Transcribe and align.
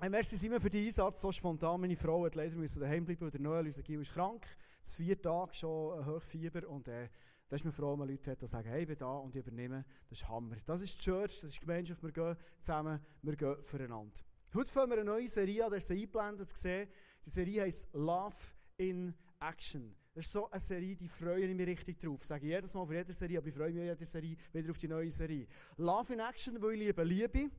Hey, 0.00 0.08
merci 0.08 0.36
Simon 0.36 0.60
für 0.60 0.70
den 0.70 0.86
Einsatz, 0.86 1.20
so 1.20 1.32
spontan. 1.32 1.80
Meine 1.80 1.96
Frau 1.96 2.24
hat 2.24 2.36
leider 2.36 2.56
müssen 2.56 2.78
daheim 2.78 3.04
bleiben, 3.04 3.20
weil 3.20 3.32
der 3.32 3.40
Noel, 3.40 3.66
unser 3.66 3.82
Gil, 3.82 4.00
ist 4.00 4.14
krank. 4.14 4.46
Jetzt 4.76 4.94
vier 4.94 5.20
Tage 5.20 5.52
schon 5.54 6.06
Hochfieber 6.06 6.68
und 6.68 6.86
äh, 6.86 7.08
da 7.48 7.56
ist 7.56 7.64
mir 7.64 7.72
froh, 7.72 7.90
wenn 7.90 7.98
man 7.98 8.08
Leute 8.08 8.30
hat, 8.30 8.40
die 8.40 8.46
sagen, 8.46 8.68
hey, 8.68 8.82
ich 8.82 8.86
bin 8.86 8.96
da 8.96 9.16
und 9.16 9.34
ich 9.34 9.44
übernehme. 9.44 9.84
Das 10.08 10.18
ist 10.20 10.28
Hammer. 10.28 10.54
Das 10.64 10.82
ist 10.82 10.98
die 10.98 11.02
Church, 11.02 11.40
das 11.40 11.50
ist 11.50 11.56
die 11.56 11.66
Gemeinschaft. 11.66 12.00
Wir 12.00 12.12
gehen 12.12 12.36
zusammen, 12.60 13.00
wir 13.22 13.34
gehen 13.34 13.60
füreinander. 13.60 14.14
Heute 14.54 14.70
fangen 14.70 14.90
wir 14.92 14.98
eine 14.98 15.10
neue 15.10 15.26
Serie 15.26 15.64
an, 15.64 15.70
da 15.72 15.76
ist 15.76 15.90
eingeblendet 15.90 16.54
gesehen. 16.54 16.88
Die 17.26 17.30
Serie 17.30 17.62
heisst 17.62 17.88
Love 17.92 18.36
in 18.76 19.12
Action. 19.40 19.96
Das 20.14 20.26
ist 20.26 20.32
so 20.32 20.48
eine 20.48 20.60
Serie, 20.60 20.94
die 20.94 21.08
freue 21.08 21.44
ich 21.44 21.56
mich 21.56 21.66
richtig 21.66 21.98
drauf. 21.98 22.24
Sage 22.24 22.46
ich 22.46 22.52
jedes 22.52 22.72
Mal 22.72 22.86
für 22.86 22.94
jede 22.94 23.12
Serie, 23.12 23.38
aber 23.38 23.48
ich 23.48 23.54
freue 23.54 23.72
mich 23.72 23.82
jede 23.82 24.04
Serie 24.04 24.36
wieder 24.52 24.70
auf 24.70 24.78
die 24.78 24.86
neue 24.86 25.10
Serie. 25.10 25.48
Love 25.76 26.12
in 26.12 26.20
Action, 26.20 26.62
weil 26.62 26.74
ich 26.74 26.86
liebe 26.86 27.02
Liebe. 27.02 27.50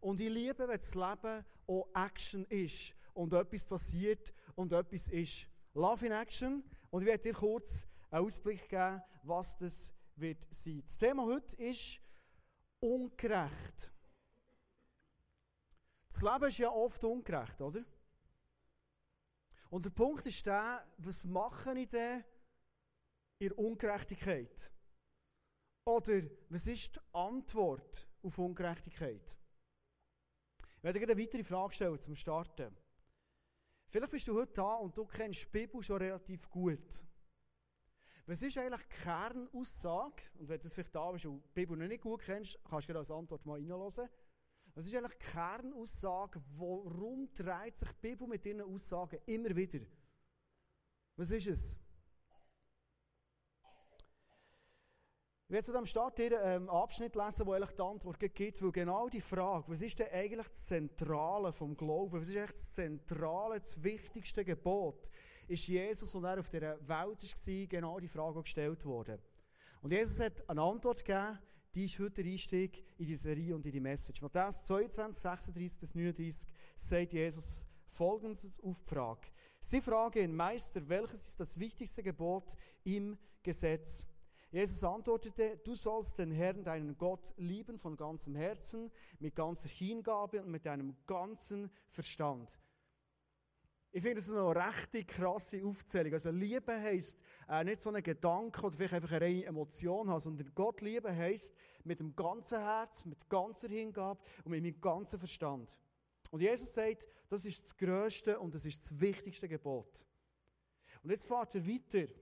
Und 0.00 0.20
ich 0.20 0.28
liebe, 0.28 0.68
wenn 0.68 0.78
das 0.78 0.94
Leben 0.94 1.44
auch 1.66 1.88
Action 1.94 2.44
ist 2.46 2.94
und 3.14 3.32
etwas 3.32 3.64
passiert 3.64 4.32
und 4.54 4.72
etwas 4.72 5.08
ist. 5.08 5.48
Love 5.74 6.06
in 6.06 6.12
Action. 6.12 6.64
Und 6.90 7.02
ich 7.02 7.08
werde 7.08 7.22
dir 7.22 7.34
kurz 7.34 7.86
einen 8.10 8.24
Ausblick 8.24 8.68
geben, 8.68 9.02
was 9.22 9.56
das 9.58 9.90
wird 10.16 10.46
sein. 10.50 10.82
Das 10.84 10.98
Thema 10.98 11.24
heute 11.24 11.56
ist 11.56 12.00
ungerecht. 12.80 13.92
Das 16.08 16.22
Leben 16.22 16.48
ist 16.48 16.58
ja 16.58 16.70
oft 16.70 17.04
ungerecht, 17.04 17.60
oder? 17.60 17.84
Und 19.70 19.84
der 19.84 19.90
Punkt 19.90 20.24
ist 20.26 20.46
der, 20.46 20.86
was 20.96 21.24
mache 21.24 21.78
ich 21.78 21.88
denn 21.88 22.24
in 23.38 23.52
Ungerechtigkeit? 23.52 24.72
Oder 25.84 26.22
was 26.48 26.66
ist 26.66 26.96
die 26.96 27.00
Antwort 27.12 28.08
auf 28.22 28.38
Ungerechtigkeit? 28.38 29.36
Ich 30.78 30.84
werde 30.84 31.00
dir 31.00 31.10
eine 31.10 31.20
weitere 31.20 31.42
Frage 31.42 31.74
stellen 31.74 31.98
zum 31.98 32.14
Starten. 32.14 32.72
Vielleicht 33.86 34.12
bist 34.12 34.28
du 34.28 34.34
heute 34.34 34.52
da 34.52 34.74
und 34.76 34.96
du 34.96 35.06
kennst 35.06 35.42
die 35.42 35.50
Bibel 35.50 35.82
schon 35.82 35.96
relativ 35.96 36.48
gut. 36.48 37.04
Was 38.26 38.42
ist 38.42 38.58
eigentlich 38.58 38.86
die 38.86 39.02
Kernaussage? 39.02 40.22
Und 40.38 40.48
wenn 40.48 40.60
du 40.60 40.66
es 40.68 40.74
vielleicht 40.74 40.94
da 40.94 41.10
bist 41.10 41.26
und 41.26 41.42
die 41.42 41.52
Bibel 41.52 41.76
noch 41.76 41.88
nicht 41.88 42.02
gut 42.02 42.22
kennst, 42.22 42.60
kannst 42.62 42.88
du 42.88 42.92
dir 42.92 42.98
als 43.00 43.10
Antwort 43.10 43.44
mal 43.44 43.54
reinhören. 43.54 44.08
Was 44.74 44.86
ist 44.86 44.94
eigentlich 44.94 45.18
die 45.18 45.32
Kernaussage? 45.32 46.40
Warum 46.56 47.28
dreht 47.32 47.76
sich 47.76 47.88
die 47.88 48.08
Bibel 48.08 48.28
mit 48.28 48.44
diesen 48.44 48.60
Aussagen 48.60 49.18
immer 49.26 49.56
wieder? 49.56 49.80
Was 51.16 51.30
ist 51.32 51.48
es? 51.48 51.76
Ich 55.50 55.54
werde 55.54 55.64
zu 55.64 55.72
dem 55.72 55.86
Start 55.86 56.18
hier 56.18 56.38
einen 56.42 56.64
ähm, 56.64 56.68
Abschnitt 56.68 57.16
lesen, 57.16 57.46
wo 57.46 57.54
eigentlich 57.54 57.70
die 57.70 57.80
Antwort 57.80 58.20
gibt, 58.20 58.62
weil 58.62 58.70
genau 58.70 59.08
die 59.08 59.22
Frage, 59.22 59.64
was 59.68 59.80
ist 59.80 59.98
denn 59.98 60.08
eigentlich 60.12 60.46
das 60.46 60.66
Zentrale 60.66 61.52
vom 61.52 61.74
Glauben, 61.74 62.20
was 62.20 62.28
ist 62.28 62.36
eigentlich 62.36 62.50
das 62.50 62.74
Zentrale, 62.74 63.58
das 63.58 63.82
wichtigste 63.82 64.44
Gebot, 64.44 65.10
ist 65.46 65.66
Jesus, 65.66 66.14
und 66.14 66.24
er 66.24 66.38
auf 66.38 66.50
dieser 66.50 66.78
Welt 66.86 67.22
war, 67.22 67.66
genau 67.66 67.98
die 67.98 68.08
Frage 68.08 68.42
gestellt 68.42 68.84
worden. 68.84 69.18
Und 69.80 69.90
Jesus 69.90 70.20
hat 70.20 70.46
eine 70.50 70.60
Antwort 70.60 71.02
gegeben, 71.02 71.38
die 71.74 71.86
ist 71.86 71.98
heute 71.98 72.22
der 72.22 72.30
Einstieg 72.30 72.84
in 72.98 73.06
die 73.06 73.16
Serie 73.16 73.54
und 73.54 73.64
in 73.64 73.72
die 73.72 73.80
Message. 73.80 74.20
Matthäus 74.20 74.66
22, 74.66 75.22
36 75.22 75.80
bis 75.80 75.94
39 75.94 76.46
sagt 76.76 77.14
Jesus 77.14 77.64
folgendes 77.86 78.60
auf 78.60 78.82
die 78.82 78.94
Frage. 78.94 79.28
Sie 79.60 79.80
fragen 79.80 80.36
Meister, 80.36 80.86
welches 80.90 81.26
ist 81.28 81.40
das 81.40 81.58
wichtigste 81.58 82.02
Gebot 82.02 82.54
im 82.84 83.16
Gesetz? 83.42 84.04
Jesus 84.50 84.82
antwortete, 84.82 85.60
du 85.62 85.74
sollst 85.74 86.18
den 86.18 86.30
Herrn, 86.30 86.64
deinen 86.64 86.96
Gott, 86.96 87.34
lieben 87.36 87.78
von 87.78 87.96
ganzem 87.96 88.34
Herzen, 88.34 88.90
mit 89.18 89.34
ganzer 89.34 89.68
Hingabe 89.68 90.42
und 90.42 90.50
mit 90.50 90.64
deinem 90.64 90.96
ganzen 91.06 91.70
Verstand. 91.90 92.58
Ich 93.90 94.02
finde 94.02 94.16
das 94.16 94.30
eine 94.30 94.54
recht 94.54 95.08
krasse 95.08 95.64
Aufzählung. 95.64 96.12
Also 96.12 96.30
Liebe 96.30 96.72
heisst 96.72 97.18
äh, 97.48 97.64
nicht 97.64 97.80
so 97.80 97.90
ein 97.90 98.02
Gedanke 98.02 98.62
oder 98.62 98.76
vielleicht 98.76 98.94
einfach 98.94 99.12
eine 99.12 99.20
reine 99.22 99.44
Emotion 99.44 100.10
haben, 100.10 100.20
sondern 100.20 100.52
Gott 100.54 100.82
lieben 100.82 101.14
heisst 101.14 101.54
mit 101.84 102.00
dem 102.00 102.14
ganzen 102.14 102.58
Herz, 102.58 103.06
mit 103.06 103.28
ganzer 103.28 103.68
Hingabe 103.68 104.20
und 104.44 104.50
mit 104.50 104.62
meinem 104.62 104.80
ganzen 104.80 105.18
Verstand. 105.18 105.78
Und 106.30 106.40
Jesus 106.42 106.74
sagt, 106.74 107.08
das 107.28 107.44
ist 107.46 107.64
das 107.64 107.76
größte 107.76 108.38
und 108.38 108.54
das 108.54 108.66
ist 108.66 108.82
das 108.82 109.00
wichtigste 109.00 109.48
Gebot. 109.48 110.04
Und 111.02 111.10
jetzt 111.10 111.26
fährt 111.26 111.54
er 111.54 111.66
weiter. 111.66 112.12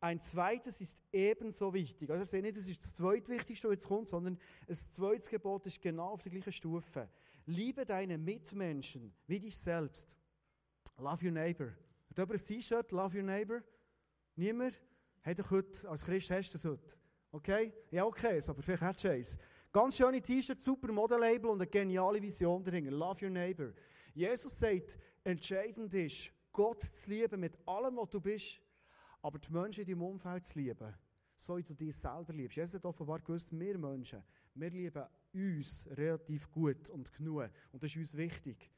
Ein 0.00 0.20
zweites 0.20 0.80
ist 0.80 0.98
ebenso 1.12 1.74
wichtig. 1.74 2.08
Also, 2.10 2.24
seht 2.24 2.42
nicht, 2.42 2.56
das 2.56 2.68
ist 2.68 2.80
das 2.80 2.94
zweitwichtigste, 2.94 3.68
was 3.68 3.74
jetzt 3.74 3.88
kommt, 3.88 4.08
sondern 4.08 4.38
das 4.66 4.90
zweite 4.92 5.28
Gebot 5.28 5.66
ist 5.66 5.82
genau 5.82 6.10
auf 6.10 6.22
der 6.22 6.30
gleichen 6.30 6.52
Stufe. 6.52 7.08
Liebe 7.46 7.84
deine 7.84 8.16
Mitmenschen 8.16 9.12
wie 9.26 9.40
dich 9.40 9.56
selbst. 9.56 10.16
Love 10.98 11.24
your 11.24 11.32
neighbor. 11.32 11.72
Hat 12.10 12.18
jemand 12.18 12.40
ein 12.40 12.46
T-Shirt? 12.46 12.92
Love 12.92 13.16
your 13.16 13.24
neighbor? 13.24 13.62
Niemand? 14.36 14.80
Hey, 15.22 15.34
doch 15.34 15.50
heute, 15.50 15.88
als 15.88 16.04
Christ 16.04 16.30
hast 16.30 16.50
du 16.50 16.58
das 16.58 16.64
heute. 16.64 16.96
Okay? 17.32 17.72
Ja, 17.90 18.04
okay, 18.04 18.40
aber 18.46 18.62
vielleicht 18.62 18.82
hast 18.82 19.02
du 19.02 19.10
eins. 19.10 19.36
Ganz 19.72 19.96
schöne 19.96 20.22
T-Shirt, 20.22 20.60
super 20.60 20.92
Modelabel 20.92 21.50
und 21.50 21.60
eine 21.60 21.68
geniale 21.68 22.22
Vision 22.22 22.62
dahinter. 22.62 22.92
Love 22.92 23.24
your 23.24 23.30
neighbor. 23.30 23.72
Jesus 24.14 24.58
sagt, 24.58 24.98
entscheidend 25.24 25.92
ist, 25.94 26.30
Gott 26.52 26.82
zu 26.82 27.10
lieben 27.10 27.40
mit 27.40 27.56
allem, 27.66 27.96
was 27.96 28.10
du 28.10 28.20
bist 28.20 28.60
aber 29.22 29.38
die 29.38 29.52
Menschen 29.52 29.80
in 29.82 29.86
deinem 29.88 30.02
Umfeld 30.02 30.44
zu 30.44 30.58
lieben, 30.58 30.94
so 31.34 31.56
wie 31.56 31.62
du 31.62 31.74
dich 31.74 31.94
selber 31.94 32.32
liebst. 32.32 32.56
Jesus 32.56 32.74
hat 32.74 32.84
offenbar 32.84 33.20
gewusst, 33.20 33.58
wir 33.58 33.78
Menschen, 33.78 34.22
wir 34.54 34.70
lieben 34.70 35.04
uns 35.32 35.86
relativ 35.90 36.50
gut 36.50 36.90
und 36.90 37.12
genug. 37.12 37.50
Und 37.72 37.82
das 37.82 37.90
ist 37.90 37.96
uns 37.96 38.16
wichtig. 38.16 38.70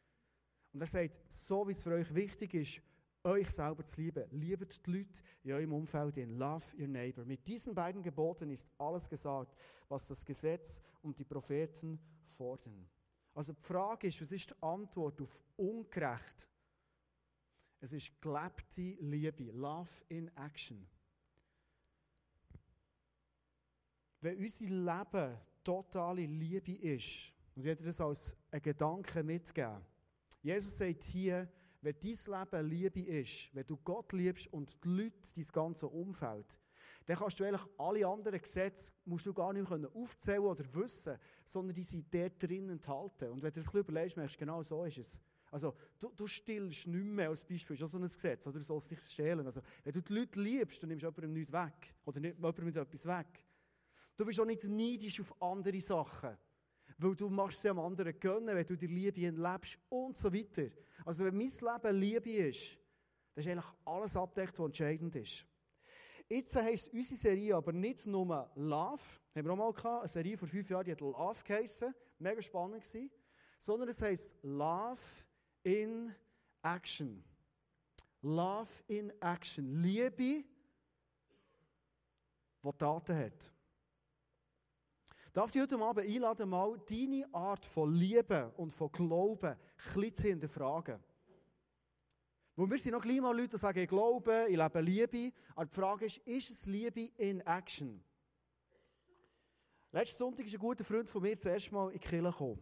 Und 0.73 0.81
er 0.81 0.87
sagt, 0.87 1.21
so 1.29 1.67
wie 1.67 1.73
es 1.73 1.83
für 1.83 1.95
euch 1.95 2.15
wichtig 2.15 2.55
ist, 2.55 2.83
euch 3.25 3.51
selber 3.51 3.85
zu 3.85 4.01
lieben, 4.01 4.25
liebet 4.31 4.87
die 4.87 4.91
Leute 4.93 5.23
in 5.43 5.53
eurem 5.53 5.73
Umfeld 5.73 6.17
in 6.17 6.39
Love 6.39 6.65
your 6.79 6.89
neighbor. 6.89 7.25
Mit 7.25 7.47
diesen 7.47 7.75
beiden 7.75 8.03
Geboten 8.03 8.51
ist 8.51 8.67
alles 8.79 9.09
gesagt, 9.09 9.55
was 9.89 10.07
das 10.07 10.25
Gesetz 10.25 10.81
und 11.03 11.19
die 11.19 11.25
Propheten 11.25 12.01
fordern. 12.23 12.89
Also 13.35 13.53
die 13.53 13.63
Frage 13.63 14.09
ist, 14.09 14.21
was 14.21 14.33
ist 14.33 14.51
die 14.51 14.63
Antwort 14.63 15.21
auf 15.21 15.43
ungerecht? 15.57 16.50
Es 17.81 17.95
ist 17.95 18.21
gelebte 18.21 18.97
Liebe, 19.01 19.51
Love 19.53 20.05
in 20.09 20.29
Action. 20.37 20.87
Wenn 24.21 24.37
unser 24.37 24.65
Leben 24.67 25.39
totale 25.65 26.27
Liebe 26.27 26.73
ist, 26.73 27.33
und 27.57 27.63
ich 27.63 27.65
werde 27.65 27.85
das 27.85 28.01
als 28.01 28.37
einen 28.51 28.63
Gedanken 28.63 29.27
mitgeben, 29.27 29.81
Jesus 30.43 30.77
sagt 30.77 31.03
hier, 31.05 31.51
wenn 31.81 31.97
dein 31.99 32.69
Leben 32.69 32.69
Liebe 32.69 33.01
ist, 33.01 33.55
wenn 33.55 33.67
du 33.67 33.79
Gott 33.79 34.13
liebst 34.13 34.53
und 34.53 34.77
die 34.85 34.89
Leute, 34.89 35.33
dein 35.35 35.47
ganze 35.51 35.87
Umfeld, 35.89 36.59
dann 37.07 37.17
kannst 37.17 37.41
du 37.41 37.45
eigentlich 37.45 37.67
alle 37.79 38.07
anderen 38.07 38.41
Gesetze 38.41 38.93
musst 39.07 39.25
du 39.25 39.33
gar 39.33 39.53
nicht 39.53 39.71
aufzählen 39.71 40.41
oder 40.41 40.65
wissen, 40.75 41.19
sondern 41.45 41.75
die 41.75 41.83
sind 41.83 42.13
dort 42.13 42.43
drin 42.43 42.69
enthalten. 42.69 43.31
Und 43.31 43.43
wenn 43.43 43.53
du 43.53 43.61
das 43.61 43.73
überlegst, 43.73 44.17
merkst 44.17 44.37
du, 44.37 44.41
genau 44.41 44.63
so 44.63 44.85
ist 44.85 44.99
es. 44.99 45.21
Also, 45.51 45.75
du, 45.99 46.13
du 46.17 46.27
stillst 46.27 46.87
nicht 46.87 47.05
mehr 47.05 47.29
als 47.29 47.45
Beispiel, 47.45 47.77
das 47.77 47.81
ist 47.81 47.89
auch 47.89 47.99
so 47.99 47.99
ein 47.99 48.05
Gesetz, 48.05 48.47
oder 48.47 48.59
du 48.59 48.65
sollst 48.65 48.91
dich 48.91 49.01
stehlen. 49.01 49.45
Also, 49.45 49.61
wenn 49.83 49.93
du 49.93 50.01
die 50.01 50.13
Leute 50.13 50.41
liebst, 50.41 50.83
dann 50.83 50.89
nimmst 50.89 51.03
du 51.03 51.09
jemandem 51.09 51.33
nichts 51.33 51.53
weg. 51.53 51.95
Oder 52.05 52.21
nimmst 52.21 52.39
jemandem 52.39 52.69
etwas 52.69 53.07
weg. 53.07 53.45
Du 54.17 54.25
bist 54.25 54.39
auch 54.39 54.45
nicht 54.45 54.65
neidisch 54.65 55.21
auf 55.21 55.43
andere 55.43 55.81
Sachen. 55.81 56.37
Weil 56.99 57.17
du 57.17 57.29
machst 57.31 57.63
sie 57.63 57.69
am 57.69 57.79
anderen 57.79 58.19
gönnen, 58.21 58.55
wenn 58.55 58.67
du 58.67 58.77
die 58.77 58.87
Liebe 58.87 59.31
lebst 59.31 59.79
und 59.89 60.17
so 60.17 60.33
weiter. 60.33 60.71
Also, 61.05 61.25
wenn 61.25 61.37
mein 61.37 61.49
Leben 61.49 61.97
Liebe 61.97 62.31
ist, 62.49 62.79
dann 63.35 63.45
ist 63.45 63.49
eigentlich 63.49 63.73
alles 63.85 64.17
abdeckt, 64.17 64.59
was 64.59 64.67
entscheidend 64.67 65.17
ist. 65.17 65.47
Jetzt 66.29 66.55
heisst 66.55 66.93
unsere 66.93 67.19
Serie 67.19 67.57
aber 67.57 67.73
nicht 67.73 68.07
nur 68.07 68.49
Love, 68.55 69.01
haben 69.35 69.45
wir 69.45 69.51
auch 69.51 69.57
mal 69.57 69.73
gehabt, 69.73 70.03
eine 70.03 70.09
Serie 70.09 70.39
vor 70.39 70.47
fünf 70.47 70.71
Jahren, 70.71 70.85
die 70.85 70.93
hat 70.93 71.01
Love 71.01 71.43
geheissen, 71.43 71.93
mega 72.21 72.41
spannend 72.41 72.85
gewesen, 72.85 73.11
sondern 73.59 73.89
es 73.89 74.01
heisst 74.01 74.37
Love 74.43 75.01
in 75.63 76.15
Action. 76.63 77.23
Love 78.23 78.83
in 78.89 79.13
Action. 79.21 79.83
Liebe, 79.83 80.45
die 82.63 82.73
Taten 82.79 83.17
hat. 83.17 83.51
Darf 85.33 85.55
ich 85.55 85.63
heute 85.63 85.79
Abend 85.79 86.07
einladen, 86.07 86.49
mal 86.49 86.77
deine 86.89 87.27
Art 87.33 87.65
von 87.65 87.95
Liebe 87.95 88.53
und 88.57 88.73
von 88.73 88.91
Glauben 88.91 89.57
ein 89.95 90.13
zu 90.13 90.23
hinterfragen? 90.23 90.99
Wo 92.57 92.69
wir 92.69 92.79
sind 92.79 92.93
noch 92.93 93.03
gleich 93.03 93.21
mal 93.21 93.35
Leute, 93.35 93.51
die 93.51 93.57
sagen, 93.57 93.79
ich 93.79 93.89
glaube, 93.89 94.47
ich 94.49 94.57
lebe 94.57 94.81
Liebe. 94.81 95.33
Aber 95.55 95.67
die 95.67 95.75
Frage 95.75 96.07
ist, 96.07 96.19
ist 96.19 96.51
es 96.51 96.67
Liebe 96.67 97.11
in 97.17 97.41
Action? 97.43 98.03
Letzten 99.93 100.19
Sonntag 100.19 100.47
ist 100.47 100.55
ein 100.55 100.61
guter 100.61 100.85
Freund 100.85 101.09
von 101.09 101.23
mir 101.23 101.39
zuerst 101.39 101.73
mal 101.73 101.91
in 101.91 101.99
die 101.99 102.07
Kirche 102.07 102.23
gekommen. 102.23 102.61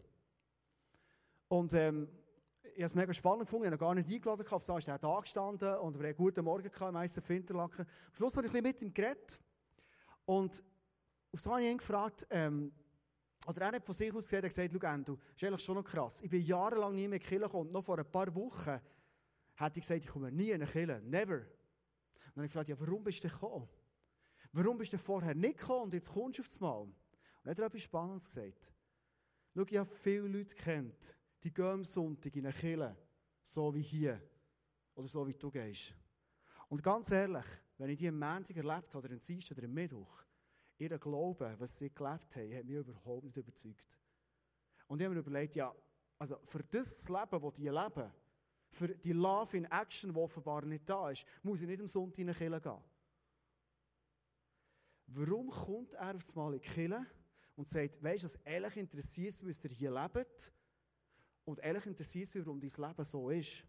Und 1.48 1.72
ähm, 1.72 2.08
ich 2.78 2.84
es 2.84 2.94
mega 2.94 3.12
spannend 3.12 3.46
gefunden, 3.46 3.64
ich 3.64 3.72
habe 3.72 3.78
gar 3.78 3.94
nicht 3.94 4.08
eingeladen, 4.08 4.46
auf 4.46 4.64
so 4.64 4.76
ist 4.76 4.86
er 4.86 5.00
da 5.00 5.18
gestanden 5.18 5.78
und 5.78 5.98
wir 5.98 6.08
haben 6.08 6.16
guten 6.16 6.44
Morgen 6.44 6.70
gehabt, 6.70 6.92
meistens 6.92 7.26
Finterlaken. 7.26 7.84
Am 7.84 8.14
Schluss 8.14 8.36
habe 8.36 8.46
ich 8.46 8.54
ein 8.54 8.62
mit 8.62 8.80
ihm 8.80 8.94
geredet 8.94 9.40
und 10.24 10.62
auf 11.32 11.40
so 11.40 11.50
habe 11.50 11.62
ich 11.62 11.70
ihn 11.70 11.78
gefragt, 11.78 12.24
ähm, 12.30 12.72
oder 13.48 13.62
er 13.62 13.72
hat 13.72 13.84
von 13.84 13.94
sich 13.96 14.14
aus 14.14 14.22
gesehen, 14.22 14.44
er 14.44 14.48
gesagt, 14.48 14.72
schau, 14.72 14.94
Endo, 14.94 15.16
das 15.16 15.24
ist 15.34 15.44
eigentlich 15.44 15.64
schon 15.64 15.74
noch 15.74 15.82
krass. 15.82 16.20
Ich 16.22 16.30
bin 16.30 16.40
jahrelang 16.40 16.94
nie 16.94 17.08
mehr 17.08 17.16
in 17.16 17.22
die 17.22 17.26
Kirche 17.26 17.46
gekommen 17.46 17.72
noch 17.72 17.82
vor 17.82 17.98
ein 17.98 18.08
paar 18.08 18.32
Wochen 18.32 18.80
hätte 19.56 19.80
ich 19.80 19.86
gesagt, 19.86 20.04
ich 20.04 20.10
komme 20.10 20.30
nie 20.30 20.50
in 20.50 20.62
eine. 20.62 21.00
Never. 21.00 21.38
Und 21.38 21.46
dann 22.36 22.36
habe 22.36 22.46
ich 22.46 22.52
gefragt, 22.52 22.68
ja, 22.68 22.78
warum 22.78 23.02
bist 23.02 23.24
du 23.24 23.28
gekommen? 23.28 23.68
Warum 24.52 24.78
bist 24.78 24.92
du 24.92 24.98
vorher 24.98 25.34
nicht 25.34 25.58
gekommen 25.58 25.82
und 25.82 25.94
jetzt 25.94 26.12
kommst 26.12 26.38
du 26.38 26.42
aufs 26.42 26.60
Mal? 26.60 26.82
Und 26.82 26.94
dann 27.42 27.50
hat 27.50 27.58
er 27.58 27.66
etwas 27.66 27.82
Spannendes 27.82 28.26
gesagt. 28.26 28.72
Schau, 29.56 29.64
ich 29.68 29.76
habe 29.76 29.90
viele 29.90 30.28
Leute 30.28 30.54
kennt, 30.54 31.17
die 31.42 31.52
gehen 31.52 31.64
am 31.64 31.84
Sonntag 31.84 32.34
in 32.36 32.46
eine 32.46 32.54
Kirche, 32.54 32.96
so 33.42 33.74
wie 33.74 33.82
hier. 33.82 34.20
Oder 34.94 35.06
so 35.06 35.26
wie 35.26 35.34
du 35.34 35.50
gehst. 35.50 35.94
Und 36.68 36.82
ganz 36.82 37.10
ehrlich, 37.10 37.46
wenn 37.76 37.90
ich 37.90 37.98
die 37.98 38.08
am 38.08 38.18
Montag 38.18 38.56
erlebt 38.56 38.94
habe, 38.94 39.06
oder 39.06 39.14
am 39.14 39.20
Dienstag 39.20 39.56
oder 39.56 39.66
am 39.66 39.74
Mittwoch, 39.74 40.24
ihr 40.78 40.98
Glauben, 40.98 41.54
was 41.58 41.78
sie 41.78 41.94
gelebt 41.94 42.36
haben, 42.36 42.56
hat 42.56 42.64
mich 42.64 42.76
überhaupt 42.76 43.24
nicht 43.24 43.36
überzeugt. 43.36 43.98
Und 44.88 45.00
ich 45.00 45.04
habe 45.04 45.14
mir 45.14 45.20
überlegt, 45.20 45.54
ja, 45.54 45.74
also 46.18 46.38
für 46.42 46.62
das 46.64 47.08
Leben, 47.08 47.40
das 47.40 47.54
die 47.54 47.68
leben, 47.68 48.12
für 48.70 48.88
die 48.88 49.12
Love 49.12 49.56
in 49.56 49.64
Action, 49.66 50.12
die 50.12 50.18
offenbar 50.18 50.64
nicht 50.64 50.88
da 50.88 51.10
ist, 51.10 51.24
muss 51.42 51.60
ich 51.60 51.66
nicht 51.66 51.80
am 51.80 51.86
Sonntag 51.86 52.18
in 52.18 52.28
eine 52.28 52.36
Kirche 52.36 52.60
gehen. 52.60 52.82
Warum 55.06 55.48
kommt 55.48 55.94
er 55.94 56.14
aufs 56.14 56.34
Mal 56.34 56.54
in 56.54 56.60
die 56.60 56.68
Kirche 56.68 57.06
und 57.56 57.66
sagt, 57.66 58.02
weißt 58.02 58.24
du, 58.24 58.26
was 58.26 58.34
ehrlich 58.44 58.76
interessiert 58.76 59.46
was 59.46 59.64
ihr 59.64 59.70
hier 59.70 59.90
lebt? 59.90 60.52
Und 61.48 61.60
ehrlich 61.60 61.86
interessiert 61.86 62.34
mich, 62.34 62.44
warum 62.44 62.60
dein 62.60 62.68
Leben 62.68 63.04
so 63.04 63.30
ist. 63.30 63.64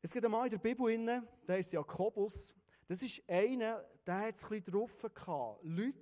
Es 0.00 0.12
gibt 0.12 0.24
einmal 0.24 0.46
in 0.46 0.50
der 0.50 0.58
Bibel, 0.58 1.22
der 1.46 1.58
ist 1.58 1.72
Jakobus, 1.72 2.52
das 2.88 3.00
ist 3.00 3.22
einer, 3.28 3.88
der 4.04 4.18
hat 4.18 4.34
es 4.34 4.42
ein 4.42 4.48
bisschen 4.48 4.74
drauf 4.74 5.00
gehabt. 5.00 5.60
Leute, 5.62 5.94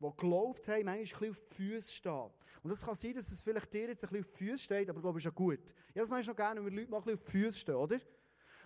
geglaubt 0.00 0.66
haben, 0.66 0.84
manchmal 0.84 0.96
ein 0.96 1.02
bisschen 1.02 1.30
auf 1.30 1.40
die 1.42 1.54
Füße 1.54 1.92
stehen. 1.92 2.30
Und 2.64 2.72
es 2.72 2.84
kann 2.84 2.96
sein, 2.96 3.14
dass 3.14 3.30
es 3.30 3.40
vielleicht 3.40 3.72
dir 3.72 3.86
jetzt 3.86 4.02
ein 4.02 4.10
bisschen 4.10 4.24
auf 4.24 4.36
die 4.36 4.44
Füße 4.46 4.64
steht, 4.64 4.90
aber 4.90 4.98
ich 4.98 5.02
glaube, 5.02 5.18
es 5.18 5.24
ist 5.24 5.26
ja 5.26 5.30
gut. 5.30 5.70
Ja, 5.94 6.02
das 6.02 6.08
meinst 6.08 6.26
du 6.26 6.32
noch 6.32 6.36
gerne, 6.36 6.64
wenn 6.64 6.72
wir 6.74 6.80
Leute 6.80 6.90
mal 6.90 6.96
ein 6.96 7.04
bisschen 7.04 7.20
auf 7.20 7.24
die 7.24 7.30
Füße 7.30 7.58
stehen, 7.60 7.74
oder? 7.76 8.00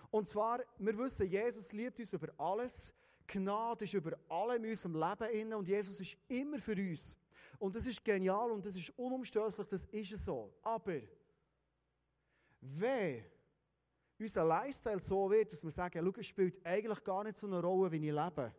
Und 0.09 0.27
zwar, 0.27 0.61
wir 0.79 0.97
wissen, 0.97 1.27
Jesus 1.27 1.71
liebt 1.73 1.99
uns 1.99 2.11
über 2.11 2.33
alles. 2.39 2.91
Gnade 3.27 3.85
ist 3.85 3.93
über 3.93 4.17
allem 4.29 4.63
in 4.63 4.71
unserem 4.71 4.95
Leben 4.95 5.29
inne 5.31 5.57
und 5.57 5.67
Jesus 5.67 5.99
ist 5.99 6.17
immer 6.27 6.57
für 6.57 6.75
uns. 6.75 7.15
Und 7.63 7.73
das 7.77 7.85
ist 7.85 8.03
genial 8.03 8.51
und 8.51 8.65
das 8.65 8.75
ist 8.75 8.89
unumstößlich, 8.89 9.67
das 9.67 9.85
ist 9.85 10.25
so. 10.25 10.53
Aber, 10.63 10.99
wenn 12.59 13.23
unser 14.19 14.43
Lifestyle 14.43 14.99
so 14.99 15.31
wird, 15.31 15.49
dass 15.49 15.63
wir 15.63 15.71
sagen, 15.71 16.05
schau, 16.05 16.19
es 16.19 16.27
spielt 16.27 16.65
eigentlich 16.65 17.01
gar 17.05 17.23
nicht 17.23 17.37
so 17.37 17.47
eine 17.47 17.61
Rolle, 17.61 17.89
wie 17.89 18.05
ich 18.05 18.13
lebe. 18.13 18.53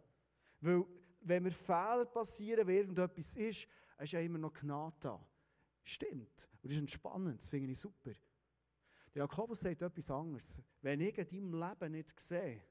Weil, 0.59 0.87
wenn 1.21 1.43
mir 1.43 1.51
Fehler 1.51 2.07
passieren, 2.07 2.67
wie 2.67 2.77
irgendetwas 2.79 3.37
ist, 3.37 3.69
ist 3.99 4.13
ja 4.13 4.21
immer 4.21 4.39
noch 4.39 4.55
Gnade 4.55 4.97
da. 5.01 5.23
Stimmt. 5.83 6.49
Und 6.63 6.65
das 6.65 6.73
ist 6.73 6.79
entspannend, 6.79 7.43
das 7.43 7.51
finde 7.51 7.73
ich 7.73 7.79
super. 7.79 8.13
Der 9.15 9.21
Jakobus 9.21 9.61
sagt 9.61 9.83
etwas 9.83 10.11
anderes. 10.11 10.63
Wenn 10.81 11.03
ich 11.03 11.19
in 11.19 11.29
deinem 11.29 11.53
Leben 11.53 11.93
nicht 11.93 12.19
sehe, 12.19 12.63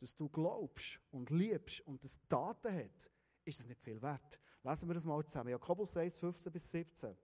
dass 0.00 0.14
du 0.14 0.28
glaubst 0.28 1.00
und 1.12 1.30
liebst 1.30 1.80
und 1.86 2.04
das 2.04 2.20
Taten 2.28 2.74
hat, 2.74 3.10
ist 3.46 3.58
das 3.58 3.66
nicht 3.66 3.80
viel 3.80 4.02
wert. 4.02 4.38
Lesen 4.66 4.88
wir 4.88 4.94
das 4.94 5.04
mal 5.04 5.24
zusammen. 5.24 5.50
Jakobus 5.50 5.92
6, 5.92 6.18
15 6.18 6.52
bis 6.52 6.70
17. 6.72 7.16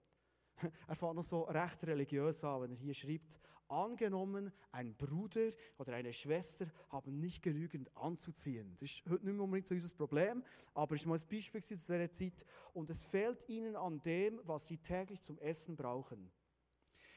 Er 0.87 0.95
fängt 0.95 1.17
noch 1.17 1.25
so 1.25 1.43
recht 1.43 1.85
religiös 1.85 2.45
an, 2.45 2.63
wenn 2.63 2.71
er 2.71 2.77
hier 2.77 2.95
schreibt, 2.95 3.41
angenommen, 3.67 4.53
ein 4.71 4.95
Bruder 4.95 5.51
oder 5.77 5.95
eine 5.95 6.13
Schwester 6.13 6.67
haben 6.91 7.19
nicht 7.19 7.43
genügend 7.43 7.91
anzuziehen. 7.97 8.77
Das 8.79 8.83
ist 8.83 9.03
heute 9.11 9.25
nicht 9.25 9.35
mehr 9.35 9.43
unbedingt 9.43 9.67
so 9.67 9.75
unser 9.75 9.93
Problem, 9.97 10.45
aber 10.73 10.95
es 10.95 11.01
ist 11.01 11.07
mal 11.09 11.19
ein 11.19 11.29
Beispiel 11.29 11.61
zu 11.65 11.75
dieser 11.75 12.13
Zeit. 12.13 12.47
Und 12.75 12.91
es 12.91 13.03
fehlt 13.03 13.49
ihnen 13.49 13.75
an 13.75 14.01
dem, 14.03 14.41
was 14.45 14.69
sie 14.69 14.79
täglich 14.79 15.21
zum 15.21 15.37
Essen 15.39 15.75
brauchen. 15.75 16.31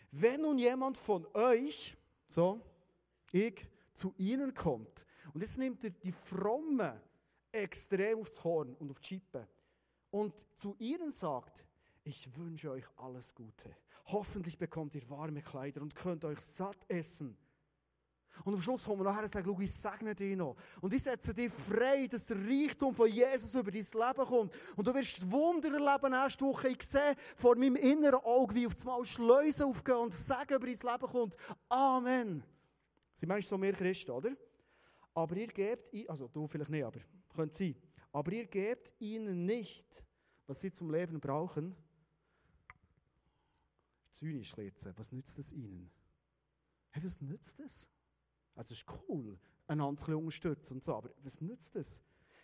Wenn 0.10 0.42
nun 0.42 0.58
jemand 0.58 0.98
von 0.98 1.28
euch, 1.36 1.96
so, 2.28 2.62
ich, 3.32 3.68
zu 3.94 4.12
ihnen 4.18 4.56
kommt, 4.56 5.06
und 5.36 5.42
jetzt 5.42 5.60
nimmt 5.60 5.84
er 5.84 5.92
die 5.92 6.12
Fromme 6.12 7.00
extrem 7.52 8.22
aufs 8.22 8.44
Horn 8.44 8.74
und 8.74 8.90
auf 8.90 9.00
die 9.00 9.08
Schippe 9.08 9.48
und 10.16 10.48
zu 10.58 10.78
ihnen 10.80 11.12
sagt, 11.12 11.66
ich 12.06 12.34
wünsche 12.38 12.72
euch 12.72 12.86
alles 12.96 13.36
Gute. 13.36 13.70
Hoffentlich 14.06 14.58
bekommt 14.58 14.96
ihr 14.96 15.10
warme 15.10 15.42
Kleider 15.42 15.82
und 15.82 15.94
könnt 15.94 16.24
euch 16.24 16.40
satt 16.40 16.78
essen. 16.88 17.38
Und 18.46 18.54
am 18.54 18.62
Schluss 18.62 18.86
kommen 18.86 19.02
wir 19.02 19.04
nachher 19.12 19.24
und 19.24 19.30
sagen, 19.30 19.62
ich 19.62 19.74
segne 19.74 20.16
dich 20.16 20.38
noch. 20.38 20.56
Und 20.80 20.94
ich 20.94 21.04
setze 21.04 21.34
dich 21.34 21.52
frei, 21.52 22.08
dass 22.08 22.28
der 22.28 22.38
Reichtum 22.38 22.96
von 22.96 23.12
Jesus 23.12 23.56
über 23.56 23.70
dein 23.70 23.82
Leben 23.82 24.26
kommt. 24.26 24.54
Und 24.78 24.88
du 24.88 24.94
wirst 24.94 25.30
Wunder 25.30 25.74
erleben 25.74 26.12
nächste 26.12 26.46
Woche. 26.46 26.70
Ich 26.70 26.84
sehe 26.84 27.16
vor 27.36 27.58
meinem 27.58 27.76
inneren 27.76 28.22
Auge, 28.24 28.56
wie 28.56 28.68
auf 28.68 28.80
einmal 28.80 29.04
Schleusen 29.04 29.66
aufgehen 29.66 29.98
und 29.98 30.14
Segen 30.14 30.56
über 30.56 30.66
dein 30.66 30.94
Leben 30.94 31.12
kommt. 31.12 31.36
Amen. 31.68 32.42
Sie 33.14 33.26
meinst 33.26 33.50
so 33.50 33.58
mehr 33.58 33.74
Christen, 33.74 34.12
oder? 34.12 34.32
Aber 35.14 35.36
ihr 35.36 35.48
gebt, 35.48 35.92
also 36.10 36.30
du 36.30 36.48
vielleicht 36.48 36.72
nicht, 36.72 36.86
aber 36.86 37.00
könnte 37.36 37.58
sein. 37.58 37.76
Aber 38.16 38.32
ihr 38.32 38.48
gebt 38.48 38.94
ihnen 39.00 39.46
nicht, 39.46 40.02
was 40.48 40.62
sie 40.62 40.72
zum 40.72 40.90
Leben 40.90 41.20
brauchen, 41.20 41.76
zynisch 44.10 44.56
jetzt, 44.56 44.88
was 44.98 45.12
nützt 45.12 45.38
es 45.38 45.52
ihnen? 45.52 45.92
Hey, 46.92 47.04
was 47.04 47.20
nützt 47.20 47.60
es? 47.60 47.90
Also 48.56 48.72
es 48.72 48.84
ist 48.84 48.86
cool, 49.10 49.38
einander 49.68 50.18
unterstützen 50.18 50.76
und 50.76 50.84
so, 50.86 50.96
aber 50.96 51.10
was 51.24 51.42
nützt 51.42 51.76
es? 51.76 52.02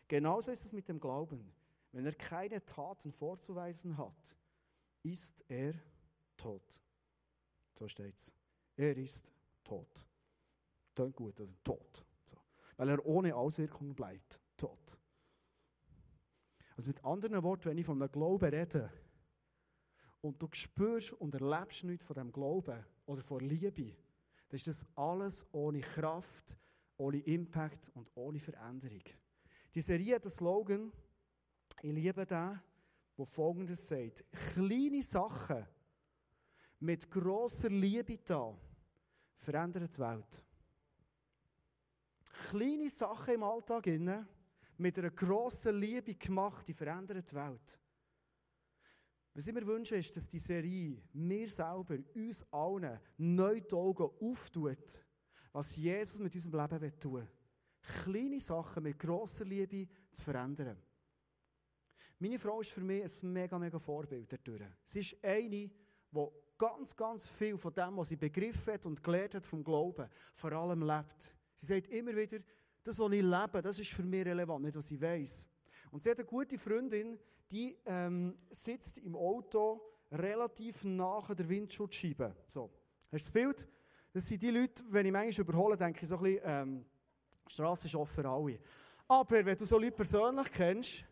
Genauso 0.09 0.51
ist 0.51 0.65
es 0.65 0.73
mit 0.73 0.89
dem 0.89 0.99
Glauben. 0.99 1.53
Wenn 1.93 2.05
er 2.05 2.15
keine 2.15 2.65
Taten 2.65 3.13
vorzuweisen 3.13 3.97
hat, 3.97 4.35
ist 5.03 5.45
er 5.47 5.73
tot. 6.35 6.81
So 7.71 7.87
steht's. 7.87 8.33
Er 8.75 8.97
ist 8.97 9.31
tot. 9.63 10.05
Klingt 10.93 11.15
gut, 11.15 11.39
also 11.39 11.53
tot. 11.63 12.05
So. 12.25 12.35
Weil 12.75 12.89
er 12.89 13.05
ohne 13.05 13.33
Auswirkungen 13.33 13.95
bleibt. 13.95 14.41
Tot. 14.57 15.00
Also 16.75 16.87
mit 16.87 17.03
anderen 17.03 17.43
Worten, 17.43 17.65
wenn 17.65 17.77
ich 17.77 17.85
von 17.85 18.01
einem 18.01 18.11
Glauben 18.11 18.53
rede, 18.53 18.91
und 20.21 20.41
du 20.41 20.47
spürst 20.53 21.13
und 21.13 21.33
erlebst 21.33 21.83
nichts 21.83 22.05
von 22.05 22.15
dem 22.15 22.31
Glauben 22.31 22.85
oder 23.05 23.21
von 23.21 23.39
Liebe, 23.39 23.95
dann 24.47 24.57
ist 24.57 24.67
das 24.67 24.85
alles 24.95 25.47
ohne 25.51 25.81
Kraft, 25.81 26.57
ohne 26.97 27.17
Impact 27.19 27.89
und 27.95 28.09
ohne 28.15 28.39
Veränderung. 28.39 29.01
Die 29.73 29.81
Serie 29.81 30.15
hat 30.15 30.23
einen 30.23 30.31
Slogan, 30.31 30.91
ich 31.81 31.91
liebe 31.91 32.25
den, 32.25 32.61
wo 33.17 33.25
folgendes 33.25 33.87
sagt: 33.87 34.23
Kleine 34.31 35.01
Sachen 35.01 35.65
mit 36.79 37.09
grosser 37.09 37.69
Liebe 37.69 38.17
da 38.19 38.55
verändern 39.35 39.89
die 39.91 39.99
Welt. 39.99 40.43
Kleine 42.49 42.89
Sachen 42.89 43.33
im 43.33 43.43
Alltag 43.43 43.87
mit 44.81 44.97
einer 44.97 45.11
grossen 45.11 45.79
Liebe 45.79 46.15
gemacht, 46.15 46.67
die 46.67 46.73
verändern 46.73 47.23
die 47.23 47.35
Welt. 47.35 47.79
Was 49.33 49.47
ich 49.47 49.53
mir 49.53 49.65
wünsche, 49.65 49.95
ist, 49.95 50.15
dass 50.17 50.27
die 50.27 50.39
Serie 50.39 51.01
mir 51.13 51.47
selber, 51.47 51.97
uns 52.15 52.45
allen, 52.51 52.99
neu 53.17 53.61
die 53.61 53.73
Augen 53.73 54.09
auftut, 54.19 55.05
was 55.53 55.75
Jesus 55.75 56.19
mit 56.19 56.35
unserem 56.35 56.59
Leben 56.59 56.99
tun 56.99 57.13
will. 57.13 57.27
Kleine 58.03 58.39
Sachen 58.39 58.83
mit 58.83 58.99
grosser 58.99 59.45
Liebe 59.45 59.87
zu 60.11 60.23
verändern. 60.23 60.77
Meine 62.19 62.37
Frau 62.37 62.61
ist 62.61 62.71
für 62.71 62.81
mich 62.81 63.03
ein 63.03 63.33
mega, 63.33 63.57
mega 63.57 63.79
Vorbild 63.79 64.31
dadurch. 64.31 64.67
Sie 64.83 64.99
ist 64.99 65.23
eine, 65.23 65.49
die 65.49 65.71
ganz, 66.57 66.95
ganz 66.95 67.27
viel 67.27 67.57
von 67.57 67.73
dem, 67.73 67.97
was 67.97 68.09
sie 68.09 68.17
begriffen 68.17 68.73
hat 68.73 68.85
und 68.85 69.03
gelernt 69.03 69.35
hat 69.35 69.47
vom 69.47 69.63
Glauben, 69.63 70.07
vor 70.33 70.51
allem 70.51 70.83
lebt. 70.83 71.33
Sie 71.55 71.65
sagt 71.65 71.87
immer 71.87 72.15
wieder, 72.15 72.37
das, 72.83 72.99
was 72.99 73.11
ich 73.11 73.21
lebe, 73.21 73.61
das 73.61 73.79
ist 73.79 73.91
für 73.91 74.03
mich 74.03 74.25
relevant, 74.25 74.65
nicht 74.65 74.75
was 74.75 74.91
ich 74.91 75.01
weiß. 75.01 75.47
Und 75.91 76.03
sie 76.03 76.09
hat 76.09 76.19
eine 76.19 76.25
gute 76.25 76.57
Freundin, 76.57 77.19
die 77.49 77.77
ähm, 77.85 78.35
sitzt 78.49 78.97
im 78.99 79.15
Auto 79.15 79.81
relativ 80.11 80.83
nach 80.83 81.33
der 81.33 81.47
Windschutzscheibe. 81.47 82.35
So. 82.47 82.71
Hast 83.11 83.11
du 83.11 83.17
das 83.17 83.31
Bild? 83.31 83.67
Das 84.13 84.27
sind 84.27 84.41
die 84.41 84.51
Leute, 84.51 84.83
wenn 84.89 85.05
ich 85.05 85.11
manchmal 85.11 85.47
überhole, 85.47 85.77
denke 85.77 86.03
ich 86.03 86.09
so 86.09 86.17
ein 86.17 86.23
bisschen, 86.23 86.41
ähm, 86.43 86.85
Straße 87.47 87.87
ist 87.87 87.95
offen 87.95 88.23
für 88.23 88.29
alle. 88.29 88.59
Aber 89.07 89.45
wenn 89.45 89.57
du 89.57 89.65
so 89.65 89.77
Leute 89.77 89.91
persönlich 89.91 90.51
kennst, 90.51 91.05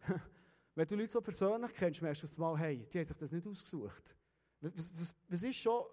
wenn 0.74 0.86
du 0.86 0.96
Leute 0.96 1.08
so 1.08 1.20
persönlich 1.20 1.72
kennst, 1.74 2.00
merkst 2.00 2.36
du 2.36 2.40
mal, 2.40 2.58
hey, 2.58 2.86
die 2.90 2.98
haben 2.98 3.04
sich 3.04 3.16
das 3.16 3.32
nicht 3.32 3.46
ausgesucht. 3.46 4.16
Was, 4.60 4.72
was, 4.98 5.14
was 5.28 5.42
ist 5.42 5.56
schon, 5.56 5.84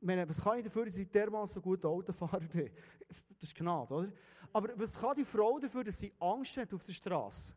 meine, 0.00 0.28
was 0.28 0.40
kann 0.40 0.58
ich 0.58 0.64
dafür, 0.64 0.84
dass 0.84 0.96
ich 0.96 1.10
dermaßen 1.10 1.60
gut 1.60 1.84
Autofahrer 1.84 2.40
bin? 2.40 2.70
Das 3.08 3.24
ist 3.40 3.54
Gnade, 3.54 3.94
oder? 3.94 4.12
Aber 4.52 4.68
was 4.78 4.98
kann 4.98 5.16
die 5.16 5.24
Frau 5.24 5.58
dafür, 5.58 5.84
dass 5.84 5.98
sie 5.98 6.12
Angst 6.18 6.56
hat 6.56 6.72
auf 6.72 6.84
der 6.84 6.92
Straße? 6.92 7.54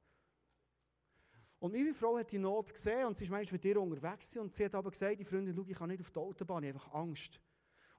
Und 1.59 1.73
meine 1.73 1.93
Frau 1.93 2.17
hat 2.17 2.31
die 2.31 2.39
Not 2.39 2.73
gesehen 2.73 3.05
und 3.05 3.15
sie 3.15 3.25
ist 3.25 3.29
manchmal 3.29 3.53
mit 3.53 3.65
ihr 3.65 3.79
unterwegs 3.79 4.35
und 4.37 4.53
sie 4.53 4.65
hat 4.65 4.73
aber 4.73 4.89
gesagt, 4.89 5.19
die 5.19 5.25
Freundin, 5.25 5.55
schau, 5.55 5.65
ich 5.67 5.77
kann 5.77 5.89
nicht 5.89 6.01
auf 6.01 6.09
die 6.09 6.19
Autobahn, 6.19 6.63
ich 6.63 6.69
habe 6.69 6.79
einfach 6.79 6.93
Angst. 6.95 7.39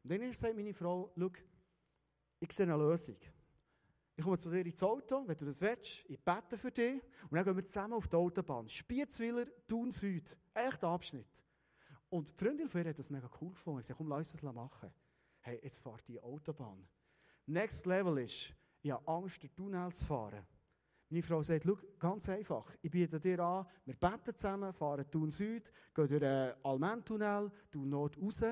Und 0.02 0.10
dann 0.10 0.32
sagt 0.32 0.56
meine 0.56 0.74
Frau, 0.74 1.12
schau, 1.16 1.30
ich 2.40 2.52
sehe 2.52 2.66
eine 2.66 2.76
Lösung. 2.76 3.18
Ich 4.16 4.24
komme 4.24 4.36
zu 4.36 4.50
dir 4.50 4.66
ins 4.66 4.82
Auto, 4.82 5.22
wenn 5.26 5.36
du 5.36 5.44
das 5.44 5.60
willst, 5.60 6.04
ich 6.08 6.18
bete 6.18 6.58
für 6.58 6.72
dich 6.72 7.00
und 7.30 7.36
dann 7.36 7.44
gehen 7.44 7.56
wir 7.56 7.64
zusammen 7.64 7.94
auf 7.94 8.08
die 8.08 8.16
Autobahn. 8.16 8.68
Spiezwiller, 8.68 9.46
Thun 9.68 9.92
Süd, 9.92 10.36
echt 10.54 10.82
Abschnitt. 10.82 11.44
Und 12.12 12.28
die 12.28 12.44
Freundin 12.44 12.68
von 12.68 12.82
ihr 12.82 12.90
hat 12.90 12.98
das 12.98 13.08
mega 13.08 13.26
cool 13.40 13.52
gefunden. 13.52 13.80
Ich 13.80 13.86
sagte, 13.86 14.02
komm, 14.02 14.08
lass 14.08 14.18
uns 14.34 14.42
das 14.42 14.54
machen. 14.54 14.92
Hey, 15.40 15.58
jetzt 15.62 15.78
fahrt 15.78 16.06
die 16.06 16.20
Autobahn. 16.20 16.86
Next 17.46 17.86
Level 17.86 18.18
ist, 18.18 18.54
ich 18.82 18.90
habe 18.90 19.08
Angst, 19.08 19.42
den 19.42 19.54
Tunnel 19.54 19.90
zu 19.94 20.04
fahren. 20.04 20.46
Meine 21.08 21.22
Frau 21.22 21.42
sagt, 21.42 21.64
schau, 21.64 21.78
ganz 21.98 22.28
einfach, 22.28 22.70
ich 22.82 22.90
biete 22.90 23.18
dir 23.18 23.40
an, 23.40 23.66
wir 23.86 23.94
beten 23.94 24.36
zusammen, 24.36 24.74
fahren 24.74 25.10
Thun 25.10 25.30
Süd, 25.30 25.72
gehen 25.94 26.06
durch 26.06 26.20
den 26.20 26.52
Almentunnel, 26.62 27.50
Thun 27.70 27.88
Nord 27.88 28.18
raus. 28.20 28.42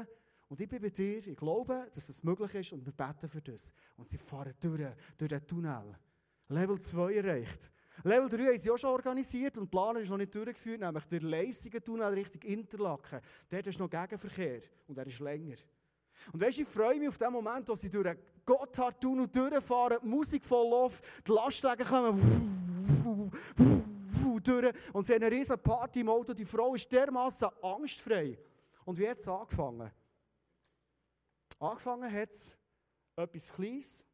Und 0.48 0.58
ich 0.58 0.68
bin 0.68 0.80
bei 0.80 0.88
dir, 0.88 1.18
ich 1.18 1.36
glaube, 1.36 1.86
dass 1.92 2.06
das 2.06 2.24
möglich 2.24 2.54
ist 2.54 2.72
und 2.72 2.86
wir 2.86 2.94
beten 2.94 3.28
für 3.28 3.42
das. 3.42 3.74
Und 3.94 4.08
sie 4.08 4.16
fahren 4.16 4.54
durch, 4.58 4.88
durch 5.18 5.28
den 5.28 5.46
Tunnel. 5.46 5.98
Level 6.48 6.80
2 6.80 7.12
erreicht. 7.12 7.70
Level 8.04 8.28
3 8.28 8.44
haben 8.46 8.58
sie 8.58 8.70
auch 8.70 8.78
schon 8.78 8.90
organisiert 8.90 9.58
und 9.58 9.64
der 9.64 9.78
Plan 9.78 9.96
ist 9.96 10.08
noch 10.08 10.16
nicht 10.16 10.34
durchgeführt, 10.34 10.80
nämlich 10.80 11.04
der 11.06 11.20
Leisigen 11.20 11.84
Tunnel 11.84 12.12
Richtung 12.14 12.42
Interlaken. 12.42 13.20
Dort 13.48 13.66
ist 13.66 13.78
noch 13.78 13.90
Gegenverkehr 13.90 14.60
und 14.86 14.96
er 14.96 15.06
ist 15.06 15.20
länger. 15.20 15.56
Und 16.32 16.40
weißt 16.40 16.58
ich 16.58 16.68
freue 16.68 16.98
mich 16.98 17.08
auf 17.08 17.18
den 17.18 17.32
Moment, 17.32 17.68
wo 17.68 17.74
sie 17.74 17.90
durch 17.90 18.04
den 18.04 18.18
Gotthard-Tunnel 18.44 19.28
durchfahren, 19.28 19.98
die 20.02 20.08
Musik 20.08 20.44
voll 20.44 20.68
läuft, 20.68 21.04
die 21.26 21.32
Lastwagen 21.32 21.86
kommen 21.86 22.20
durch 24.42 24.74
und 24.92 25.06
sie 25.06 25.14
haben 25.14 25.22
eine 25.22 25.34
riesen 25.36 25.58
Party 25.58 26.00
im 26.00 26.08
Auto. 26.08 26.32
Die 26.32 26.44
Frau 26.44 26.74
ist 26.74 26.90
dermaßen 26.90 27.48
angstfrei. 27.62 28.38
Und 28.84 28.98
wie 28.98 29.08
hat 29.08 29.18
es 29.18 29.28
angefangen? 29.28 29.90
Angefangen 31.58 32.12
hat 32.12 32.30
es 32.30 32.56
etwas 33.16 33.52
Kleines, 33.52 34.04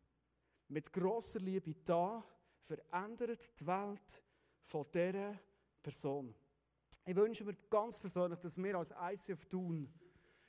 mit 0.69 0.93
grosser 0.93 1.39
Liebe 1.39 1.75
da, 1.85 2.23
verändert 2.67 3.61
die 3.61 3.67
Welt 3.67 4.23
von 4.63 4.85
dieser 4.93 5.39
Person. 5.83 6.35
Ich 7.05 7.15
wünsche 7.15 7.45
mir 7.45 7.55
ganz 7.71 7.99
persönlich, 7.99 8.39
dass 8.41 8.59
wir 8.59 8.75
als 8.75 8.93
ICF 8.93 9.47
tun, 9.47 9.89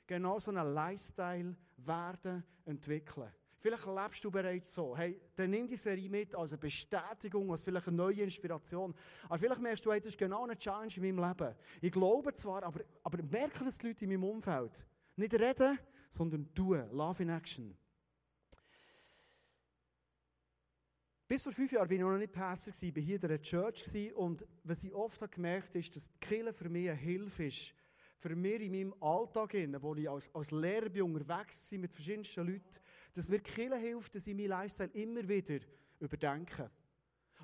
genau 0.06 0.38
so 0.38 0.50
einen 0.50 0.74
Lifestyle 0.74 1.56
werden 1.76 2.44
entwickeln. 2.64 3.32
Vielleicht 3.60 3.86
lebst 3.86 4.24
du 4.24 4.30
bereits 4.30 4.72
so. 4.72 4.96
Hey, 4.96 5.20
dann 5.34 5.50
nimm 5.50 5.66
die 5.66 5.76
Serie 5.76 6.08
mit 6.08 6.34
als 6.34 6.52
eine 6.52 6.58
Bestätigung, 6.58 7.50
als 7.50 7.64
vielleicht 7.64 7.88
eine 7.88 7.96
neue 7.96 8.22
Inspiration. 8.22 8.94
Aber 9.24 9.38
vielleicht 9.38 9.60
merkst 9.60 9.84
du, 9.84 9.92
hey, 9.92 10.00
das 10.00 10.08
ist 10.08 10.18
genau 10.18 10.44
eine 10.44 10.56
Challenge 10.56 10.92
in 10.96 11.02
meinem 11.02 11.28
Leben. 11.28 11.54
Ich 11.80 11.90
glaube 11.90 12.32
zwar, 12.32 12.62
aber, 12.62 12.80
aber 13.02 13.18
merke 13.24 13.64
das 13.64 13.78
die 13.78 13.88
Leute 13.88 14.04
in 14.04 14.10
meinem 14.10 14.24
Umfeld. 14.24 14.86
Nicht 15.16 15.34
reden, 15.34 15.78
sondern 16.08 16.54
tun. 16.54 16.88
Love 16.92 17.22
in 17.22 17.30
Action. 17.30 17.76
Bis 21.28 21.42
vor 21.42 21.52
fünf 21.52 21.70
Jahren 21.72 21.90
war 21.90 21.94
ich 21.94 22.00
noch 22.00 22.16
nicht 22.16 22.32
Pastor, 22.32 22.72
ich 22.80 22.96
war 22.96 23.02
hier 23.02 23.22
in 23.22 23.28
der 23.28 23.42
Church 23.42 23.82
und 24.14 24.46
was 24.64 24.82
ich 24.82 24.94
oft 24.94 25.30
gemerkt 25.30 25.68
habe, 25.68 25.80
ist, 25.80 25.94
dass 25.94 26.08
die 26.08 26.18
Kirche 26.20 26.54
für 26.54 26.70
mich 26.70 26.88
eine 26.88 26.98
Hilfe 26.98 27.44
ist, 27.44 27.74
für 28.16 28.34
mich 28.34 28.62
in 28.62 28.72
meinem 28.72 28.94
Alltag, 29.02 29.52
wo 29.82 29.94
ich 29.94 30.08
als, 30.08 30.34
als 30.34 30.50
Lehrer 30.52 30.88
bin, 30.88 31.02
unterwegs 31.02 31.68
bin 31.68 31.82
mit 31.82 31.92
verschiedensten 31.92 32.46
Leuten, 32.46 32.80
dass 33.12 33.28
mir 33.28 33.40
Kirche 33.40 33.76
hilft, 33.76 34.14
dass 34.14 34.26
ich 34.26 34.34
meinen 34.34 34.48
Lifestyle 34.48 34.88
immer 34.94 35.28
wieder 35.28 35.60
überdenke. 36.00 36.70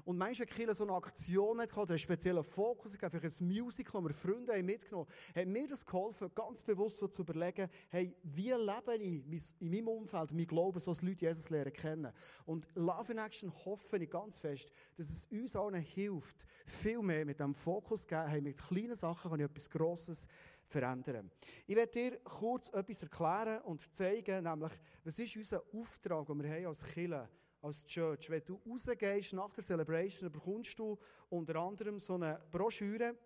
Und 0.04 0.18
manchmal, 0.18 0.48
wenn 0.48 0.54
Kirche 0.54 0.74
so 0.74 0.84
eine 0.84 0.94
Aktion 0.94 1.60
hat, 1.60 1.76
oder 1.76 1.90
einen 1.90 1.98
speziellen 1.98 2.44
Fokus, 2.44 3.00
einfach 3.00 3.22
ein 3.22 3.46
Musical, 3.46 4.02
das 4.02 4.10
wir 4.10 4.14
Freunde 4.14 4.52
haben 4.52 4.66
mitgenommen 4.66 5.08
hat 5.34 5.46
mir 5.46 5.66
das 5.68 5.84
geholfen, 5.84 6.30
ganz 6.34 6.62
bewusst 6.62 6.98
so 6.98 7.08
zu 7.08 7.22
überlegen, 7.22 7.68
hey, 7.88 8.14
wie 8.22 8.52
lebe 8.52 8.96
ich 8.96 9.54
in 9.60 9.70
meinem 9.70 9.88
Umfeld, 9.88 10.32
mein 10.32 10.46
Glauben, 10.46 10.78
so 10.78 10.92
dass 10.92 11.02
Leute 11.02 11.26
Jesus 11.26 11.50
lernen 11.50 11.72
kennen. 11.72 12.12
Und 12.44 12.68
Love 12.74 13.12
in 13.12 13.18
Action 13.18 13.52
hoffe 13.64 13.98
ich 13.98 14.10
ganz 14.10 14.38
fest, 14.38 14.72
dass 14.96 15.08
es 15.08 15.26
uns 15.30 15.56
allen 15.56 15.74
hilft, 15.74 16.46
viel 16.66 17.00
mehr 17.00 17.24
mit 17.24 17.40
dem 17.40 17.54
Fokus 17.54 18.02
zu 18.02 18.08
geben, 18.08 18.26
hey, 18.28 18.40
mit 18.40 18.58
kleinen 18.58 18.94
Sachen 18.94 19.30
kann 19.30 19.40
ich 19.40 19.46
etwas 19.46 19.70
Grosses 19.70 20.26
verändern. 20.66 21.30
Ich 21.66 21.76
werde 21.76 21.92
dir 21.92 22.18
kurz 22.20 22.68
etwas 22.70 23.02
erklären 23.02 23.62
und 23.62 23.94
zeigen, 23.94 24.44
nämlich, 24.44 24.72
was 25.04 25.18
ist 25.18 25.36
unser 25.36 25.62
Auftrag, 25.72 26.26
den 26.26 26.42
wir 26.42 26.50
haben 26.50 26.66
als 26.66 26.82
Kirche, 26.84 27.28
als 27.64 27.84
Church. 27.86 28.28
Wenn 28.28 28.44
du 28.44 28.60
rausgehst 28.66 29.32
nach 29.32 29.50
der 29.50 29.64
Celebration, 29.64 30.30
bekommst 30.30 30.78
du 30.78 30.98
unter 31.30 31.56
anderem 31.56 31.98
so 31.98 32.14
eine 32.14 32.38
Broschüre, 32.50 33.16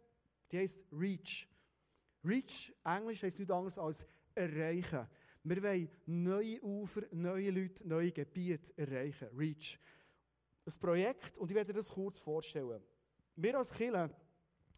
die 0.50 0.58
heißt 0.58 0.86
Reach. 0.92 1.48
Reach, 2.24 2.72
Englisch 2.84 3.22
heißt 3.22 3.38
nichts 3.38 3.52
anderes 3.52 3.78
als 3.78 4.06
erreichen. 4.34 5.06
Wir 5.42 5.62
wollen 5.62 5.90
neue 6.06 6.62
Ufer, 6.62 7.02
neue 7.10 7.50
Leute, 7.50 7.86
neue 7.86 8.12
Gebiete 8.12 8.72
erreichen. 8.76 9.28
Reach. 9.36 9.78
Ein 10.64 10.80
Projekt, 10.80 11.38
und 11.38 11.50
ich 11.50 11.56
werde 11.56 11.72
dir 11.72 11.78
das 11.78 11.88
kurz 11.88 12.18
vorstellen. 12.18 12.82
Wir 13.34 13.58
als 13.58 13.72
Kirche, 13.72 14.10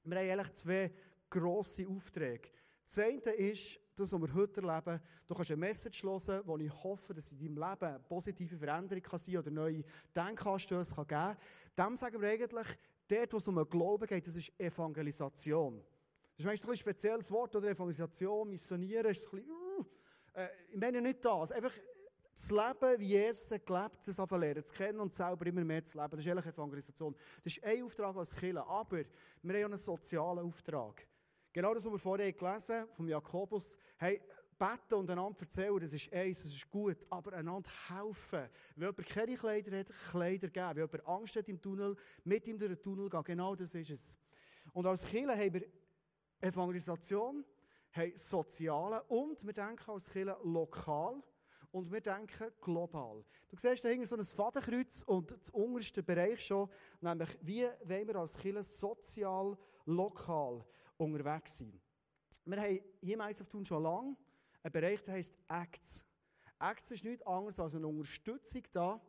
wir 0.05 0.19
haben 0.19 0.31
eigentlich 0.31 0.53
zwei 0.55 0.91
grosse 1.29 1.87
Aufträge. 1.87 2.49
Das 2.83 2.99
eine 2.99 3.33
ist, 3.33 3.79
das, 4.01 4.13
was 4.13 4.21
wir 4.21 4.35
heute 4.35 4.61
erleben, 4.61 5.01
du 5.27 5.35
kannst 5.35 5.51
eine 5.51 5.61
Message 5.61 6.03
hören, 6.03 6.43
wo 6.45 6.57
ich 6.59 6.73
hoffe, 6.83 7.15
dass 7.15 7.33
in 7.33 7.39
deinem 7.39 7.57
Leben 7.57 7.85
eine 7.85 8.01
positive 8.01 8.57
Veränderung 8.57 9.03
kann 9.03 9.19
sein 9.19 9.37
oder 9.37 9.51
neue 9.51 9.83
Denkanstöße 10.15 10.95
kann 10.95 11.07
geben 11.07 11.37
kann. 11.77 11.91
Dem 11.91 11.97
sagen 11.97 12.21
wir 12.21 12.29
eigentlich, 12.29 12.67
dort, 13.09 13.33
wo 13.33 13.37
es 13.37 13.49
um 13.49 13.57
den 13.57 13.69
Glauben 13.69 14.07
geht, 14.07 14.27
das 14.27 14.37
ist 14.37 14.53
Evangelisation. 14.59 15.83
Das 16.37 16.45
ist 16.45 16.47
meistens 16.47 16.71
ein 16.71 16.77
spezielles 16.77 17.31
Wort, 17.31 17.55
oder? 17.57 17.69
Evangelisation, 17.69 18.49
Missionieren, 18.49 19.11
ist 19.11 19.33
ein 19.33 19.41
bisschen, 19.41 19.51
uh, 19.51 19.85
äh, 20.35 20.49
ich 20.71 20.79
meine 20.79 21.01
nicht 21.01 21.25
das. 21.25 21.53
Einfach 21.53 21.73
das 22.33 22.51
Leben, 22.51 23.01
wie 23.01 23.09
Jesus 23.09 23.49
gelebt 23.49 23.99
das 24.07 24.19
einfach 24.19 24.39
lernen 24.39 24.65
zu 24.65 24.73
kennen 24.73 25.01
und 25.01 25.13
selber 25.13 25.47
immer 25.47 25.65
mehr 25.65 25.85
zu 25.85 25.99
leben. 25.99 26.13
Das 26.13 26.25
ist 26.25 26.31
eigentlich 26.31 26.47
Evangelisation. 26.47 27.15
Das 27.43 27.53
ist 27.55 27.63
ein 27.63 27.83
Auftrag 27.83 28.17
als 28.17 28.35
Kirche. 28.35 28.67
Aber 28.67 28.97
wir 29.43 29.55
haben 29.55 29.65
auch 29.65 29.69
einen 29.71 29.79
sozialen 29.79 30.47
Auftrag. 30.47 31.07
Genau 31.53 31.75
das, 31.75 31.85
was 31.85 31.93
wir 31.93 31.99
vorher 31.99 32.33
gelesen 32.33 32.77
haben, 32.77 32.89
vom 32.93 33.09
Jakobus. 33.09 33.77
Hey, 33.97 34.23
beten 34.57 34.95
und 34.95 35.11
einander 35.11 35.41
erzählen, 35.41 35.81
das 35.81 35.93
ist 35.93 36.13
eins, 36.13 36.45
das 36.45 36.53
ist 36.53 36.71
gut. 36.71 36.99
Aber 37.11 37.33
einander 37.33 37.69
helfen. 37.89 38.49
Wenn 38.77 38.89
jemand 38.89 39.07
keine 39.07 39.37
Kleider 39.37 39.77
hat, 39.77 39.89
Kleider 40.11 40.49
geben. 40.49 40.69
Wenn 40.69 40.87
jemand 40.87 41.09
Angst 41.09 41.35
hat 41.35 41.49
im 41.49 41.61
Tunnel, 41.61 41.97
mit 42.23 42.47
ihm 42.47 42.57
durch 42.57 42.73
den 42.73 42.83
Tunnel 42.83 43.09
gehen. 43.11 43.25
Genau 43.25 43.57
das 43.57 43.75
ist 43.75 43.91
es. 43.91 44.19
Und 44.73 44.87
als 44.87 45.05
Kirche 45.05 45.37
haben 45.37 45.55
wir 45.55 45.67
Evangelisation, 46.41 47.45
haben 47.93 48.13
Soziale 48.15 49.03
und 49.09 49.45
wir 49.45 49.53
denken 49.53 49.91
als 49.91 50.09
Kirche 50.09 50.37
lokal 50.45 51.21
und 51.73 51.91
wir 51.91 52.01
denken 52.01 52.53
global. 52.61 53.25
Du 53.49 53.57
siehst 53.57 53.85
da 53.85 53.89
hinten 53.89 54.07
so 54.07 54.17
ein 54.17 54.25
Fadenkreuz 54.25 55.03
und 55.03 55.33
das 55.33 55.51
unterste 55.51 56.05
Bereich 56.05 56.47
schon, 56.47 56.71
nämlich 57.01 57.37
wie 57.43 57.67
wollen 57.83 58.07
wir 58.07 58.17
als 58.17 58.37
Kirche 58.37 58.63
sozial, 58.63 59.59
lokal 59.87 60.65
unterwegs 61.01 61.59
sein. 61.59 61.81
Wir 62.45 62.61
haben 62.61 62.81
hier 63.01 63.29
ISF 63.29 63.49
Tun 63.49 63.65
schon 63.65 63.83
lange 63.83 64.17
einen 64.63 64.73
Bereich, 64.73 65.03
der 65.03 65.15
heisst 65.15 65.35
Acts. 65.49 66.05
Acts 66.59 66.91
ist 66.91 67.05
nichts 67.05 67.27
anderes 67.27 67.59
als 67.59 67.75
eine 67.75 67.87
Unterstützung 67.87 68.63
da, 68.73 69.01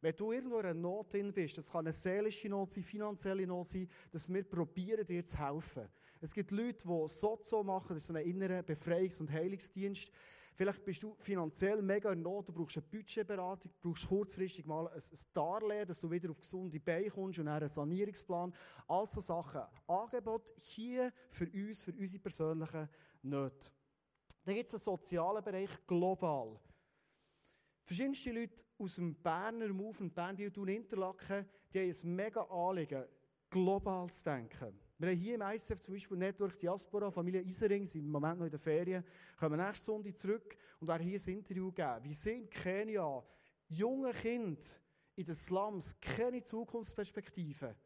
wenn 0.00 0.14
du 0.14 0.30
irgendwo 0.30 0.58
in 0.60 0.66
einer 0.66 0.74
Not 0.74 1.12
drin 1.12 1.32
bist, 1.32 1.58
das 1.58 1.70
kann 1.70 1.80
eine 1.80 1.92
seelische 1.92 2.48
Not 2.48 2.70
sein, 2.70 2.84
finanzielle 2.84 3.46
Not 3.46 3.66
sein, 3.66 3.88
dass 4.10 4.32
wir 4.32 4.44
probieren, 4.44 5.04
dir 5.04 5.24
zu 5.24 5.38
helfen. 5.38 5.88
Es 6.20 6.32
gibt 6.32 6.52
Leute, 6.52 6.86
die 6.86 7.08
Sozo 7.08 7.64
machen, 7.64 7.94
das 7.94 8.02
ist 8.02 8.06
so 8.06 8.14
ein 8.14 8.24
innerer 8.24 8.60
Befreiungs- 8.60 9.20
und 9.20 9.30
Heilungsdienst. 9.30 10.12
Vielleicht 10.58 10.84
bist 10.84 11.04
du 11.04 11.14
finanziell 11.20 11.80
mega 11.80 12.10
in 12.10 12.20
Not, 12.20 12.48
du 12.48 12.52
brauchst 12.52 12.78
eine 12.78 12.86
Budgetberatung, 12.86 13.70
du 13.80 13.90
brauchst 13.90 14.08
kurzfristig 14.08 14.66
mal 14.66 14.88
ein, 14.88 15.00
Darlehen, 15.32 15.86
dass 15.86 16.00
du 16.00 16.10
wieder 16.10 16.30
auf 16.30 16.40
gesunde 16.40 16.80
Beine 16.80 17.08
kommst 17.10 17.38
und 17.38 17.46
einen 17.46 17.68
Sanierungsplan. 17.68 18.52
All 18.88 19.06
so 19.06 19.20
Sachen. 19.20 19.62
Angebot 19.86 20.52
hier 20.56 21.12
für 21.30 21.48
uns, 21.48 21.84
für 21.84 21.92
unsere 21.92 22.20
persönlichen 22.20 22.88
Nöte. 23.22 23.70
Dann 24.42 24.56
gibt 24.56 24.66
es 24.66 24.74
einen 24.74 24.80
sozialen 24.80 25.44
Bereich 25.44 25.70
global. 25.86 26.58
Verschiedenste 27.84 28.32
Leute 28.32 28.64
aus 28.78 28.96
dem 28.96 29.14
Berner 29.14 29.68
Move 29.68 29.98
und 30.00 30.12
Bernbild 30.12 30.58
und 30.58 30.70
Interlaken, 30.70 31.48
die 31.72 31.78
haben 31.78 31.96
ein 32.02 32.16
mega 32.16 32.40
Anliegen, 32.42 33.04
global 33.48 34.10
zu 34.10 34.24
denken. 34.24 34.87
Wir 35.00 35.10
haben 35.10 35.16
hier 35.16 35.34
im 35.36 35.42
ICF 35.42 35.80
zum 35.80 35.94
Beispiel 35.94 36.16
Network 36.16 36.58
Diaspora, 36.58 37.08
Familie 37.08 37.42
Isering, 37.42 37.86
sind 37.86 38.04
im 38.04 38.10
Moment 38.10 38.40
noch 38.40 38.46
in 38.46 38.50
der 38.50 38.58
Ferien, 38.58 39.04
kommen 39.38 39.56
nächste 39.56 39.84
Sonntag 39.84 40.16
zurück 40.16 40.56
und 40.80 40.88
werden 40.88 41.06
hier 41.06 41.20
ein 41.24 41.34
Interview 41.34 41.70
geben. 41.70 42.02
Wie 42.02 42.12
sind 42.12 42.50
Kenia 42.50 43.22
junge 43.68 44.12
Kinder 44.12 44.60
in 45.14 45.24
den 45.24 45.34
Slums 45.36 45.94
keine 46.00 46.42
Zukunftsperspektive? 46.42 47.76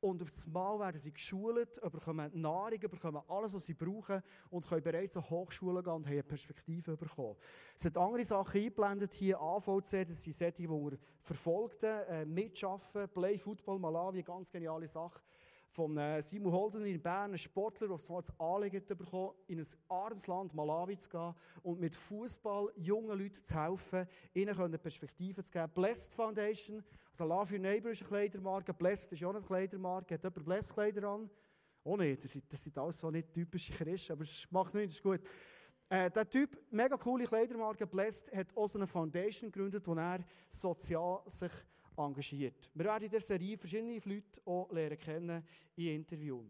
Und 0.00 0.22
auf 0.22 0.30
das 0.30 0.46
Mal 0.46 0.78
werden 0.78 0.98
sie 0.98 1.12
geschult, 1.12 1.80
bekommen 1.82 2.30
Nahrung, 2.32 2.80
bekommen 2.80 3.22
alles, 3.28 3.52
was 3.52 3.66
sie 3.66 3.74
brauchen 3.74 4.22
und 4.48 4.66
können 4.66 4.82
bereits 4.82 5.18
an 5.18 5.28
Hochschulen 5.28 5.82
gehen 5.82 5.92
und 5.92 6.06
haben 6.06 6.12
eine 6.12 6.22
Perspektive 6.22 6.96
bekommen. 6.96 7.36
Es 7.76 7.84
hat 7.84 7.98
andere 7.98 8.24
Sachen 8.24 8.58
eingeblendet 8.58 9.12
hier, 9.12 9.38
AVC, 9.38 10.06
das 10.06 10.22
sind 10.22 10.34
solche, 10.34 10.52
die 10.52 10.68
wir 10.68 10.98
Verfolgten 11.20 12.00
äh, 12.08 12.24
mitschaffen, 12.24 13.06
Play 13.10 13.36
Football 13.36 13.78
Malawi, 13.78 14.22
ganz 14.22 14.50
geniale 14.50 14.86
Sache 14.86 15.20
von 15.74 15.96
äh, 15.96 16.22
Simon 16.22 16.52
Holden 16.52 16.86
in 16.86 17.02
Bern, 17.02 17.32
ein 17.32 17.38
Sportler, 17.38 17.88
der 17.88 17.96
das 17.96 18.38
Anliegen 18.38 18.86
bekommen 18.86 19.32
in 19.48 19.58
ein 19.58 19.66
armes 19.88 20.28
Land, 20.28 20.54
Malawi 20.54 20.96
zu 20.96 21.08
gehen 21.08 21.34
und 21.64 21.80
mit 21.80 21.96
Fußball 21.96 22.72
jungen 22.76 23.18
Leuten 23.18 23.42
zu 23.42 23.60
helfen, 23.60 24.06
ihnen 24.34 24.56
eine 24.56 24.78
Perspektive 24.78 25.42
zu 25.42 25.52
geben. 25.52 25.72
Blessed 25.74 26.12
Foundation, 26.12 26.84
also 27.10 27.24
Love 27.24 27.54
Your 27.54 27.60
Neighbor 27.60 27.90
ist 27.90 28.02
eine 28.02 28.08
Kleidermarke, 28.08 28.72
Blessed 28.72 29.12
ist 29.12 29.24
auch 29.24 29.34
eine 29.34 29.44
Kleidermarke. 29.44 30.14
Hat 30.14 30.22
jemand 30.22 30.44
Blessed 30.44 30.74
Kleider 30.74 31.08
an? 31.08 31.28
Oh 31.82 31.96
nein, 31.96 32.16
das 32.22 32.32
sind, 32.32 32.44
das 32.52 32.62
sind 32.62 32.78
alles 32.78 33.00
so 33.00 33.10
nicht 33.10 33.32
typische 33.32 33.72
Christen, 33.72 34.12
aber 34.12 34.22
es 34.22 34.46
macht 34.52 34.74
nichts, 34.74 34.94
ist 34.94 35.02
gut. 35.02 35.20
Äh, 35.88 36.08
der 36.08 36.30
Typ, 36.30 36.56
mega 36.70 36.96
coole 36.96 37.24
Kleidermarke 37.24 37.84
Blessed, 37.88 38.32
hat 38.32 38.56
auch 38.56 38.68
so 38.68 38.78
eine 38.78 38.86
Foundation 38.86 39.50
gegründet, 39.50 39.84
wo 39.88 39.94
er 39.94 40.20
sozial 40.48 41.22
sich 41.26 41.50
engagiert. 41.96 42.70
Wir 42.74 42.84
werden 42.84 43.04
in 43.04 43.10
der 43.10 43.20
Serie 43.20 43.58
verschiedene 43.58 44.00
Leute 44.04 44.40
auch 44.44 44.70
lernen 44.70 44.98
kennen 44.98 45.44
in 45.76 45.94
Interviews. 45.96 46.46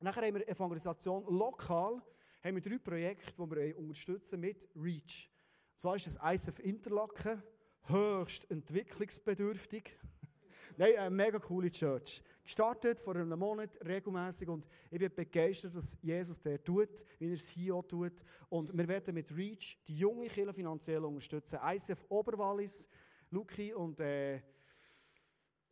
Nachher 0.00 0.26
haben 0.26 0.34
wir 0.34 0.48
Evangelisation 0.48 1.24
lokal, 1.24 2.02
haben 2.44 2.54
wir 2.54 2.62
drei 2.62 2.78
Projekte, 2.78 3.32
die 3.32 3.50
wir 3.50 3.78
unterstützen 3.78 4.40
mit 4.40 4.68
REACH. 4.76 5.30
Und 5.70 5.78
zwar 5.78 5.96
ist 5.96 6.06
das 6.06 6.18
ISF 6.32 6.58
Interlaken, 6.60 7.42
höchst 7.84 8.50
entwicklungsbedürftig. 8.50 9.96
Nein, 10.76 10.96
eine 10.96 11.10
mega 11.10 11.38
coole 11.38 11.70
Church. 11.70 12.22
Gestartet 12.44 13.00
vor 13.00 13.16
einem 13.16 13.38
Monat 13.38 13.78
regelmäßig 13.84 14.48
und 14.48 14.66
ich 14.90 14.98
bin 14.98 15.14
begeistert, 15.14 15.74
was 15.74 15.96
Jesus 16.02 16.40
der 16.40 16.62
tut, 16.62 17.04
wie 17.18 17.28
er 17.28 17.34
es 17.34 17.46
hier 17.48 17.74
auch 17.74 17.84
tut. 17.84 18.22
Und 18.48 18.76
wir 18.76 18.86
werden 18.86 19.14
mit 19.14 19.34
REACH 19.34 19.78
die 19.88 19.98
junge 19.98 20.28
Kirche 20.28 20.52
finanziell 20.52 21.04
unterstützen. 21.04 21.58
ICF 21.62 22.04
Oberwallis, 22.08 22.88
Luki 23.30 23.72
und 23.72 24.00
äh, 24.00 24.42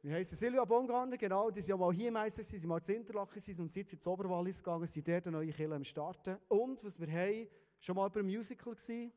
wie 0.04 0.12
heisst 0.12 0.30
sie? 0.30 0.37
Silvia 0.37 0.66
Baumgartner, 0.66 1.16
genau, 1.16 1.50
die 1.50 1.61
sind 1.61 1.70
ja 1.70 1.76
mal 1.78 1.90
hier 1.90 2.08
im 2.08 2.14
Meister, 2.14 2.44
sie 2.44 2.58
sind 2.58 2.68
mal 2.68 2.82
zu 2.82 2.92
Interlaken 2.92 3.42
und 3.58 3.73
sind 3.73 3.90
jetzt 3.90 4.06
Oberwallis 4.06 4.58
gegangen, 4.58 4.87
sind 4.87 5.08
dort 5.08 5.26
eine 5.26 5.38
neue 5.38 5.50
Kirche 5.50 5.75
am 5.75 5.82
Starten. 5.82 6.37
Und, 6.49 6.84
was 6.84 7.00
wir 7.00 7.11
haben, 7.11 7.49
schon 7.80 7.96
mal 7.96 8.11
beim 8.11 8.26
Musical 8.26 8.75
gewesen. 8.75 9.14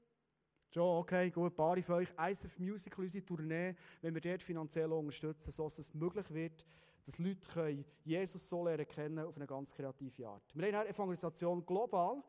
Schon, 0.74 0.98
okay, 1.00 1.29
gut, 1.29 1.51
ein 1.51 1.56
paar 1.56 1.77
von 1.84 1.96
euch. 1.96 2.08
ISF 2.17 2.58
Musical, 2.60 3.03
unsere 3.03 3.25
Tournee, 3.25 3.75
wenn 4.01 4.13
wir 4.13 4.22
dort 4.22 4.41
finanziell 4.41 4.89
unterstützen, 4.94 5.51
so 5.51 5.65
dass 5.65 5.77
es 5.77 5.94
möglich 5.94 6.34
wird, 6.34 6.65
dass 7.06 7.20
Leute 7.20 7.50
können 7.53 7.86
Jesus 8.06 8.48
so 8.48 8.63
lernen 8.63 8.88
kennen 8.88 9.20
auf 9.20 9.36
eine 9.36 9.46
ganz 9.46 9.74
kreative 9.74 10.29
Art. 10.29 10.56
Wir 10.56 10.67
haben 10.67 10.75
eine 10.75 10.89
Evangelisation 10.89 11.65
global. 11.65 12.24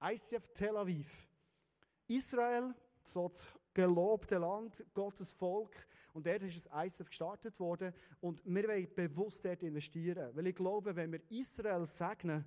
ICF 0.00 0.48
Tel 0.54 0.76
Aviv. 0.76 1.26
Israel, 2.06 2.74
so 3.02 3.26
das 3.26 3.48
gelobte 3.74 4.38
Land, 4.38 4.84
Gottes 4.94 5.32
Volk. 5.32 5.86
Und 6.12 6.26
dort 6.26 6.42
ist 6.42 6.70
ein 6.70 6.86
ISF 6.86 7.08
gestartet 7.08 7.58
worden. 7.60 7.92
Und 8.20 8.42
wir 8.46 8.68
wollen 8.68 8.88
bewusst 8.94 9.44
dort 9.44 9.62
investieren. 9.62 10.30
Weil 10.34 10.46
ich 10.46 10.54
glaube, 10.54 10.94
wenn 10.96 11.12
wir 11.12 11.20
Israel 11.30 11.84
segnen, 11.84 12.44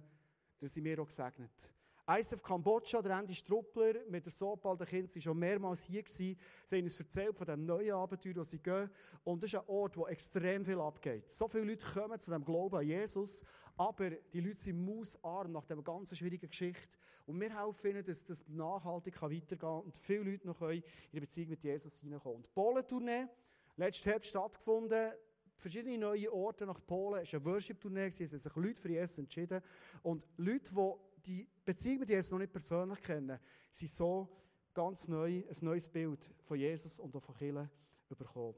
dann 0.60 0.70
sind 0.70 0.84
wir 0.84 1.00
auch 1.00 1.08
gesegnet. 1.08 1.72
ISF 2.10 2.42
Kambodscha, 2.42 3.02
der 3.02 3.20
Andy 3.20 3.36
Struppler 3.36 3.96
mit 4.08 4.26
der 4.26 4.32
Sopal, 4.32 4.78
der 4.78 4.88
Kind, 4.88 5.12
sind 5.12 5.22
schon 5.22 5.38
mehrmals 5.38 5.82
hier 5.82 6.02
gewesen. 6.02 6.40
Sie 6.66 6.78
haben 6.78 6.84
uns 6.84 6.98
erzählt 6.98 7.36
von 7.36 7.46
dem 7.46 7.66
neuen 7.66 7.92
Abenteuer, 7.92 8.38
wo 8.38 8.44
sie 8.44 8.60
gehen. 8.60 8.90
Und 9.26 9.44
das 9.44 9.52
ist 9.52 9.60
ein 9.60 9.68
Ort, 9.68 9.98
wo 9.98 10.08
extrem 10.08 10.64
viel 10.64 10.80
abgeht. 10.80 11.30
So 11.30 11.50
viele 11.50 11.66
Leute 11.66 11.86
kommen 11.86 12.18
zu 12.18 12.32
dem 12.32 12.46
Glauben 12.46 12.78
an 12.78 12.88
Jesus, 12.88 13.44
aber 13.76 14.10
die 14.10 14.40
Leute 14.40 14.56
sind 14.56 14.86
mausarm 14.86 15.52
nach 15.52 15.66
dieser 15.66 15.84
ganz 15.84 16.18
schwierigen 16.18 16.48
Geschichte. 16.48 16.98
Und 17.26 17.42
wir 17.42 17.54
helfen 17.62 17.92
ihnen, 17.92 18.04
dass 18.06 18.24
das 18.24 18.48
nachhaltig 18.48 19.22
weitergehen 19.22 19.60
kann 19.60 19.82
und 19.82 19.98
viele 19.98 20.32
Leute 20.32 20.48
noch 20.48 20.62
in 20.62 20.82
die 21.12 21.20
Beziehung 21.20 21.50
mit 21.50 21.64
Jesus 21.66 21.98
hineinkommen. 21.98 22.42
Die 22.42 22.50
Polen-Tournee, 22.56 23.28
letztes 23.76 24.06
Herbst 24.06 24.30
stattgefunden, 24.30 25.12
verschiedene 25.58 25.98
neue 25.98 26.32
Orte 26.32 26.66
nach 26.66 26.80
Polen. 26.86 27.22
Es 27.22 27.34
war 27.34 27.42
eine 27.42 27.46
Worship-Tournee, 27.52 28.08
es 28.08 28.20
haben 28.20 28.40
sich 28.40 28.56
Leute 28.56 28.82
für 28.82 28.90
Jesus 28.90 29.18
entschieden. 29.18 29.62
Und 30.04 30.26
Leute, 30.38 30.74
die 30.74 31.07
die 31.28 31.48
Beziehung 31.64 32.00
mit 32.00 32.10
Jesus 32.10 32.32
noch 32.32 32.40
nicht 32.40 32.52
persönlich 32.52 33.02
kennen, 33.02 33.40
sind 33.70 33.90
so 33.90 34.30
ganz 34.74 35.08
neu, 35.08 35.44
ein 35.48 35.58
neues 35.62 35.90
Bild 35.90 36.30
von 36.42 36.58
Jesus 36.58 37.00
und 37.00 37.16
auch 37.16 37.22
von 37.22 37.36
Kirche 37.36 37.70
bekommen. 38.10 38.56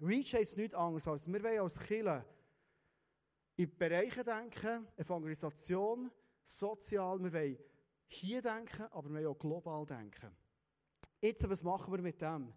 Reach 0.00 0.34
heisst 0.34 0.56
nichts 0.56 0.74
anderes 0.74 1.06
als, 1.06 1.26
wir 1.26 1.42
wollen 1.42 1.60
als 1.60 1.78
Kirche 1.78 2.24
in 3.56 3.76
Bereiche 3.76 4.24
denken, 4.24 4.88
Evangelisation, 4.96 6.10
sozial, 6.42 7.22
wir 7.22 7.32
wollen 7.32 7.58
hier 8.06 8.42
denken, 8.42 8.82
aber 8.90 9.08
wir 9.10 9.16
wollen 9.16 9.26
auch 9.26 9.38
global 9.38 9.86
denken. 9.86 10.30
Jetzt, 11.20 11.48
was 11.48 11.62
machen 11.62 11.92
wir 11.92 12.02
mit 12.02 12.20
dem? 12.20 12.52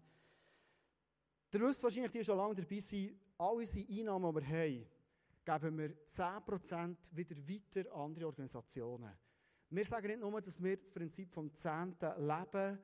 Ihr 1.52 1.60
wisst 1.60 1.82
wahrscheinlich, 1.84 2.12
die 2.12 2.24
schon 2.24 2.36
lange 2.36 2.54
dabei 2.54 2.80
sind, 2.80 3.18
all 3.38 3.56
unsere 3.56 3.86
Einnahmen, 3.88 4.34
die 4.34 4.40
wir 4.40 4.48
haben, 4.48 5.60
geben 5.60 5.78
wir 5.78 6.04
10% 6.06 7.16
wieder 7.16 7.36
weiter 7.36 7.94
an 7.94 8.02
andere 8.02 8.26
Organisationen. 8.26 9.25
Wir 9.68 9.84
sagen 9.84 10.06
nicht 10.06 10.20
nur, 10.20 10.40
dass 10.40 10.62
wir 10.62 10.76
das 10.76 10.90
Prinzip 10.92 11.32
vom 11.32 11.52
Zehnten 11.52 12.10
leben, 12.24 12.78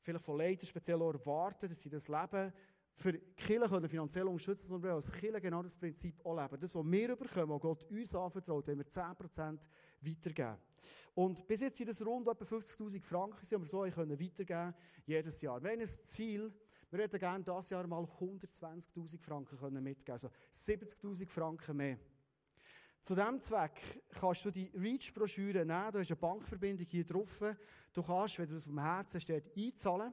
vielleicht 0.00 0.24
von 0.24 0.36
Leitern 0.38 0.66
speziell 0.66 1.00
erwarten, 1.00 1.68
dass 1.68 1.80
sie 1.80 1.90
das 1.90 2.08
Leben 2.08 2.52
für 2.98 3.12
Kirche 3.12 3.68
können 3.68 3.88
finanziell 3.88 4.26
unterstützen, 4.26 4.66
sondern 4.66 4.90
wir 4.90 4.94
als 4.94 5.12
Kirche 5.12 5.40
genau 5.40 5.62
das 5.62 5.76
Prinzip 5.76 6.24
auch 6.26 6.34
leben. 6.34 6.60
Das, 6.60 6.74
was 6.74 6.84
wir 6.84 7.14
bekommen, 7.14 7.50
was 7.50 7.60
Gott 7.60 7.84
uns 7.84 8.12
anvertraut, 8.12 8.66
haben 8.66 8.78
wir 8.78 8.86
10% 8.86 9.68
weitergeben. 10.00 10.56
Und 11.14 11.46
bis 11.46 11.60
jetzt 11.60 11.78
sind 11.78 11.88
das 11.88 12.04
rund 12.04 12.26
etwa 12.26 12.44
50'000 12.44 13.00
Franken, 13.00 13.38
die 13.40 13.50
wir 13.56 13.66
so 13.66 13.82
weitergeben 13.82 14.46
können, 14.46 14.74
jedes 15.06 15.40
Jahr. 15.40 15.62
Wir 15.62 15.70
haben 15.70 15.80
ein 15.80 15.86
Ziel, 15.86 16.52
wir 16.90 16.98
hätten 17.00 17.18
gerne 17.20 17.44
dieses 17.44 17.70
Jahr 17.70 17.86
mal 17.86 18.02
120.000 18.02 19.20
Franken 19.20 19.82
mitgeben 19.82 20.12
also 20.12 20.28
70.000 20.52 21.28
Franken 21.28 21.76
mehr. 21.76 21.98
Zu 23.00 23.14
diesem 23.14 23.40
Zweck 23.40 24.02
kannst 24.10 24.44
du 24.44 24.50
die 24.50 24.70
REACH-Broschüre 24.74 25.64
nehmen, 25.64 25.92
du 25.92 26.00
hast 26.00 26.10
eine 26.10 26.16
Bankverbindung 26.16 26.86
hier 26.86 27.04
drauf, 27.04 27.42
du 27.92 28.02
kannst, 28.02 28.38
wenn 28.38 28.48
du 28.48 28.54
das 28.54 28.64
vom 28.64 28.78
Herzen 28.78 29.20
steht, 29.20 29.56
einzahlen. 29.56 30.12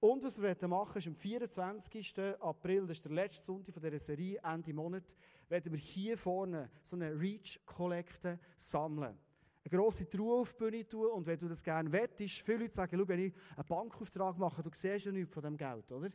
Und 0.00 0.22
was 0.22 0.40
wir 0.40 0.68
machen 0.68 0.98
ist 0.98 1.06
am 1.06 1.14
24. 1.14 2.14
April, 2.40 2.82
das 2.82 2.98
ist 2.98 3.04
der 3.04 3.12
letzte 3.12 3.44
Sonntag 3.44 3.74
dieser 3.80 3.98
Serie, 3.98 4.40
Ende 4.42 4.74
Monat, 4.74 5.16
werden 5.48 5.72
wir 5.72 5.78
hier 5.78 6.18
vorne 6.18 6.70
so 6.82 6.96
eine 6.96 7.18
REACH-Kollekte 7.18 8.38
sammeln 8.56 9.18
eine 9.64 9.78
grosse 9.78 10.08
Truhe 10.08 10.40
auf 10.40 10.52
die 10.52 10.58
Bühne 10.58 10.86
tun 10.86 11.06
und 11.12 11.26
wenn 11.26 11.38
du 11.38 11.48
das 11.48 11.62
gerne 11.62 11.90
wettest, 11.90 12.42
viele 12.42 12.58
Leute 12.58 12.74
sagen, 12.74 12.98
schau, 12.98 13.08
wenn 13.08 13.20
ich 13.20 13.32
einen 13.56 13.66
Bankauftrag 13.66 14.36
mache, 14.36 14.62
du 14.62 14.70
siehst 14.72 15.06
ja 15.06 15.12
nichts 15.12 15.32
von 15.32 15.42
dem 15.42 15.56
Geld, 15.56 15.90
oder? 15.90 16.08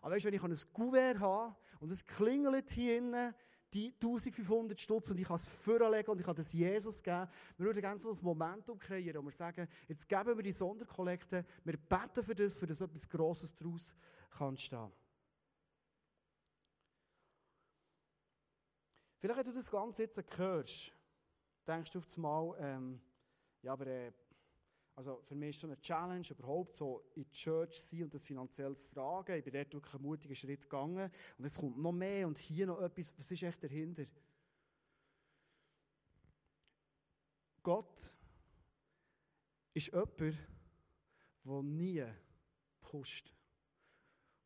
Aber 0.00 0.14
weißt, 0.14 0.24
wenn 0.24 0.34
ich 0.34 0.42
ein 0.42 0.56
Kuvert 0.72 1.18
habe 1.18 1.56
und 1.80 1.90
es 1.90 2.06
klingelt 2.06 2.70
hier 2.70 2.98
innen, 2.98 3.34
die 3.74 3.92
1500 3.92 4.80
Stutz 4.80 5.10
und 5.10 5.18
ich 5.18 5.26
kann 5.26 5.36
es 5.36 5.46
vorlegen 5.46 6.10
und 6.10 6.20
ich 6.20 6.26
kann 6.26 6.36
das 6.36 6.52
Jesus 6.52 7.02
geben. 7.02 7.28
Wir 7.56 7.66
würden 7.66 7.80
gerne 7.80 7.98
so 7.98 8.10
ein 8.10 8.18
Momentum 8.22 8.78
kreieren, 8.78 9.20
wo 9.20 9.26
wir 9.26 9.32
sagen, 9.32 9.68
jetzt 9.88 10.08
geben 10.08 10.36
wir 10.36 10.42
die 10.42 10.52
Sonderkollekte, 10.52 11.44
wir 11.64 11.76
beten 11.76 12.22
für 12.22 12.34
das, 12.34 12.54
für 12.54 12.66
das 12.66 12.80
etwas 12.80 13.08
Grosses 13.08 13.54
daraus 13.54 13.94
kann 14.30 14.50
entstehen. 14.50 14.92
Vielleicht, 19.18 19.38
wenn 19.38 19.46
du 19.46 19.52
das 19.52 19.70
Ganze 19.70 20.02
jetzt 20.02 20.38
hörst, 20.38 20.92
denkst 21.66 21.90
du 21.90 21.98
auf 21.98 22.04
einmal, 22.16 22.56
ähm, 22.58 23.00
ja, 23.62 23.72
aber 23.72 23.86
äh, 23.86 24.12
also 24.96 25.20
für 25.22 25.34
mich 25.34 25.50
ist 25.50 25.60
schon 25.60 25.70
eine 25.70 25.80
Challenge, 25.80 26.26
überhaupt 26.30 26.72
so 26.72 27.04
in 27.14 27.24
die 27.24 27.30
Church 27.30 27.80
zu 27.80 27.96
sein 27.96 28.04
und 28.04 28.14
das 28.14 28.26
finanziell 28.26 28.76
zu 28.76 28.94
tragen. 28.94 29.36
Ich 29.36 29.44
bin 29.44 29.52
dort 29.52 29.72
wirklich 29.72 29.94
einen 29.94 30.04
mutigen 30.04 30.36
Schritt 30.36 30.62
gegangen 30.62 31.10
und 31.36 31.44
es 31.44 31.56
kommt 31.56 31.78
noch 31.78 31.92
mehr 31.92 32.28
und 32.28 32.38
hier 32.38 32.66
noch 32.66 32.80
etwas. 32.80 33.12
Was 33.18 33.30
ist 33.30 33.42
echt 33.42 33.62
dahinter? 33.62 34.04
Gott 37.62 38.14
ist 39.72 39.86
jemand, 39.88 40.18
der 41.44 41.62
nie 41.62 42.04
pusht. 42.80 43.34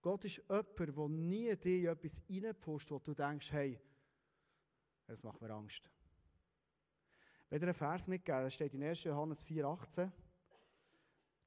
Gott 0.01 0.25
ist 0.25 0.37
jemand, 0.37 0.79
der 0.79 1.09
nie 1.09 1.57
dir 1.57 1.91
etwas 1.91 2.23
reinpusht, 2.31 2.91
wo 2.91 2.99
du 3.01 3.13
denkst, 3.13 3.53
hey, 3.53 3.79
das 5.07 5.23
macht 5.25 5.43
mir 5.43 5.51
Angst. 5.51 5.91
Wenn 7.51 7.61
dir 7.61 7.67
einen 7.67 7.75
Vers 7.75 8.09
mitgeben, 8.09 8.45
das 8.45 8.55
steht 8.55 8.73
in 8.73 8.83
1. 8.83 9.05
Johannes 9.05 9.45
4,18. 9.45 10.11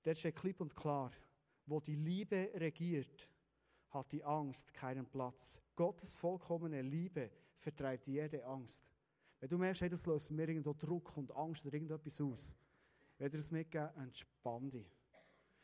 Dort 0.03 0.17
steht 0.17 0.35
klipp 0.35 0.61
und 0.61 0.75
klar, 0.75 1.11
wo 1.65 1.79
die 1.79 1.95
Liebe 1.95 2.51
regiert, 2.55 3.29
hat 3.89 4.11
die 4.11 4.23
Angst 4.23 4.73
keinen 4.73 5.05
Platz. 5.05 5.61
Gottes 5.75 6.15
vollkommene 6.15 6.81
Liebe 6.81 7.29
vertreibt 7.55 8.07
jede 8.07 8.43
Angst. 8.45 8.89
Wenn 9.39 9.49
du 9.49 9.57
merkst, 9.57 9.81
hey, 9.81 9.89
das 9.89 10.05
löst 10.05 10.31
mir 10.31 10.47
irgendwo 10.47 10.73
Druck 10.73 11.17
und 11.17 11.35
Angst 11.35 11.65
oder 11.65 11.73
irgendetwas 11.73 12.21
aus, 12.21 12.55
wenn 13.17 13.29
dir 13.29 13.37
das 13.37 13.51
mitgeben, 13.51 13.89
entspann 13.97 14.69
dich. 14.69 14.87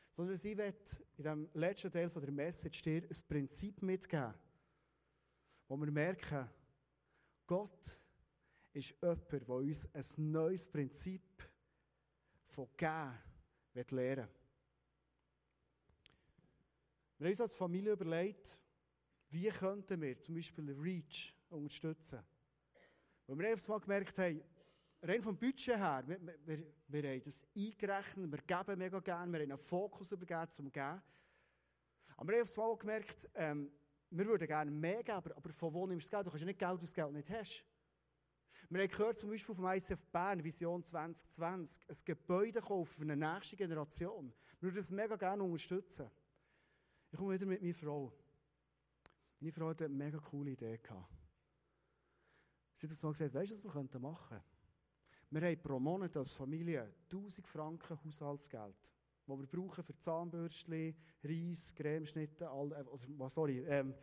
Sondern 0.10 0.36
ich 0.36 0.44
will 0.44 0.74
in 1.18 1.24
dem 1.24 1.50
letzten 1.54 1.92
Teil 1.92 2.10
der 2.10 2.32
Message 2.32 2.82
dir 2.82 3.04
ein 3.04 3.18
Prinzip 3.28 3.82
mitgeben, 3.82 4.34
wo 5.68 5.78
wir 5.78 5.92
merken, 5.92 6.50
Gott 7.46 8.02
ist 8.74 8.96
jemand, 9.02 9.32
der 9.32 9.50
uns 9.50 9.88
ein 9.94 10.32
neues 10.32 10.68
Prinzip 10.68 11.22
von 12.46 12.68
Geben 12.76 13.27
lernen 13.92 14.28
Wir 17.18 17.26
haben 17.26 17.32
uns 17.32 17.42
als 17.42 17.56
Familie 17.56 17.94
überlegt, 17.94 18.60
wie 19.30 19.50
könnten 19.50 20.02
wir 20.02 20.20
zum 20.20 20.36
Beispiel 20.36 20.72
REACH 20.72 21.36
unterstützen? 21.50 22.20
Und 23.26 23.40
wir 23.40 23.50
haben 23.50 23.62
mal 23.68 23.80
gemerkt, 23.80 24.18
hey, 24.18 24.44
rein 25.02 25.22
vom 25.22 25.38
Budget 25.38 25.78
her, 25.78 26.04
wir, 26.08 26.20
wir, 26.46 26.64
wir 26.88 27.10
haben 27.10 27.22
das 27.22 27.46
eingerechnet, 27.56 28.32
wir 28.32 28.40
geben 28.40 28.80
mega 28.80 29.00
gerne, 29.00 29.32
wir 29.32 29.40
haben 29.42 29.52
einen 29.52 29.58
Fokus 29.58 30.12
übergeben 30.12 30.50
zum 30.50 30.72
Geben. 30.72 31.02
Aber 32.16 32.34
wir 32.34 32.40
haben 32.40 32.50
mal 32.56 32.78
gemerkt, 32.78 33.30
ähm, 33.36 33.72
wir 34.10 34.26
würden 34.26 34.48
gerne 34.48 34.72
mehr 34.72 35.04
geben, 35.04 35.34
aber 35.34 35.50
von 35.50 35.74
wo 35.74 35.86
nimmst 35.86 36.08
du 36.08 36.12
Geld? 36.12 36.26
Du 36.26 36.30
kannst 36.30 36.44
ja 36.44 36.48
nicht 36.48 36.60
Geld 36.60 36.82
aus 36.82 36.94
Geld 36.94 37.12
nicht 37.12 37.30
hast. 37.30 37.66
Wir 38.70 38.82
haben 38.82 38.90
gehört, 38.90 39.16
zum 39.16 39.30
Beispiel 39.30 39.56
vom 39.56 39.66
ICF 39.66 40.06
Bern, 40.06 40.44
Vision 40.44 40.84
2020, 40.84 41.84
ein 41.90 41.98
Gebäude 42.06 42.60
kaufen 42.60 43.06
für 43.06 43.12
eine 43.12 43.16
nächste 43.16 43.56
Generation. 43.56 44.34
Wir 44.60 44.70
würden 44.70 44.78
das 44.78 44.92
mega 44.92 45.16
gerne 45.16 45.44
unterstützen. 45.44 46.10
Ich 47.12 47.18
komme 47.18 47.34
wieder 47.34 47.46
mit 47.46 47.62
meiner 47.62 47.74
Frau. 47.74 48.12
Meine 49.40 49.52
Frau 49.52 49.70
hatte 49.70 49.86
eine 49.86 49.94
mega 49.94 50.18
coole 50.18 50.52
Idee. 50.52 50.80
Sie 52.74 52.86
hat 52.86 52.92
uns 52.92 53.04
mal 53.04 53.12
gesagt, 53.12 53.34
weißt 53.34 53.52
du, 53.52 53.56
was 53.66 53.76
wir 53.76 54.00
machen 54.00 54.30
könnten? 54.30 54.58
Wir 55.30 55.42
haben 55.42 55.62
pro 55.62 55.80
Monat 55.80 56.16
als 56.16 56.34
Familie 56.34 56.94
1000 57.12 57.46
Franken 57.48 58.00
Haushaltsgeld, 58.04 58.94
das 59.26 59.38
wir 59.38 59.48
brauchen 59.48 59.84
für 59.84 59.98
Zahnbürstchen, 59.98 60.96
Reis, 61.24 61.74
Cremeschnitte, 61.76 62.50
all, 62.50 62.72
äh, 62.72 63.30
sorry, 63.30 63.60
ähm, 63.68 63.94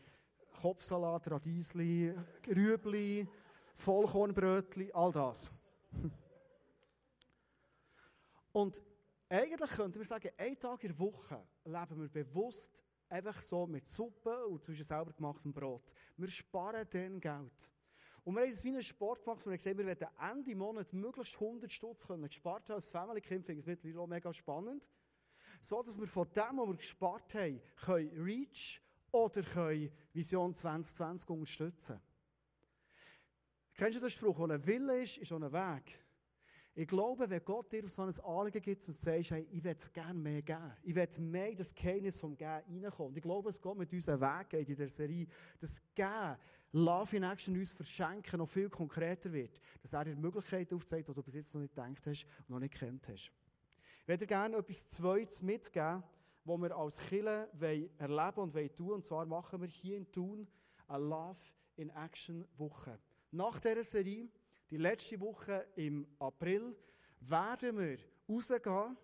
Kopfsalat, 0.61 1.31
Radiesli, 1.31 2.15
Rüebli, 2.47 3.27
Vollkornbrötchen, 3.75 4.91
all 4.95 5.13
das. 5.13 5.51
Und 8.53 8.83
eigentlich 9.29 9.71
könnten 9.71 9.99
wir 9.99 10.07
sagen, 10.07 10.31
einen 10.39 10.59
Tag 10.59 10.83
in 10.85 10.91
der 10.91 10.99
Woche 10.99 11.45
leben 11.65 12.01
wir 12.01 12.09
bewusst 12.09 12.85
einfach 13.09 13.41
so 13.41 13.67
mit 13.67 13.87
Suppe 13.87 14.47
und 14.47 14.65
zwischen 14.65 14.85
selber 14.85 15.13
gemachtem 15.13 15.53
Brot. 15.53 15.93
Wir 16.17 16.29
sparen 16.29 16.87
dann 16.91 17.21
Geld. 17.21 17.73
Und 18.25 18.35
wir 18.35 18.43
haben 18.43 18.51
es 18.51 18.65
wie 18.65 18.69
einen 18.69 18.83
Sport 18.83 19.23
gemacht, 19.25 19.45
wir 19.45 19.51
haben 19.51 19.59
gesagt, 19.59 19.77
wir 19.77 19.87
werden 19.87 20.09
Ende 20.19 20.55
Monat 20.57 20.93
möglichst 20.93 21.35
100 21.35 21.71
Stutz 21.71 22.07
können 22.07 22.27
gespart 22.27 22.69
haben. 22.69 22.77
Als 22.77 22.89
Family 22.89 23.21
Camp 23.21 23.45
finde 23.45 23.61
ich 23.61 23.67
mittlerweile 23.67 24.01
auch 24.01 24.07
mega 24.07 24.33
spannend. 24.33 24.89
So, 25.61 25.83
dass 25.83 25.99
wir 25.99 26.07
von 26.07 26.27
dem, 26.33 26.59
was 26.59 26.69
wir 26.69 26.77
gespart 26.77 27.35
haben, 27.35 27.61
können 27.77 28.11
Reach 28.25 28.81
oder 29.13 29.43
können 29.43 29.91
Vision 30.13 30.55
2020 30.55 31.29
unterstützen. 31.29 32.01
Kennst 33.77 33.97
du 33.97 34.01
den 34.01 34.11
Spruch, 34.11 34.39
wo 34.39 34.47
ein 34.47 34.65
Wille 34.67 35.03
ist, 35.03 35.19
ist 35.19 35.33
auch 35.33 35.43
ein 35.43 35.53
Weg. 35.53 36.05
Ich 36.77 36.87
glaube, 36.89 37.29
wenn 37.29 37.45
Gott 37.45 37.73
dir 37.73 37.89
so 37.89 38.03
ein 38.03 38.21
Anliegen 38.21 38.61
gibt 38.61 38.87
und 38.87 38.95
sagst, 38.95 39.31
hey, 39.31 39.47
ich 39.51 39.63
will 39.63 39.77
gerne 39.93 40.19
mehr 40.19 40.43
geben, 40.43 40.73
ich 40.83 40.95
will 40.95 41.09
mehr 41.21 41.49
in 41.49 41.57
das 41.57 41.73
Geheimnis 41.73 42.19
vom 42.19 42.37
Geben 42.37 42.83
reinkommen. 42.83 43.15
Ich 43.17 43.23
glaube, 43.23 43.49
es 43.49 43.63
geht 43.63 43.77
mit 43.77 43.93
unserem 43.93 44.21
Weg 44.21 44.53
in 44.55 44.65
dieser 44.65 44.89
Serie, 44.89 45.27
das 45.59 45.81
Geben, 45.95 46.37
Love 46.73 47.17
in 47.17 47.23
Action 47.23 47.57
uns 47.57 47.73
verschenken, 47.73 48.39
noch 48.39 48.49
viel 48.49 48.69
konkreter 48.69 49.33
wird. 49.33 49.61
Dass 49.83 49.93
er 49.93 50.05
dir 50.05 50.17
Möglichkeiten 50.17 50.75
aufzeigt, 50.75 51.09
die 51.09 51.15
du 51.15 51.23
bis 51.23 51.35
jetzt 51.35 51.55
noch 51.55 51.61
nicht 51.61 51.75
gedacht 51.75 52.07
hast 52.07 52.27
und 52.41 52.51
noch 52.51 52.59
nicht 52.59 52.75
kennt 52.75 53.09
hast. 53.09 53.31
Ich 54.03 54.09
würde 54.09 54.27
gerne 54.27 54.57
etwas 54.57 54.89
Zweites 54.89 55.43
mitgeben, 55.43 56.03
was 56.45 56.61
wir 56.61 56.77
als 56.77 56.99
Killer 56.99 57.49
erleben 57.61 58.41
und 58.41 58.77
tun 58.77 58.93
Und 58.93 59.05
zwar 59.05 59.25
machen 59.27 59.61
wir 59.61 59.69
hier 59.69 59.97
in 59.97 60.11
Thun 60.11 60.49
eine 60.89 61.05
Love 61.05 61.39
in 61.77 61.91
Action 61.91 62.45
Woche. 62.57 62.99
Nach 63.35 63.59
dieser 63.59 63.83
Serie, 63.83 64.29
die 64.71 64.77
letzte 64.77 65.19
Woche 65.19 65.67
im 65.75 66.07
April, 66.21 66.77
werden 67.19 67.77
wir 67.77 67.99
rausgehen 68.29 68.97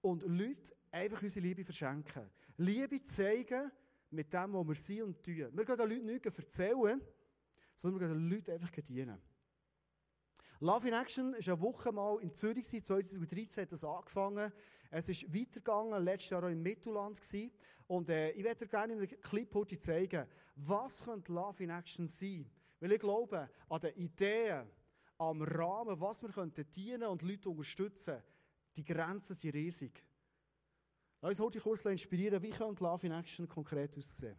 und 0.00 0.22
Leute 0.22 0.74
einfach 0.90 1.22
unsere 1.22 1.46
Liebe 1.46 1.62
verschenken. 1.62 2.30
Liebe 2.56 3.02
zeigen 3.02 3.70
mit 4.12 4.32
dem, 4.32 4.54
was 4.54 4.66
wir 4.66 4.74
sind 4.74 5.02
und 5.02 5.22
tun. 5.22 5.50
Wir 5.52 5.64
gehen 5.66 5.76
den 5.76 5.88
Leuten 5.90 6.06
nichts 6.06 6.38
erzählen, 6.38 7.02
sondern 7.74 8.00
wir 8.00 8.08
gehen 8.08 8.18
den 8.18 8.30
Leuten 8.30 8.50
einfach 8.50 8.70
dienen. 8.70 9.20
Love 10.60 10.88
in 10.88 10.94
Action 10.94 11.34
ist 11.34 11.48
eine 11.50 11.60
Woche 11.60 11.92
mal 11.92 12.18
in 12.22 12.32
Zürich, 12.32 12.66
2013 12.66 13.64
hat 13.64 13.72
das 13.72 13.84
angefangen. 13.84 14.50
Es 14.90 15.10
ist 15.10 15.34
weitergegangen, 15.34 16.02
letztes 16.02 16.30
Jahr 16.30 16.44
auch 16.44 16.48
im 16.48 16.62
Mittelland 16.62 17.20
gewesen. 17.20 17.52
Und 17.88 18.08
äh, 18.08 18.30
ich 18.30 18.42
werde 18.42 18.64
dir 18.64 18.68
gerne 18.68 18.94
in 18.94 19.00
einem 19.00 19.20
Clip 19.20 19.54
heute 19.54 19.76
zeigen, 19.76 20.26
was 20.56 21.04
könnte 21.04 21.30
Love 21.30 21.62
in 21.62 21.68
Action 21.68 22.08
sein? 22.08 22.50
Weil 22.80 22.92
ich 22.92 22.98
glaube, 22.98 23.48
an 23.68 23.80
den 23.80 23.94
Ideen, 23.94 24.66
am 25.18 25.42
Rahmen, 25.42 26.00
was 26.00 26.22
wir 26.22 26.30
könnten 26.30 26.68
dienen 26.70 27.04
und 27.04 27.20
Leute 27.20 27.50
unterstützen, 27.50 28.22
die 28.74 28.84
Grenzen 28.84 29.34
sind 29.34 29.54
riesig. 29.54 30.02
Lass 31.20 31.32
uns 31.32 31.40
heute 31.40 31.60
kurz 31.60 31.84
inspirieren, 31.84 32.42
wie 32.42 32.50
könnte 32.50 32.82
Love 32.82 33.06
in 33.06 33.12
Action 33.12 33.46
konkret 33.46 33.98
aussehen? 33.98 34.38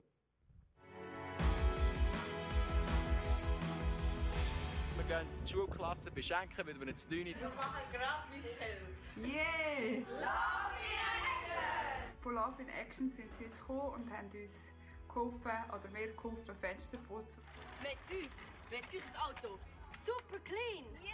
Wir 4.98 5.04
gehen 5.04 5.28
die 5.46 5.52
Schulklasse 5.52 6.10
beschenken, 6.10 6.66
weil 6.66 6.80
wir 6.80 6.88
jetzt 6.88 7.12
9 7.12 7.26
Wir 7.26 7.36
machen 7.36 7.84
gratis 7.92 8.60
Help. 8.60 8.82
Yeah! 9.18 10.00
Love 10.10 10.74
in 10.80 10.98
Action! 11.28 12.22
Von 12.22 12.34
Love 12.34 12.62
in 12.64 12.70
Action 12.70 13.12
sind 13.12 13.36
sie 13.36 13.44
jetzt 13.44 13.60
gekommen 13.60 14.02
und 14.02 14.12
haben 14.12 14.32
uns 14.32 14.71
geholfen, 15.14 15.52
oder 15.70 15.90
mir 15.92 16.14
geholfen, 16.14 16.56
Fenster 16.60 16.98
putzen. 17.08 17.42
Mit 17.82 17.98
uns 18.10 18.34
wird 18.70 18.84
unser 18.94 19.26
Auto 19.26 19.60
super 20.06 20.40
clean. 20.44 20.86
Yeah! 21.04 21.12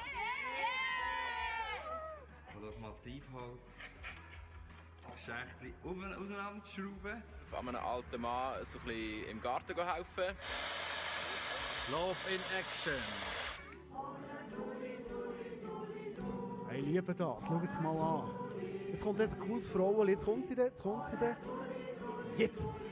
Yeah! 0.60 2.56
Und 2.56 2.64
das 2.66 2.78
Massivholz 2.80 3.80
Schächtchen 5.18 5.74
auseinanderschrauben. 5.84 7.24
Von 7.50 7.70
einem 7.70 7.84
alten 7.84 8.22
Mann 8.22 8.64
so 8.66 8.78
ein 8.80 8.86
bisschen 8.86 9.30
im 9.30 9.42
Garten 9.42 9.76
helfen. 9.76 10.38
Love 11.92 12.16
in 12.30 12.42
Action. 12.58 12.94
Hey, 16.68 16.80
ich 16.82 16.86
liebe 16.86 17.16
das. 17.16 17.46
Schau 17.48 17.62
jetzt 17.64 17.82
mal 17.82 17.98
an. 17.98 18.32
Es 18.92 19.02
kommt 19.02 19.20
jetzt 19.20 19.36
ein 19.36 19.40
cooles 19.40 19.68
Frauenlied. 19.68 20.16
Jetzt 20.16 20.26
kommt 20.26 20.48
sie 20.48 20.56
da. 20.56 20.64
Jetzt 20.64 20.84
kommt 20.84 21.08
sie 21.08 21.18
da. 21.18 21.38
Jetzt. 22.36 22.86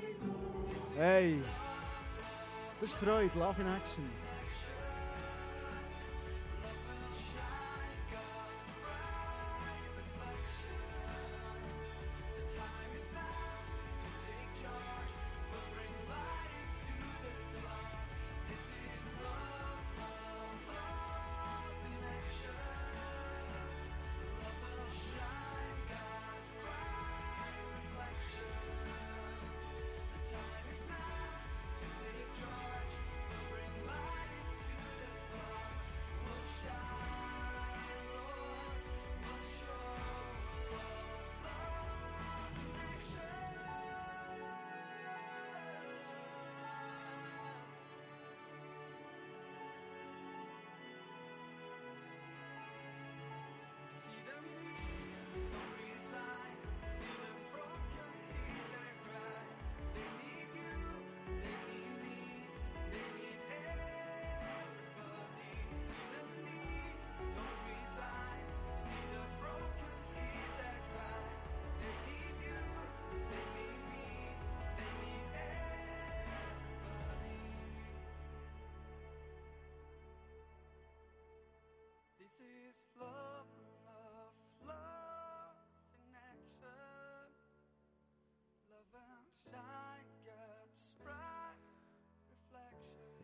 Hey. 0.97 1.41
Das 2.79 2.89
ist 2.89 2.97
Freude. 2.97 3.37
Love 3.37 3.61
in 3.61 3.67
Action. 3.67 4.24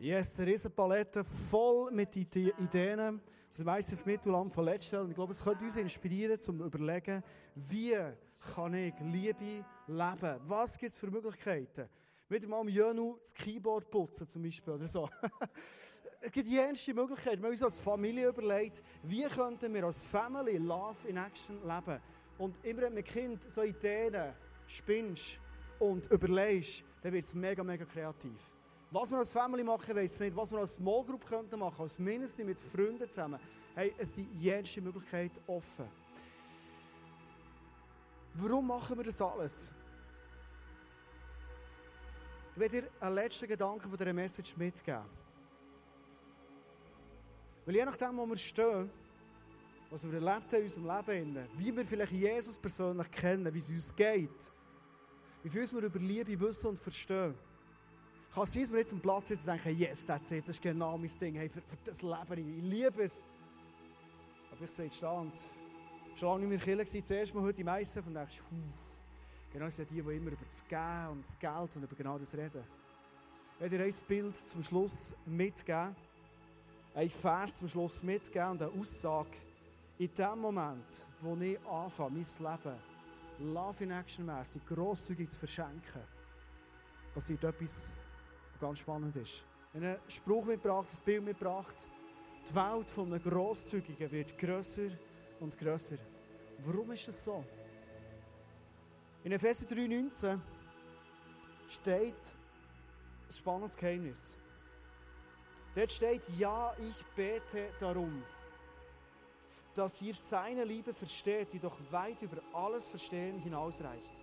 Yes, 0.02 0.36
eine 0.40 0.50
riesen 0.50 0.72
Palette 0.72 1.22
voll 1.22 1.92
mit 1.92 2.16
Ide- 2.16 2.52
Ideen 2.58 3.20
aus 3.52 3.56
dem 3.56 3.68
ICF 3.68 4.04
Mittelland 4.04 4.52
von 4.52 4.64
letztes 4.64 4.90
Jahr. 4.90 5.02
Und 5.02 5.10
ich 5.10 5.14
glaube, 5.14 5.30
es 5.30 5.44
könnte 5.44 5.64
uns 5.64 5.76
inspirieren, 5.76 6.40
zum 6.40 6.58
zu 6.58 6.64
überlegen, 6.66 7.22
wie 7.54 7.96
kann 8.52 8.74
ich 8.74 8.94
Liebe 8.98 9.64
leben? 9.86 10.40
Was 10.42 10.76
gibt 10.76 10.90
es 10.90 10.98
für 10.98 11.08
Möglichkeiten? 11.08 11.88
Wieder 12.28 12.48
mal 12.48 12.62
am 12.62 12.68
Jönu 12.68 13.16
das 13.20 13.32
Keyboard 13.32 13.88
putzen 13.92 14.26
zum 14.26 14.42
Beispiel 14.42 14.72
oder 14.72 14.86
so. 14.86 15.08
es 16.20 16.32
gibt 16.32 16.48
die 16.48 16.58
ernste 16.58 16.94
Möglichkeit. 16.94 17.38
Wir 17.38 17.44
haben 17.44 17.52
uns 17.52 17.62
als 17.62 17.78
Familie 17.78 18.26
überlegt, 18.26 18.82
wie 19.04 19.22
könnten 19.22 19.72
wir 19.72 19.84
als 19.84 20.02
Family 20.02 20.56
Love 20.56 21.06
in 21.06 21.16
Action 21.16 21.60
leben. 21.62 22.00
Und 22.38 22.58
immer 22.64 22.82
wenn 22.82 22.98
ein 22.98 23.04
Kind 23.04 23.48
so 23.52 23.62
Ideen 23.62 24.34
spinnst 24.66 25.38
und 25.78 26.10
überlegst, 26.10 26.82
dann 27.02 27.12
wird 27.12 27.22
es 27.22 27.34
mega, 27.36 27.62
mega 27.62 27.84
kreativ. 27.84 28.52
Was 28.92 29.10
wir 29.10 29.18
als 29.18 29.30
Family 29.30 29.64
machen, 29.64 29.96
weiß 29.96 30.14
ich 30.14 30.20
nicht. 30.20 30.36
Was 30.36 30.52
wir 30.52 30.58
als 30.58 30.74
Small 30.74 31.02
Group 31.02 31.24
könnten 31.24 31.58
machen, 31.58 31.80
als 31.80 31.98
Ministry 31.98 32.44
mit 32.44 32.60
Freunden 32.60 33.08
zusammen. 33.08 33.40
Hey, 33.74 33.94
es 33.96 34.14
sind 34.14 34.28
jede 34.34 34.80
Möglichkeit 34.82 35.32
offen. 35.46 35.88
Warum 38.34 38.66
machen 38.66 38.98
wir 38.98 39.04
das 39.04 39.20
alles? 39.22 39.72
Ich 42.54 42.60
will 42.60 42.68
dir 42.68 42.90
einen 43.00 43.14
letzten 43.14 43.48
Gedanken 43.48 43.88
von 43.88 43.96
dieser 43.96 44.12
Message 44.12 44.54
mitgeben. 44.58 45.04
Weil 47.64 47.76
je 47.76 47.84
nachdem, 47.86 48.18
wo 48.18 48.26
wir 48.26 48.36
stehen, 48.36 48.90
was 49.88 50.04
wir 50.04 50.12
erlebt 50.12 50.52
haben 50.52 50.58
in 50.58 50.62
unserem 50.64 51.06
Leben, 51.06 51.48
wie 51.56 51.74
wir 51.74 51.86
vielleicht 51.86 52.12
Jesus 52.12 52.58
persönlich 52.58 53.10
kennen, 53.10 53.54
wie 53.54 53.58
es 53.58 53.70
uns 53.70 53.96
geht, 53.96 54.52
wie 55.42 55.48
viel 55.48 55.70
wir 55.72 55.82
über 55.82 55.98
Liebe 55.98 56.38
wissen 56.38 56.68
und 56.68 56.78
verstehen, 56.78 57.34
kann 58.32 58.44
es 58.44 58.52
sein, 58.52 58.62
dass 58.62 58.72
wir 58.72 58.78
jetzt 58.78 58.92
am 58.92 59.00
Platz 59.00 59.28
sitzen 59.28 59.50
und 59.50 59.64
denken, 59.64 59.78
yes, 59.78 60.06
that's 60.06 60.30
it, 60.30 60.48
das 60.48 60.56
ist 60.56 60.62
genau 60.62 60.96
mein 60.96 61.10
Ding, 61.20 61.34
hey, 61.34 61.48
für, 61.48 61.60
für 61.60 61.76
das 61.84 62.00
Leben, 62.02 62.38
ich, 62.38 62.58
ich 62.58 62.62
liebe 62.64 63.02
es. 63.02 63.22
Aber 64.48 64.56
vielleicht 64.56 64.74
seid 64.74 64.94
stand, 64.94 65.38
schon 66.14 66.28
lange 66.28 66.46
nicht 66.46 66.66
mehr 66.66 66.76
Kirche 66.76 66.84
gewesen, 66.84 67.04
zuerst 67.04 67.34
mal 67.34 67.42
heute 67.42 67.60
im 67.60 67.68
Eisen 67.68 68.02
und 68.02 68.14
denkst, 68.14 68.40
genau 69.52 69.68
sind 69.68 69.90
die, 69.90 70.02
die 70.02 70.16
immer 70.16 70.30
über 70.30 70.44
das 70.44 70.66
Gehen 70.66 71.08
und 71.10 71.24
das 71.24 71.38
Geld 71.38 71.76
und 71.76 71.82
über 71.82 71.96
genau 71.96 72.18
das 72.18 72.32
reden. 72.32 72.62
Ich 73.54 73.60
werde 73.60 73.78
dir 73.78 73.84
ein 73.84 73.94
Bild 74.08 74.36
zum 74.36 74.62
Schluss 74.64 75.14
mitgeben, 75.26 75.94
ein 76.94 77.10
Vers 77.10 77.58
zum 77.58 77.68
Schluss 77.68 78.02
mitgeben 78.02 78.50
und 78.50 78.62
eine 78.62 78.72
Aussage. 78.72 79.30
In 79.98 80.12
dem 80.14 80.38
Moment, 80.38 81.06
wo 81.20 81.36
ich 81.36 81.58
anfange, 81.66 82.10
mein 82.10 82.52
Leben 82.52 83.52
Love 83.52 83.84
in 83.84 83.90
Action 83.90 84.26
mässig 84.26 84.66
grosszügig 84.66 85.30
zu 85.30 85.38
verschenken, 85.38 86.02
passiert 87.14 87.44
etwas, 87.44 87.92
was 87.92 88.01
ganz 88.62 88.78
spannend 88.78 89.16
ist. 89.16 89.42
Einen 89.74 89.96
Spruch 90.06 90.44
mitgebracht, 90.44 90.88
ein 90.88 91.04
Bild 91.04 91.24
mitgebracht. 91.24 91.74
Die 92.48 92.54
Welt 92.54 92.88
von 92.88 93.12
einem 93.12 93.20
Grosszügigen 93.20 94.10
wird 94.12 94.38
grösser 94.38 94.88
und 95.40 95.58
grösser. 95.58 95.96
Warum 96.58 96.92
ist 96.92 97.08
das 97.08 97.24
so? 97.24 97.44
In 99.24 99.32
Epheser 99.32 99.66
3,19 99.66 100.38
steht 101.68 102.14
ein 102.14 103.32
spannendes 103.32 103.76
Geheimnis. 103.76 104.36
Dort 105.74 105.90
steht, 105.90 106.22
ja, 106.38 106.72
ich 106.78 107.04
bete 107.16 107.70
darum, 107.80 108.22
dass 109.74 110.00
ihr 110.02 110.14
seine 110.14 110.62
Liebe 110.62 110.94
versteht, 110.94 111.52
die 111.52 111.58
doch 111.58 111.78
weit 111.90 112.22
über 112.22 112.36
alles 112.52 112.88
Verstehen 112.88 113.40
hinausreicht. 113.40 114.22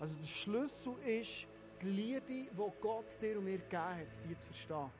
Also 0.00 0.16
der 0.16 0.26
Schlüssel 0.26 0.94
ist 1.06 1.46
die 1.82 1.90
Liebe, 1.90 2.26
die 2.26 2.72
Gott 2.80 3.20
dir 3.20 3.38
und 3.38 3.44
mir 3.44 3.58
gegeben 3.58 3.82
hat, 3.82 4.24
die 4.28 4.36
zu 4.36 4.46
verstehen. 4.46 4.90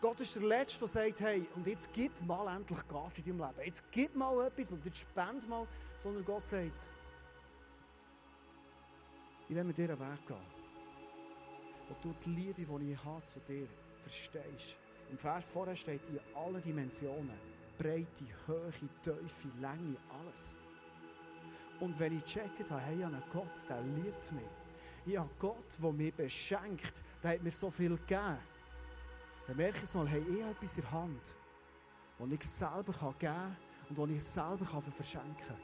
Gott 0.00 0.20
ist 0.20 0.34
der 0.36 0.42
Letzte, 0.42 0.78
der 0.78 0.88
sagt, 0.88 1.20
hey, 1.20 1.46
und 1.56 1.66
jetzt 1.66 1.92
gib 1.92 2.12
mal 2.24 2.54
endlich 2.54 2.86
Gas 2.86 3.18
in 3.18 3.24
deinem 3.24 3.38
Leben. 3.38 3.66
Jetzt 3.66 3.82
gib 3.90 4.14
mal 4.14 4.46
etwas 4.46 4.70
und 4.70 4.84
jetzt 4.84 4.98
spend 4.98 5.48
mal. 5.48 5.66
Sondern 5.96 6.24
Gott 6.24 6.46
sagt, 6.46 6.88
ich 9.48 9.56
will 9.56 9.64
mit 9.64 9.76
dir 9.76 9.90
einen 9.90 9.98
Weg 9.98 10.26
gehen. 10.26 10.36
Wo 11.88 11.96
du 12.00 12.14
die 12.24 12.30
Liebe, 12.30 12.78
die 12.78 12.92
ich 12.92 13.04
habe 13.04 13.24
zu 13.24 13.40
dir, 13.40 13.66
verstehst. 13.98 14.76
Im 15.10 15.18
Vers 15.18 15.48
vorher 15.48 15.74
steht 15.74 16.06
in 16.08 16.20
allen 16.36 16.62
Dimensionen. 16.62 17.38
Breite, 17.76 18.24
Höhe, 18.46 18.70
Tiefe, 19.02 19.48
Länge, 19.60 19.96
alles. 20.08 20.54
Und 21.80 21.98
wenn 21.98 22.16
ich 22.16 22.24
gecheckt 22.24 22.70
habe, 22.70 22.80
hey, 22.82 23.04
Gott, 23.32 23.68
der 23.68 23.80
liebt 23.82 24.32
mich. 24.32 24.44
Habe 25.16 25.30
Gott, 25.38 25.78
der 25.82 25.92
mich 25.92 26.14
beschenkt, 26.14 26.92
der 27.22 27.32
hat 27.32 27.42
mir 27.42 27.50
so 27.50 27.70
viel 27.70 27.96
gegeben. 27.96 28.38
Dann 29.46 29.56
merke 29.56 29.80
ich 29.82 29.94
mal, 29.94 30.08
hey, 30.08 30.22
ich 30.28 30.42
habe 30.42 30.50
etwas 30.52 30.76
in 30.76 30.82
der 30.82 30.92
Hand, 30.92 31.34
das 32.18 32.28
ich 32.30 32.44
selber 32.44 32.92
geben 32.92 33.18
kann 33.18 33.56
und 33.88 33.98
das 33.98 34.10
ich 34.10 34.22
selber 34.22 34.82
verschenken 34.96 35.36
kann. 35.46 35.56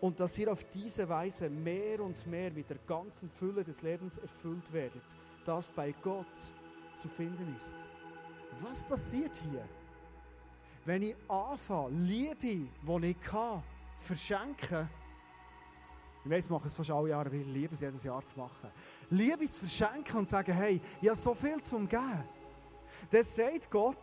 Und 0.00 0.20
dass 0.20 0.38
ihr 0.38 0.52
auf 0.52 0.62
diese 0.64 1.08
Weise 1.08 1.48
mehr 1.48 2.00
und 2.00 2.26
mehr 2.26 2.52
mit 2.52 2.70
der 2.70 2.78
ganzen 2.86 3.28
Fülle 3.30 3.64
des 3.64 3.82
Lebens 3.82 4.16
erfüllt 4.18 4.72
werdet, 4.72 5.02
das 5.44 5.70
bei 5.70 5.92
Gott 6.02 6.26
zu 6.94 7.08
finden 7.08 7.54
ist. 7.56 7.76
Was 8.60 8.84
passiert 8.84 9.36
hier? 9.36 9.66
Wenn 10.84 11.02
ich 11.02 11.16
anfange, 11.28 11.90
Liebe, 11.90 12.36
die 12.42 13.06
ich 13.06 13.20
kann, 13.20 13.62
verschenken, 13.96 14.88
ich 16.24 16.30
weiß, 16.30 16.44
ich 16.44 16.50
mache 16.50 16.68
es 16.68 16.74
fast 16.74 16.90
alle 16.90 17.10
Jahre, 17.10 17.30
weil 17.32 17.40
ich 17.40 17.46
liebe 17.46 17.74
es 17.74 17.80
jedes 17.80 18.02
Jahr 18.04 18.22
zu 18.22 18.38
machen. 18.38 18.70
Liebe 19.10 19.48
zu 19.48 19.60
verschenken 19.60 20.18
und 20.18 20.24
zu 20.24 20.32
sagen, 20.32 20.52
hey, 20.52 20.80
ich 21.00 21.08
habe 21.08 21.16
so 21.16 21.34
viel 21.34 21.60
zum 21.62 21.88
Geben. 21.88 22.24
Dann 23.10 23.22
sagt 23.22 23.70
Gott, 23.70 23.96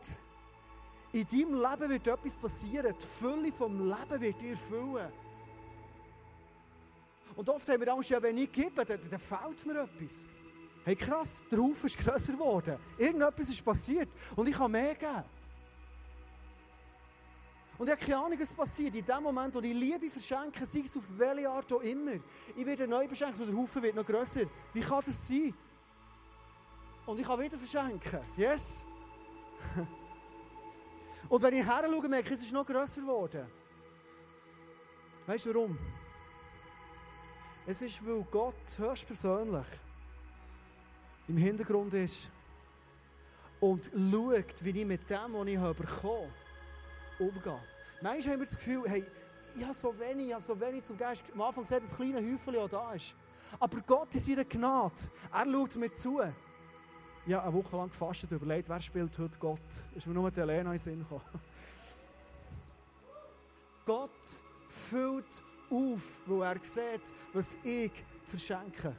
in 1.12 1.28
deinem 1.28 1.54
Leben 1.54 1.90
wird 1.90 2.08
etwas 2.08 2.36
passieren. 2.36 2.96
Die 3.00 3.06
Fülle 3.06 3.52
vom 3.52 3.88
Leben 3.88 4.22
wird 4.22 4.42
dir 4.42 4.58
füllen. 4.58 5.12
Und 7.36 7.50
oft 7.50 7.68
haben 7.68 7.80
wir 7.82 7.94
Angst, 7.94 8.10
ja, 8.10 8.22
wenn 8.22 8.38
ich 8.38 8.52
gebe, 8.52 8.86
dann, 8.86 9.00
dann 9.10 9.20
fehlt 9.20 9.66
mir 9.66 9.82
etwas. 9.82 10.26
Hey, 10.84 10.96
krass, 10.96 11.44
der 11.52 11.60
Haufen 11.60 11.88
ist 11.88 11.98
grösser 11.98 12.34
geworden. 12.34 12.78
Irgendetwas 12.98 13.50
ist 13.50 13.64
passiert. 13.64 14.10
Und 14.36 14.48
ich 14.48 14.56
kann 14.56 14.72
mehr 14.72 14.96
geben. 14.96 15.24
Und 17.78 17.88
ich 17.88 17.92
habe 17.92 18.06
keine 18.06 18.18
Ahnung, 18.18 18.40
was 18.40 18.54
passiert. 18.54 18.96
In 18.96 19.06
dem 19.06 19.24
Moment, 19.24 19.54
wo 19.54 19.60
ich 19.60 19.74
Liebe 19.74 20.10
verschenke, 20.10 20.66
sei 20.66 20.80
es 20.80 20.96
auf 20.96 21.04
welche 21.10 21.50
Art 21.50 21.72
auch 21.74 21.82
immer, 21.82 22.14
ich 22.56 22.66
werde 22.66 22.88
neu 22.88 23.08
beschenkt 23.08 23.40
und 23.40 23.48
der 23.48 23.58
Haufen 23.58 23.84
wird 23.84 23.96
noch 23.96 24.06
grösser. 24.06 24.42
Wie 24.74 24.80
kann 24.80 25.04
das 25.06 25.28
sein? 25.28 25.54
Und 27.06 27.20
ich 27.20 27.28
kann 27.28 27.40
wieder 27.40 27.58
verschenken. 27.58 28.20
Yes? 28.38 28.86
und 31.30 31.42
wenn 31.42 31.54
ich 31.54 31.66
her 31.66 31.84
schaue, 31.86 32.08
merke 32.08 32.28
ich, 32.28 32.34
es 32.34 32.42
ist 32.44 32.54
noch 32.54 32.66
grösser 32.66 33.02
geworden. 33.02 33.46
Weißt 35.28 35.46
du 35.46 35.54
warum? 35.54 35.78
Es 37.66 37.82
ist, 37.82 38.06
weil 38.06 38.24
Gott 38.32 38.78
höchstpersönlich 38.78 39.66
im 41.28 41.38
Hintergrund 41.38 41.94
ist 41.96 42.30
und 43.60 43.86
schaut, 43.86 44.64
wie 44.64 44.82
ich 44.82 44.86
mit 44.86 45.10
dem, 45.10 45.34
was 45.34 45.48
ich 45.48 45.78
bekommen 45.78 46.45
habe, 47.16 47.24
umgehe. 47.24 47.60
Manchmal 48.02 48.34
haben 48.34 48.42
wir 48.42 48.48
das 48.48 48.58
Gefühl, 48.58 48.84
hey, 48.88 49.06
ich 49.56 49.64
habe 49.64 49.74
so 49.74 49.98
wenig, 49.98 50.28
ich 50.28 50.34
habe 50.34 50.44
so 50.44 50.60
wenig 50.60 50.84
zum 50.84 50.98
Geist. 50.98 51.24
Am 51.34 51.42
Anfang 51.42 51.66
sieht 51.66 51.82
das 51.82 51.96
kleine 51.96 52.18
Häufchen, 52.18 52.54
das 52.54 52.70
da 52.70 52.94
ist. 52.94 53.16
Aber 53.60 53.80
Gott 53.82 54.14
ist 54.14 54.26
seiner 54.26 54.44
Gnade. 54.44 54.96
Er 55.32 55.46
schaut 55.46 55.76
mir 55.76 55.92
zu. 55.92 56.22
Ich 57.26 57.34
habe 57.34 57.48
eine 57.48 57.54
Woche 57.54 57.76
lang 57.76 57.90
gefastet 57.90 58.32
und 58.32 58.38
überlegt, 58.38 58.70
wer 58.70 58.80
spielt 58.80 59.18
heute 59.18 59.40
Gott. 59.40 59.60
Ist 59.96 60.08
mir 60.08 60.14
nur 60.14 60.30
die 60.30 60.40
Elena 60.40 60.72
in 60.72 60.76
den 60.76 60.78
Sinn 60.78 61.00
gekommen. 61.00 61.22
Gott 63.86 64.44
füllt 64.70 65.44
auf, 65.70 66.22
weil 66.26 66.42
er 66.42 66.64
sieht, 66.64 67.14
was 67.34 67.58
ich 67.64 67.92
verschenke. 68.26 68.96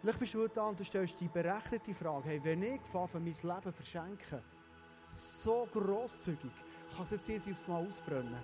Vielleicht 0.00 0.18
bist 0.18 0.34
du 0.34 0.42
heute 0.42 0.54
da 0.54 0.66
und 0.66 0.78
du 0.78 0.84
stellst 0.84 1.20
die 1.20 1.28
berechtigte 1.28 1.94
Frage, 1.94 2.28
hey, 2.28 2.44
wenn 2.44 2.62
ich 2.62 2.80
von 2.82 3.08
mein 3.14 3.24
Leben 3.24 3.72
verschenke, 3.72 4.42
so 5.08 5.66
grosszügig, 5.72 6.50
kann 6.94 7.04
es 7.04 7.10
jetzt 7.10 7.28
easy 7.28 7.52
aufs 7.52 7.68
Mal 7.68 7.86
ausbrennen. 7.86 8.36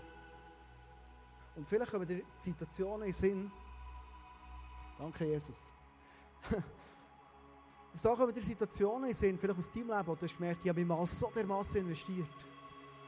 Und 1.54 1.66
vielleicht 1.66 1.90
kommen 1.90 2.06
dir 2.06 2.22
Situationen 2.28 3.06
in 3.06 3.12
Sinn, 3.12 3.52
danke 4.98 5.26
Jesus, 5.26 5.72
so 7.94 8.12
kommen 8.14 8.32
dir 8.32 8.40
Situationen 8.40 9.12
Sinn, 9.12 9.38
vielleicht 9.38 9.58
aus 9.58 9.70
deinem 9.70 9.88
Leben, 9.88 10.06
wo 10.06 10.14
du 10.14 10.24
hast 10.24 10.36
gemerkt, 10.36 10.62
ich 10.62 10.68
habe 10.68 10.80
mich 10.80 10.88
mal 10.88 11.04
so 11.06 11.30
dermaßen 11.34 11.80
investiert. 11.80 12.26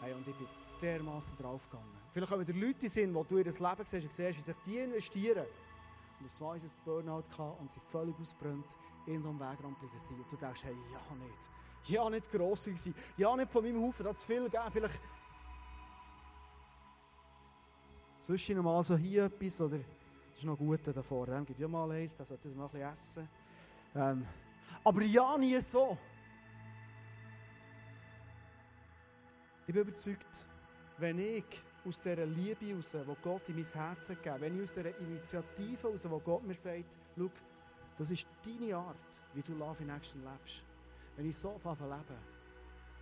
Hey, 0.00 0.12
und 0.12 0.26
ich 0.28 0.34
bin 0.34 0.46
dermaßen 0.80 1.36
draufgegangen. 1.36 1.88
Vielleicht 2.10 2.30
kommen 2.30 2.44
dir 2.44 2.52
Leute 2.52 2.88
Sinn, 2.88 3.14
wo 3.14 3.24
du 3.24 3.38
in 3.38 3.44
das 3.44 3.58
Leben 3.58 3.84
siehst 3.84 4.04
und 4.04 4.12
siehst, 4.12 4.38
wie 4.38 4.42
sich 4.42 4.56
die 4.66 4.78
investieren. 4.78 5.46
Und 6.24 6.32
auf 6.32 6.40
einmal 6.40 6.56
ist 6.56 6.64
es 6.64 6.76
Burnout 6.76 7.24
gehabt 7.30 7.60
und 7.60 7.70
sie 7.70 7.80
völlig 7.80 8.18
ausbrennt, 8.18 8.78
irgendwo 9.04 9.28
am 9.28 9.38
Wegrand 9.38 9.78
geblieben 9.78 9.98
sind. 9.98 10.18
Und 10.18 10.32
du 10.32 10.36
denkst, 10.36 10.64
hey, 10.64 10.74
ja 10.90 11.16
nicht. 11.16 11.50
Ja 11.84 12.08
nicht 12.08 12.32
grosszügig 12.32 12.80
sein. 12.80 12.94
Ja 13.18 13.36
nicht 13.36 13.50
von 13.50 13.62
meinem 13.62 13.82
Haufen, 13.82 14.04
das 14.04 14.24
viel 14.24 14.48
geben. 14.48 14.64
Vielleicht 14.72 15.00
zwischen 18.16 18.62
mal 18.62 18.82
so 18.82 18.96
hier 18.96 19.26
etwas 19.26 19.60
oder 19.60 19.76
das 19.76 20.38
ist 20.38 20.44
noch 20.44 20.56
gut 20.56 20.80
davor. 20.86 21.26
Dann 21.26 21.44
gib 21.44 21.58
ja 21.58 21.68
mal 21.68 21.90
eins, 21.90 22.16
dann 22.16 22.26
sollte 22.26 22.48
ich 22.48 22.54
mal 22.54 22.70
ein 22.72 22.80
essen. 22.80 23.28
Ähm, 23.94 24.26
aber 24.82 25.02
ja 25.02 25.36
nie 25.36 25.60
so. 25.60 25.98
Ich 29.66 29.74
bin 29.74 29.82
überzeugt, 29.82 30.46
wenn 30.96 31.18
ich 31.18 31.44
aus 31.86 32.00
dieser 32.00 32.26
Liebe 32.26 32.66
heraus, 32.66 32.92
die 32.92 33.22
Gott 33.22 33.48
in 33.48 33.56
mein 33.56 33.64
Herz 33.64 34.08
gegeben 34.08 34.34
hat, 34.34 34.40
wenn 34.40 34.56
ich 34.56 34.62
aus 34.62 34.74
dieser 34.74 34.98
Initiative 34.98 35.82
heraus, 35.82 36.10
wo 36.10 36.18
Gott 36.18 36.44
mir 36.44 36.54
sagt, 36.54 36.98
schau, 37.16 37.30
Das 37.96 38.10
ist 38.10 38.26
deine 38.44 38.76
Art, 38.76 38.96
wie 39.34 39.42
du 39.42 39.54
Love 39.54 39.82
in 39.82 39.90
Action 39.90 40.22
lebst. 40.24 40.64
Wenn 41.16 41.28
ich 41.28 41.36
so 41.36 41.50
anfange 41.50 41.82
leben, 41.82 42.18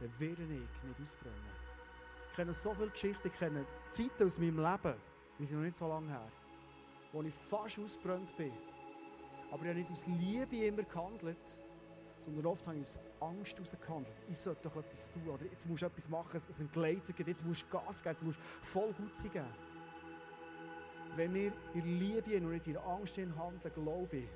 dann 0.00 0.20
werde 0.20 0.42
ich 0.42 0.48
nicht 0.48 1.00
ausbrennen. 1.00 1.62
Ich 2.30 2.36
kenne 2.36 2.52
so 2.52 2.74
viele 2.74 2.90
Geschichten, 2.90 3.28
ich 3.28 3.38
kenne 3.38 3.64
Zeiten 3.88 4.24
aus 4.24 4.38
meinem 4.38 4.58
Leben, 4.58 4.94
die 5.38 5.44
sind 5.44 5.58
noch 5.58 5.64
nicht 5.64 5.76
so 5.76 5.88
lange 5.88 6.08
her, 6.08 6.28
wo 7.12 7.22
ich 7.22 7.32
fast 7.32 7.78
ausbrennt 7.78 8.36
bin. 8.36 8.52
Aber 9.50 9.62
ich 9.62 9.68
habe 9.68 9.78
nicht 9.78 9.90
aus 9.90 10.06
Liebe 10.06 10.56
immer 10.56 10.82
gehandelt, 10.82 11.58
sondern 12.22 12.46
oft 12.46 12.66
habe 12.66 12.76
ich 12.76 12.82
aus 12.82 12.98
Angst 13.20 13.56
heraus 13.56 13.76
gehandelt. 13.80 14.16
Ich 14.28 14.38
sollte 14.38 14.62
doch 14.62 14.76
etwas 14.76 15.10
tun, 15.10 15.28
oder 15.28 15.44
jetzt 15.44 15.66
musst 15.66 15.82
du 15.82 15.86
etwas 15.86 16.08
machen, 16.08 16.40
es 16.48 16.60
entgleitet, 16.60 17.18
jetzt 17.18 17.44
musst 17.44 17.62
du 17.62 17.78
Gas 17.78 18.02
geben, 18.02 18.14
jetzt 18.14 18.22
musst 18.22 18.38
du 18.38 18.66
voll 18.66 18.92
gut 18.92 19.14
sein 19.14 19.32
geben. 19.32 19.46
Wenn 21.14 21.34
wir 21.34 21.52
in 21.74 21.98
Liebe 21.98 22.36
und 22.38 22.52
nicht 22.52 22.66
in 22.68 22.76
Angst 22.78 23.18
handeln, 23.18 23.72
glaube 23.74 24.16
ich, 24.16 24.28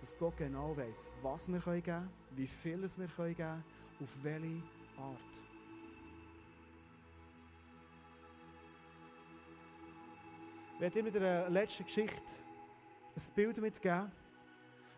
dass 0.00 0.16
Gott 0.18 0.36
genau 0.36 0.76
weiß, 0.76 1.10
was 1.22 1.48
wir 1.48 1.58
geben 1.58 1.82
können, 1.82 2.10
wie 2.32 2.46
viel 2.46 2.80
wir 2.80 2.88
geben 3.06 3.36
können, 3.36 3.64
auf 4.00 4.24
welche 4.24 4.62
Art. 4.98 5.42
Ich 10.74 10.80
werde 10.80 10.94
dir 10.94 11.02
mit 11.04 11.14
der 11.14 11.48
letzten 11.50 11.84
Geschichte 11.84 12.16
ein 13.14 13.34
Bild 13.34 13.58
mitgeben, 13.58 14.10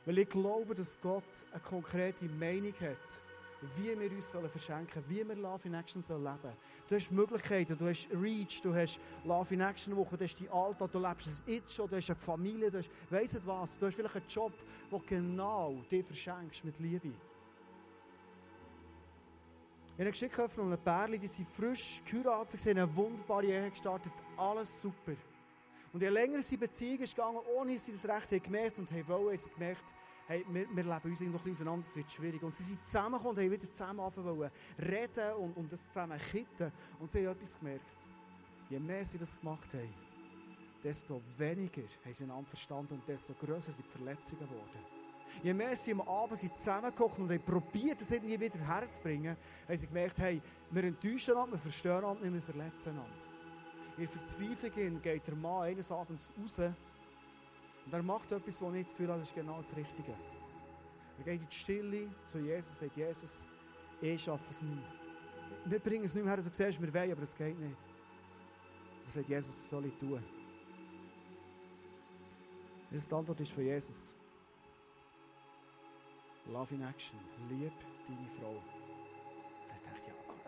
weil 0.05 0.19
ich 0.19 0.29
glaube, 0.29 0.75
dass 0.75 1.01
Gott 1.01 1.25
eine 1.51 1.61
konkrete 1.61 2.27
Meinung 2.27 2.75
hat, 2.81 3.23
wie 3.77 3.99
wir 3.99 4.13
uns 4.13 4.31
verschenken 4.31 5.03
sollen, 5.03 5.05
wie 5.09 5.27
wir 5.27 5.37
Love 5.37 5.69
in 5.69 5.75
Action 5.75 6.03
leben 6.03 6.13
sollen. 6.13 6.57
Du 6.89 6.95
hast 6.95 7.11
Möglichkeiten, 7.11 7.79
du 7.79 7.89
hast 7.89 8.09
Reach, 8.13 8.61
du 8.63 8.75
hast 8.75 9.01
Love 9.25 9.55
in 9.55 9.61
Action 9.61 9.97
Woche, 9.97 10.17
du 10.17 10.25
hast 10.25 10.37
die 10.37 10.49
Alltag, 10.51 10.93
du 10.93 10.99
lebst 10.99 11.27
es 11.27 11.43
jetzt 11.47 11.75
schon, 11.75 11.89
du 11.89 11.97
hast 11.97 12.11
eine 12.11 12.19
Familie, 12.19 12.71
du 12.71 12.79
hast, 12.79 12.91
was, 13.47 13.79
du 13.79 13.87
hast 13.87 13.95
vielleicht 13.95 14.17
einen 14.17 14.27
Job, 14.27 14.53
wo 14.91 14.99
genau 14.99 15.75
dir 15.91 16.05
verschenkst 16.05 16.65
mit 16.65 16.79
Liebe. 16.79 17.09
Ich 19.87 20.01
habe 20.01 20.03
eine 20.03 20.11
Geschichte 20.11 20.49
von 20.49 20.67
einem 20.67 20.79
Pärchen, 20.79 21.21
die 21.21 21.27
sind 21.27 21.49
frisch 21.49 22.03
geheiratet, 22.05 22.67
eine 22.67 22.97
wunderbare 22.97 23.47
Ehe 23.47 23.71
gestartet, 23.71 24.13
alles 24.37 24.81
super. 24.81 25.13
Und 25.95 26.03
je 26.03 26.09
länger 26.09 26.43
sie 26.43 26.57
Beziehung 26.57 26.99
ist 26.99 27.15
gegangen, 27.15 27.39
ohne 27.57 27.75
dass 27.75 27.87
sie 27.87 27.93
das 27.93 28.05
Recht 28.05 28.33
haben 28.33 28.43
gemerkt 28.43 28.79
und 28.81 28.91
haben 28.91 29.07
wollen, 29.07 29.29
haben 29.29 29.37
sie 29.37 29.51
gemerkt, 29.51 29.95
hey, 30.27 30.45
wir, 30.49 30.67
wir 30.69 30.83
leben 30.83 31.11
uns 31.11 31.21
noch 31.21 31.27
ein 31.27 31.33
bisschen 31.33 31.53
auseinander, 31.53 31.87
es 31.89 31.95
wird 31.95 32.11
schwierig. 32.11 32.43
Und 32.43 32.57
sie 32.57 32.65
sind 32.65 32.85
zusammengekommen 32.85 33.37
und 33.39 33.45
haben 33.45 33.53
wieder 33.53 33.73
zusammen 33.73 34.01
angefangen 34.01 34.51
reden 34.77 35.33
und, 35.35 35.57
und 35.57 35.73
das 35.73 35.87
zusammen 35.87 36.19
kitten. 36.33 36.73
Und 36.99 37.13
sie 37.13 37.25
haben 37.25 37.37
etwas 37.37 37.57
gemerkt. 37.61 38.07
Je 38.71 38.81
mehr 38.81 39.05
sie 39.05 39.19
das 39.19 39.39
gemacht 39.39 39.73
haben, 39.73 39.95
desto 40.83 41.23
weniger 41.39 41.83
haben 42.05 42.13
sie 42.13 42.25
einander 42.25 42.49
verstanden 42.49 42.95
und 42.95 43.09
desto 43.09 43.33
grösser 43.35 43.73
sind 43.73 43.87
die 43.87 43.97
Verletzungen 43.97 44.49
geworden. 44.49 44.95
Je 45.45 45.55
mehr 45.55 45.77
sie 45.77 45.93
am 45.93 46.01
Abend 46.01 46.41
zusammengekocht 46.41 47.21
und 47.21 47.31
haben 47.31 47.41
probiert, 47.41 48.01
das 48.01 48.11
irgendwie 48.11 48.41
wieder 48.41 48.59
herzubringen, 48.59 49.37
haben 49.69 49.77
sie 49.77 49.87
gemerkt, 49.87 50.19
hey, 50.19 50.43
wir 50.73 50.83
enttäuschen 50.83 51.35
einander, 51.35 51.53
wir 51.53 51.61
verstehen 51.61 51.93
einander 51.93 52.25
nicht, 52.25 52.35
wir 52.35 52.43
verletzen 52.43 52.89
einander. 52.91 53.34
In 53.97 54.09
Verzweiflung 54.09 55.01
geht 55.01 55.27
der 55.27 55.37
Mann 55.37 55.63
eines 55.63 55.91
Abends 55.93 56.29
raus 56.41 56.59
und 57.87 57.93
er 57.93 58.03
macht 58.03 58.33
etwas, 58.33 58.61
wo 58.61 58.73
ich 58.73 58.83
das 58.83 58.93
Gefühl 58.93 59.09
habe, 59.09 59.21
das 59.21 59.29
ist 59.29 59.35
genau 59.35 59.57
das 59.59 59.77
Richtige. 59.77 60.15
Er 61.19 61.25
geht 61.25 61.43
in 61.43 61.49
die 61.49 61.55
Stille 61.55 62.09
zu 62.25 62.39
Jesus 62.39 62.73
und 62.73 62.89
sagt, 62.89 62.97
Jesus, 62.97 63.47
ich 64.01 64.23
schaffe 64.23 64.45
es 64.51 64.63
nicht 64.63 64.75
mehr. 64.75 64.85
Wir 65.67 65.79
bringen 65.79 66.05
es 66.05 66.15
nicht 66.15 66.25
mehr 66.25 66.35
her, 66.35 66.43
du 66.43 66.53
siehst, 66.53 66.81
wir 66.81 66.93
wollen, 66.93 67.13
aber 67.13 67.23
es 67.23 67.37
geht 67.37 67.59
nicht. 67.59 67.77
Und 69.05 69.09
sagt, 69.09 69.29
Jesus, 69.29 69.51
was 69.51 69.69
soll 69.69 69.87
ich 69.87 69.97
tun? 69.97 70.23
Die 72.91 73.15
Antwort 73.15 73.41
ist 73.41 73.53
von 73.53 73.65
Jesus. 73.65 74.15
Love 76.53 76.75
in 76.75 76.83
Action. 76.83 77.19
Lieb 77.51 77.73
deine 78.07 78.29
Frau. 78.29 78.63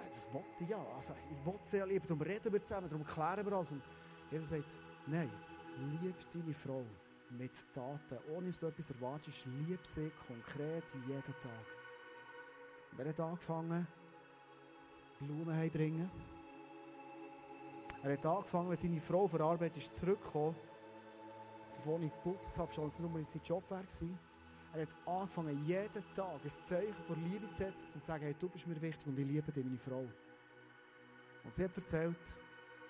Das 0.09 0.33
wollte 0.33 0.64
ich 0.64 0.69
ja. 0.69 0.85
Also, 0.95 1.14
ich 1.31 1.64
sie 1.64 1.77
ja 1.79 1.85
lieben. 1.85 2.07
Darum 2.07 2.23
reden 2.23 2.53
wir 2.53 2.62
zusammen, 2.62 2.88
darum 2.88 3.05
klären 3.05 3.45
wir 3.47 3.53
alles. 3.53 3.71
Und 3.73 3.83
Jesus 4.31 4.49
sagt, 4.49 4.79
nein, 5.07 5.31
lieb 6.03 6.16
deine 6.33 6.55
Frau 6.55 6.85
mit 7.31 7.53
Taten. 7.73 8.19
Ohne 8.35 8.47
dass 8.47 8.61
du 8.61 8.66
etwas 8.66 8.90
erwartest, 8.90 9.47
lieb 9.66 9.85
sie 9.85 10.11
konkret 10.27 10.85
jeden 11.07 11.23
Tag. 11.23 11.66
Und 12.92 13.01
er 13.01 13.09
hat 13.09 13.21
angefangen, 13.21 13.87
Blumen 15.21 15.55
heimbringen. 15.55 16.11
Er 18.03 18.12
hat 18.12 18.27
angefangen, 18.27 18.71
wenn 18.71 18.77
seine 18.77 19.01
Frau 19.01 19.27
von 19.27 19.40
Arbeit 19.40 19.77
ist 19.77 19.95
zurückgekommen, 19.97 20.55
bevor 21.75 22.01
ich 22.01 22.12
geputzt 22.12 22.57
habe, 22.59 22.73
schon 22.73 22.90
nur 23.01 23.25
sein 23.25 23.40
Job 23.45 23.71
war. 23.71 23.83
Er 24.77 24.83
hat 24.83 24.97
angefangen, 25.07 25.65
jeden 25.65 26.05
Tag 26.15 26.41
ein 26.45 26.51
Zeichen 26.65 26.93
von 27.07 27.25
Liebe 27.25 27.51
zu 27.53 27.57
setzen 27.57 27.87
und 27.95 28.03
zu 28.03 28.07
sagen, 28.07 28.25
hey, 28.25 28.35
du 28.39 28.47
bist 28.47 28.67
mir 28.67 28.81
wichtig 28.83 29.07
und 29.07 29.19
ich 29.19 29.27
liebe 29.27 29.51
dich, 29.51 29.65
meine 29.65 29.79
Frau. 29.79 30.05
Und 31.45 31.55
sie 31.55 31.65
hat 31.65 31.75
erzählt, 31.75 32.17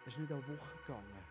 es 0.04 0.12
ist 0.12 0.18
nicht 0.18 0.32
eine 0.32 0.42
Woche 0.42 0.78
gegangen, 0.84 1.24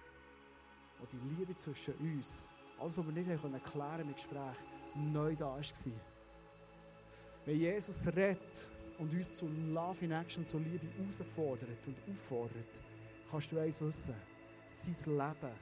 wo 0.98 1.06
die 1.08 1.36
Liebe 1.36 1.54
zwischen 1.56 1.94
uns, 1.96 2.46
alles, 2.80 2.98
was 2.98 3.06
wir 3.06 3.12
nicht 3.12 3.44
haben 3.44 3.64
klären 3.66 4.08
mit 4.08 4.16
Gespräch, 4.16 4.58
neu 4.96 5.36
da 5.36 5.58
war. 5.58 5.62
Wenn 7.46 7.58
Jesus 7.58 8.08
redet 8.08 8.70
und 8.98 9.12
uns 9.12 9.36
zu 9.36 9.50
Love 9.74 10.06
in 10.06 10.14
Action, 10.14 10.46
zu 10.46 10.58
Liebe 10.58 10.88
herausfordert 10.98 11.86
und 11.86 11.98
auffordert, 12.14 12.82
kannst 13.30 13.52
du 13.52 13.60
eins 13.60 13.82
wissen, 13.82 14.16
sein 14.68 15.18
Leben 15.18 15.54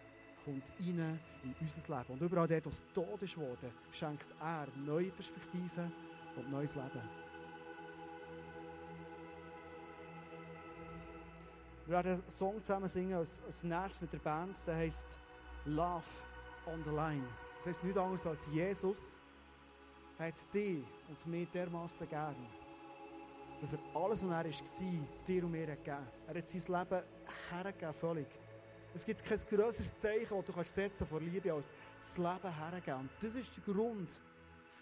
kommt 0.43 0.71
rein 0.79 1.19
in 1.43 1.55
unser 1.59 1.97
Leben. 1.97 2.13
Und 2.13 2.21
überall 2.21 2.47
dort, 2.47 2.65
wo 2.65 2.69
es 2.69 2.83
tot 2.93 3.21
ist 3.21 3.37
worden, 3.37 3.71
schenkt 3.91 4.25
er 4.39 4.67
neue 4.85 5.11
Perspektiven 5.11 5.91
und 6.35 6.51
neues 6.51 6.75
Leben. 6.75 7.01
Wir 11.85 11.95
werden 11.95 12.13
einen 12.13 12.29
Song 12.29 12.61
zusammen 12.61 12.87
singen 12.87 13.15
als, 13.15 13.41
als 13.45 13.63
nächstes 13.63 14.01
mit 14.01 14.13
der 14.13 14.19
Band, 14.19 14.55
der 14.65 14.75
heißt 14.75 15.17
Love 15.65 16.05
on 16.65 16.83
the 16.83 16.91
Line. 16.91 17.27
Das 17.57 17.67
heißt 17.67 17.83
nichts 17.83 17.99
anderes 17.99 18.25
als 18.25 18.47
Jesus, 18.47 19.19
der 20.17 20.27
hat 20.27 20.53
dich 20.53 20.83
und 21.09 21.27
mir 21.27 21.45
dermaßen 21.45 22.07
gern, 22.07 22.35
dass 23.59 23.73
er 23.73 23.79
alles, 23.95 24.23
was 24.23 24.29
er 24.29 24.45
war, 24.45 25.07
dir 25.27 25.43
und 25.43 25.51
mir 25.51 25.67
hat 25.67 25.83
gegeben. 25.83 26.07
Er 26.27 26.35
hat 26.35 26.47
sein 26.47 26.61
Leben 26.61 27.03
hergegeben, 27.51 27.93
völlig. 27.93 28.42
Es 28.93 29.05
gibt 29.05 29.23
kein 29.23 29.39
grösseres 29.49 29.97
Zeichen, 29.97 30.37
das 30.37 30.45
du 30.45 30.53
kannst 30.53 30.75
setzen 30.75 31.07
vor 31.07 31.19
Liebe, 31.19 31.51
als 31.51 31.73
das 31.97 32.17
Leben 32.17 32.55
hergeben. 32.55 32.99
Und 32.99 33.09
das 33.19 33.35
ist 33.35 33.57
der 33.57 33.73
Grund, 33.73 34.19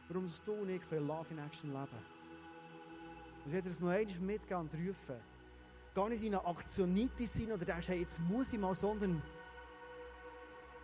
warum 0.09 0.29
du 0.45 0.53
und 0.53 0.69
ich 0.69 0.91
Love 0.91 1.27
in 1.31 1.39
Action 1.39 1.71
leben 1.71 1.87
können. 1.87 2.05
Und 3.45 3.53
ich 3.53 3.65
es 3.65 3.79
noch 3.79 3.89
einmal 3.89 4.19
mitgeben 4.19 4.61
und 4.61 4.73
rufen. 4.75 5.15
Gar 5.93 6.09
nicht 6.09 6.23
in 6.23 6.35
einer 6.35 6.45
Aktionitis 6.45 7.33
sein 7.33 7.51
oder 7.51 7.65
denkst, 7.65 7.87
hey, 7.87 8.01
jetzt 8.01 8.19
muss 8.19 8.51
ich 8.53 8.59
mal, 8.59 8.75
sondern 8.75 9.21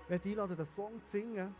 ich 0.04 0.10
werde 0.10 0.30
einladen, 0.30 0.56
den 0.56 0.66
Song 0.66 1.04
zu 1.04 1.10
singen 1.10 1.54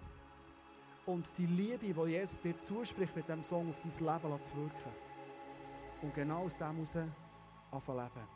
und 1.06 1.38
die 1.38 1.46
Liebe, 1.46 1.86
die 1.86 2.12
Jesus 2.12 2.40
dir 2.40 2.58
zuspricht, 2.58 3.16
mit 3.16 3.28
diesem 3.28 3.44
Song 3.44 3.70
auf 3.70 3.76
dein 3.82 4.06
Leben 4.06 4.44
zu 4.44 4.56
wirken. 4.56 4.92
Und 6.02 6.16
genau 6.16 6.44
aus 6.44 6.58
dem 6.58 6.76
heraus 6.76 6.96
anfangen 7.72 8.00
leben. 8.00 8.28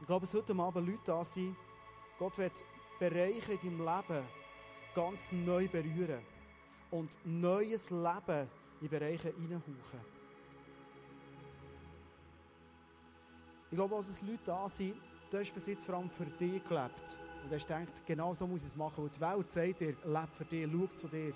Ich 0.00 0.06
glaube, 0.06 0.24
es 0.24 0.34
heute 0.34 0.54
Abend 0.54 0.86
Leute 0.86 1.02
da 1.06 1.24
sind, 1.24 1.56
Gott 2.20 2.36
wird 2.36 2.52
Bereiche 2.98 3.52
in 3.52 3.78
deinem 3.78 3.78
Leben 3.78 4.24
ganz 4.94 5.32
neu 5.32 5.66
berühren 5.68 6.20
und 6.90 7.16
neues 7.24 7.88
Leben 7.88 8.46
in 8.82 8.88
Bereiche 8.90 9.28
hineinhauchen. 9.28 10.00
Ich 13.70 13.76
glaube, 13.76 13.96
als 13.96 14.10
es 14.10 14.20
Leute 14.20 14.42
da 14.44 14.68
sind, 14.68 14.96
du 15.30 15.38
hast 15.38 15.54
bis 15.54 15.66
jetzt 15.66 15.86
vor 15.86 15.94
allem 15.94 16.10
für 16.10 16.26
dich 16.26 16.62
gelebt. 16.62 17.16
Und 17.42 17.54
hast 17.54 17.66
gedacht, 17.66 18.02
genau 18.06 18.34
so 18.34 18.46
muss 18.46 18.60
ich 18.60 18.66
es 18.66 18.76
machen. 18.76 19.02
Und 19.02 19.16
die 19.16 19.20
Welt 19.22 19.48
sagt 19.48 19.80
dir, 19.80 19.96
lebe 20.04 20.28
für 20.30 20.44
dich, 20.44 20.68
schau 20.70 20.86
zu 20.88 21.08
dir. 21.08 21.32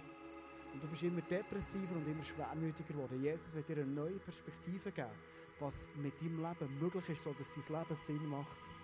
Und 0.75 0.83
du 0.83 0.89
bist 0.89 1.03
immer 1.03 1.23
depressiver 1.23 1.95
und 1.95 2.07
immer 2.07 2.23
schwermütiger 2.23 2.93
geworden. 2.93 3.23
Jesus 3.23 3.55
wird 3.55 3.67
dir 3.71 3.77
eine 3.77 3.87
neue 3.87 4.19
Perspektive 4.19 4.93
geben, 4.93 5.09
was 5.61 5.89
mit 5.95 6.21
deinem 6.21 6.43
Leben 6.43 6.79
möglich 6.79 7.09
ist, 7.09 7.23
so 7.23 7.33
dass 7.33 7.55
dein 7.55 7.81
Leben 7.81 7.97
Sinn 7.97 8.29
macht. 8.29 8.84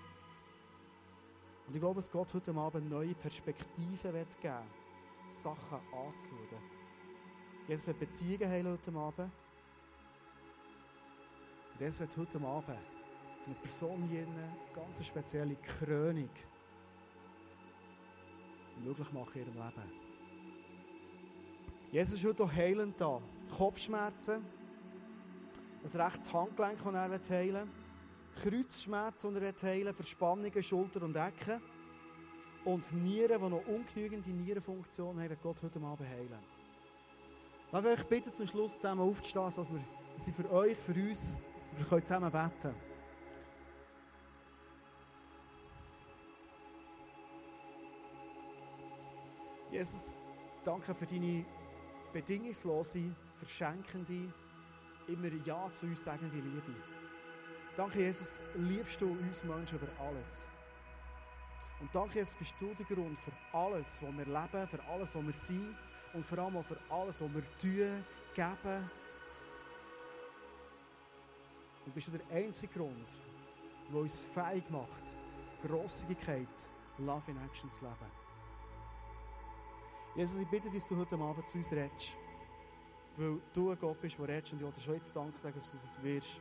Und 1.70 1.76
ich 1.76 1.82
glaube, 1.82 2.00
dass 2.00 2.10
Gott 2.10 2.34
heute 2.34 2.52
Abend 2.52 2.90
neue 2.90 3.14
Perspektiven 3.14 4.12
wird 4.12 4.40
geben 4.40 4.58
Sachen 5.28 5.78
anzuschauen. 5.92 6.62
Jesus 7.68 7.86
wird 7.86 8.00
Beziehungen 8.00 8.50
heilen 8.50 8.72
heute 8.72 8.90
Abend. 8.98 9.30
Und 11.72 11.80
Jesus 11.80 12.00
wird 12.00 12.16
heute 12.16 12.40
Abend 12.44 12.64
für 12.66 13.46
eine 13.46 13.54
Person 13.62 14.02
hier 14.10 14.22
eine 14.22 14.52
ganz 14.74 15.06
spezielle 15.06 15.54
Krönung 15.54 16.28
möglich 18.84 19.12
machen 19.12 19.32
in 19.34 19.40
ihrem 19.42 19.54
Leben. 19.54 19.92
Jesus 21.92 22.14
ist 22.14 22.24
heute 22.24 22.42
auch 22.42 22.52
heilend 22.52 23.00
da. 23.00 23.22
Kopfschmerzen, 23.56 24.44
ein 25.84 26.00
rechtes 26.00 26.32
Handgelenk, 26.32 26.78
das 26.82 27.30
er 27.30 27.36
heilen 27.36 27.54
will. 27.54 27.79
Kreuzschmerzen, 28.34 29.36
er 29.36 29.52
heilen 29.62 29.94
Verspannungen, 29.94 30.62
Schulter 30.62 31.02
und 31.02 31.16
Ecken. 31.16 31.60
Und 32.64 32.92
Nieren, 32.92 33.40
die 33.42 33.48
noch 33.48 33.66
ungenügende 33.66 34.30
Nierenfunktion 34.30 35.18
haben, 35.18 35.30
wird 35.30 35.42
Gott 35.42 35.62
heute 35.62 35.80
Abend 35.80 36.08
heilen. 36.08 36.38
Darf 37.72 37.84
ich 37.84 37.90
euch 37.92 38.06
bitten, 38.06 38.32
zum 38.32 38.46
Schluss 38.46 38.74
zusammen 38.74 39.00
aufzustehen, 39.00 39.44
dass, 39.44 39.72
wir, 39.72 39.84
dass 40.16 40.28
ich 40.28 40.34
für 40.34 40.50
euch, 40.50 40.76
für 40.76 40.92
uns, 40.92 41.40
dass 41.54 41.90
wir 41.90 42.02
zusammen 42.02 42.30
beten 42.30 42.60
können. 42.60 42.90
Jesus, 49.70 50.12
danke 50.64 50.94
für 50.94 51.06
deine 51.06 51.44
bedingungslose, 52.12 53.14
verschenkende, 53.36 54.32
immer 55.06 55.28
Ja 55.44 55.70
zu 55.70 55.86
uns 55.86 56.02
sagende 56.02 56.36
Liebe. 56.36 56.74
Danke, 57.76 58.00
Jesus, 58.00 58.40
liebst 58.54 59.00
du 59.00 59.10
uns 59.10 59.44
Menschen 59.44 59.78
über 59.78 59.88
alles. 60.04 60.46
Und 61.80 61.94
danke, 61.94 62.18
Jesus, 62.18 62.34
bist 62.34 62.54
du 62.58 62.74
der 62.74 62.84
Grund 62.84 63.18
für 63.18 63.32
alles, 63.52 64.02
was 64.02 64.12
wir 64.12 64.26
leben, 64.26 64.68
für 64.68 64.84
alles, 64.84 65.14
was 65.14 65.22
wir 65.24 65.32
sind 65.32 65.76
und 66.12 66.26
vor 66.26 66.38
allem 66.38 66.56
auch 66.56 66.64
für 66.64 66.78
alles, 66.90 67.20
was 67.20 67.34
wir 67.34 67.42
tun, 67.58 68.04
geben. 68.34 68.90
Du 71.86 71.90
bist 71.92 72.10
der 72.12 72.36
einzige 72.36 72.72
Grund, 72.72 73.08
der 73.90 74.00
uns 74.00 74.20
fähig 74.20 74.68
macht, 74.68 75.16
Grosszügigkeit, 75.62 76.48
Love 76.98 77.30
in 77.30 77.42
Action 77.44 77.70
zu 77.70 77.84
leben. 77.84 78.20
Jesus, 80.16 80.40
ich 80.40 80.48
bitte 80.48 80.68
dich, 80.68 80.80
dass 80.80 80.88
du 80.88 80.96
heute 80.96 81.14
Abend 81.14 81.48
zu 81.48 81.56
uns 81.56 81.70
redest. 81.72 82.16
Weil 83.16 83.40
du 83.52 83.70
ein 83.70 83.78
Gott 83.78 84.00
bist, 84.00 84.18
der 84.18 84.28
redest 84.28 84.52
und 84.52 84.58
ich 84.58 84.64
wollte 84.64 84.80
schon 84.80 84.94
jetzt 84.94 85.16
Danke 85.16 85.38
sagen, 85.38 85.54
dass 85.58 85.70
du 85.70 85.78
das 85.78 86.02
wirst. 86.02 86.40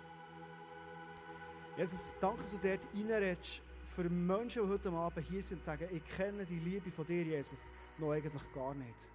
Jesus, 1.79 2.11
danke, 2.19 2.41
dass 2.41 2.51
du 2.51 2.57
dort 2.57 2.85
reinredest 2.93 3.61
für 3.95 4.09
Menschen, 4.09 4.63
die 4.63 4.69
heute 4.69 4.91
Abend 4.91 5.25
hier 5.25 5.41
sind 5.41 5.59
und 5.59 5.63
sagen, 5.63 5.87
ich 5.93 6.03
kenne 6.17 6.45
die 6.45 6.59
Liebe 6.59 6.91
von 6.91 7.05
dir, 7.05 7.23
Jesus, 7.23 7.71
noch 7.97 8.11
eigentlich 8.11 8.41
gar 8.53 8.73
nicht. 8.73 9.09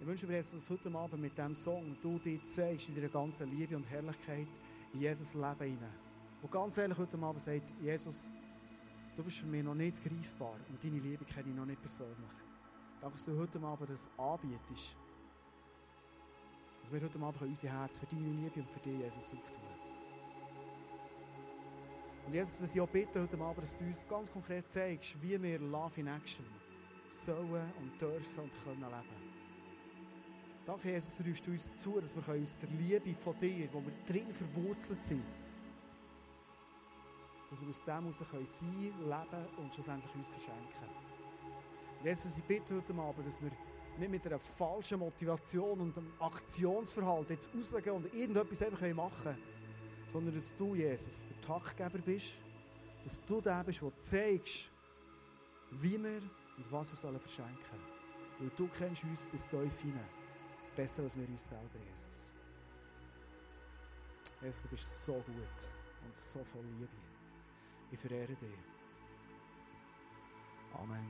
Ich 0.00 0.06
wünsche 0.06 0.26
mir, 0.26 0.36
Jesus, 0.36 0.60
dass 0.60 0.70
heute 0.70 0.90
Abend 0.96 1.20
mit 1.20 1.36
diesem 1.36 1.54
Song 1.54 1.94
du 2.00 2.18
dir 2.18 2.42
zeigst 2.42 2.88
in 2.88 2.94
deiner 2.94 3.10
ganzen 3.10 3.50
Liebe 3.50 3.76
und 3.76 3.84
Herrlichkeit 3.84 4.48
in 4.94 5.00
jedes 5.00 5.34
Leben 5.34 5.60
hinein. 5.60 5.92
Wo 6.40 6.48
ganz 6.48 6.78
ehrlich 6.78 6.96
heute 6.96 7.18
Abend 7.18 7.42
sagt, 7.42 7.74
Jesus, 7.82 8.32
du 9.14 9.22
bist 9.24 9.36
für 9.36 9.46
mich 9.46 9.62
noch 9.62 9.74
nicht 9.74 10.02
greifbar 10.02 10.56
und 10.70 10.82
deine 10.82 11.00
Liebe 11.00 11.26
kenne 11.26 11.50
ich 11.50 11.54
noch 11.54 11.66
nicht 11.66 11.82
persönlich. 11.82 12.32
Danke, 13.02 13.16
dass 13.16 13.26
du 13.26 13.38
heute 13.38 13.60
Abend 13.60 13.90
das 13.90 14.08
anbietest. 14.16 14.96
Und 16.82 16.92
wir 16.94 17.02
heute 17.02 17.18
Abend 17.18 17.42
unser 17.42 17.68
Herz 17.68 17.98
für 17.98 18.06
deine 18.06 18.26
Liebe 18.26 18.60
und 18.60 18.70
für 18.70 18.80
dich, 18.80 18.98
Jesus, 19.00 19.34
auftun. 19.34 19.73
Und 22.26 22.32
Jesus, 22.32 22.60
was 22.62 22.74
ich 22.74 22.80
auch 22.80 22.88
bitte 22.88 23.22
heute 23.22 23.38
Abend, 23.38 23.58
dass 23.58 23.76
du 23.76 23.84
uns 23.84 24.06
ganz 24.08 24.32
konkret 24.32 24.68
zeigst, 24.68 25.20
wie 25.20 25.40
wir 25.40 25.58
Love 25.58 26.00
in 26.00 26.06
Action 26.06 26.44
sollen 27.06 27.72
und 27.80 28.00
dürfen 28.00 28.44
und 28.44 28.64
können 28.64 28.80
leben. 28.80 29.34
Danke, 30.64 30.90
Jesus, 30.90 31.24
rührst 31.24 31.46
du 31.46 31.50
uns 31.50 31.76
zu, 31.76 32.00
dass 32.00 32.16
wir 32.16 32.22
aus 32.34 32.56
der 32.56 32.70
Liebe 32.70 33.14
von 33.14 33.36
dir, 33.38 33.68
wo 33.72 33.82
wir 33.82 33.92
drin 34.06 34.30
verwurzelt 34.30 35.04
sind, 35.04 35.22
dass 37.50 37.60
wir 37.60 37.68
aus 37.68 37.84
dem 37.84 38.26
heraus 38.26 38.58
sein 38.58 38.70
können, 38.70 39.00
leben 39.00 39.48
und 39.58 39.74
schlussendlich 39.74 40.14
uns 40.14 40.30
verschenken. 40.30 40.88
Und 41.98 42.06
Jesus, 42.06 42.38
ich 42.38 42.44
bitte 42.44 42.76
heute 42.76 42.94
Abend, 42.94 43.26
dass 43.26 43.42
wir 43.42 43.50
nicht 43.98 44.10
mit 44.10 44.26
einer 44.26 44.38
falschen 44.38 44.98
Motivation 44.98 45.80
und 45.80 45.98
einem 45.98 46.12
Aktionsverhalten 46.18 47.36
jetzt 47.36 47.50
rausgehen 47.54 47.96
und 47.96 48.14
irgendetwas 48.14 48.62
einfach 48.62 48.94
machen 48.94 49.22
können, 49.22 49.53
sondern 50.06 50.34
dass 50.34 50.54
du, 50.56 50.74
Jesus, 50.74 51.26
der 51.26 51.40
Taktgeber 51.40 51.98
bist, 51.98 52.34
dass 53.02 53.20
du 53.24 53.40
der 53.40 53.62
bist, 53.64 53.82
der 53.82 53.98
zeigst, 53.98 54.70
wie 55.70 56.02
wir 56.02 56.22
und 56.56 56.72
was 56.72 56.90
wir 56.90 56.96
sollen 56.96 57.20
verschenken 57.20 57.56
sollen. 57.70 57.94
Weil 58.38 58.50
du 58.56 58.68
kennst 58.68 59.04
uns 59.04 59.26
bis 59.26 59.48
tief 59.48 59.80
hinein. 59.80 60.08
Besser 60.76 61.02
als 61.02 61.16
wir 61.16 61.28
uns 61.28 61.48
selber, 61.48 61.78
Jesus. 61.90 62.32
Jesus, 64.42 64.62
du 64.62 64.68
bist 64.68 65.04
so 65.04 65.12
gut 65.14 65.70
und 66.04 66.16
so 66.16 66.42
voll 66.44 66.64
Liebe. 66.78 66.88
Ich 67.90 67.98
verehre 67.98 68.34
dich. 68.34 68.58
Amen. 70.74 71.08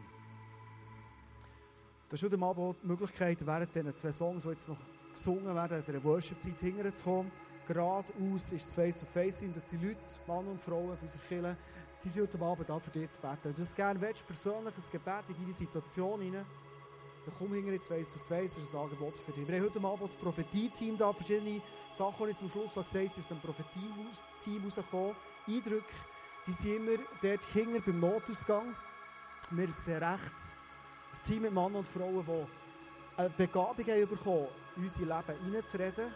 Das 2.09 2.23
ist 2.23 2.31
heute 2.31 2.37
die 2.37 2.87
Möglichkeit, 2.87 3.45
während 3.47 3.75
diesen 3.75 3.95
zwei 3.95 4.13
Songs, 4.13 4.43
die 4.43 4.51
jetzt 4.51 4.69
noch 4.69 4.81
gesungen 5.11 5.55
werden, 5.55 5.83
in 5.85 5.93
der 5.93 6.05
Worship-Zeit 6.05 6.61
hinterzukommen. 6.61 7.33
Geradeaus 7.67 8.53
ist 8.53 8.67
es 8.67 8.73
Face-to-Face 8.75 9.39
sind, 9.39 9.57
dass 9.57 9.71
die 9.71 9.77
Leute, 9.77 9.97
Männer 10.27 10.51
und 10.51 10.61
Frauen 10.61 10.97
von 10.97 10.99
unserer 11.01 11.23
Kirche, 11.29 11.57
die 12.03 12.09
sind 12.09 12.23
heute 12.23 12.45
Abend 12.45 12.69
da 12.69 12.79
für 12.79 12.91
dich 12.91 13.11
zu 13.11 13.21
beten. 13.21 13.39
Wenn 13.45 13.55
du 13.55 13.63
das 13.63 13.75
gerne 13.75 14.01
willst, 14.01 14.27
persönlich 14.27 14.75
ein 14.75 14.91
Gebet 14.93 15.25
in 15.29 15.35
deine 15.41 15.53
Situation 15.53 16.21
hinein, 16.21 16.45
dann 17.25 17.35
komm 17.39 17.55
hinter 17.55 17.73
jetzt 17.73 17.87
Face-to-Face, 17.87 18.55
das 18.55 18.65
ist 18.65 18.75
ein 18.75 18.83
Angebot 18.83 19.17
für 19.17 19.33
dich. 19.33 19.49
Wir 19.49 19.57
haben 19.57 19.65
heute 19.65 19.87
Abend 19.87 20.03
das 20.03 20.17
Prophetie-Team 20.17 20.99
da, 20.99 21.13
verschiedene 21.13 21.63
Sachen, 21.91 22.27
die 22.27 22.33
ich 22.33 22.37
zum 22.37 22.51
Schluss 22.51 22.75
gesagt 22.75 22.95
habe, 22.95 23.11
aus 23.19 23.29
dem 23.29 23.41
Prophetie-Team 23.41 24.63
rausgekommen. 24.65 25.17
Eindrücke, 25.47 25.95
die 26.47 26.53
sind 26.53 26.77
immer 26.77 27.03
dort 27.23 27.45
hinten 27.53 27.83
beim 27.83 28.01
Notausgang. 28.01 28.75
Wir 29.51 29.69
sind 29.69 30.03
rechts 30.03 30.53
ein 31.15 31.25
Team 31.27 31.43
mit 31.43 31.53
Männern 31.53 31.77
und 31.77 31.89
Frauen, 31.89 32.25
die 32.27 33.21
eine 33.21 33.31
Begabung 33.31 33.87
haben 33.87 34.09
bekommen, 34.09 34.49
in 34.77 34.83
unser 34.83 35.01
Leben 35.03 35.45
hineinzureden, 35.45 36.13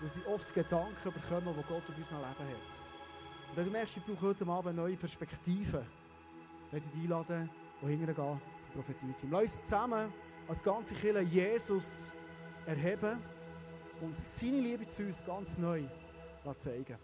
weil 0.00 0.08
sie 0.08 0.20
oft 0.26 0.54
Gedanken 0.54 1.12
bekommen, 1.12 1.54
die 1.58 1.62
Gott 1.68 1.88
über 1.88 1.98
unser 1.98 2.16
Leben 2.16 2.26
hat. 2.26 2.80
Und 3.50 3.56
wenn 3.56 3.64
du 3.64 3.70
merkst, 3.70 3.96
ich 3.96 4.04
brauche 4.04 4.26
heute 4.28 4.46
Abend 4.46 4.76
neue 4.76 4.96
Perspektiven, 4.96 5.84
dann 6.70 6.80
ich 6.80 6.90
dich 6.90 7.02
einladen, 7.02 7.50
wohin 7.80 8.04
gehen 8.04 8.14
zum 8.14 8.70
Prophetie-Team. 8.72 9.30
Lass 9.30 9.42
uns 9.42 9.62
zusammen 9.62 10.12
als 10.46 10.62
ganze 10.62 10.94
Kirche 10.94 11.20
Jesus 11.20 12.12
erheben 12.66 13.18
und 14.00 14.16
seine 14.16 14.60
Liebe 14.60 14.86
zu 14.86 15.02
uns 15.02 15.24
ganz 15.24 15.58
neu 15.58 15.82
zeigen. 16.56 16.96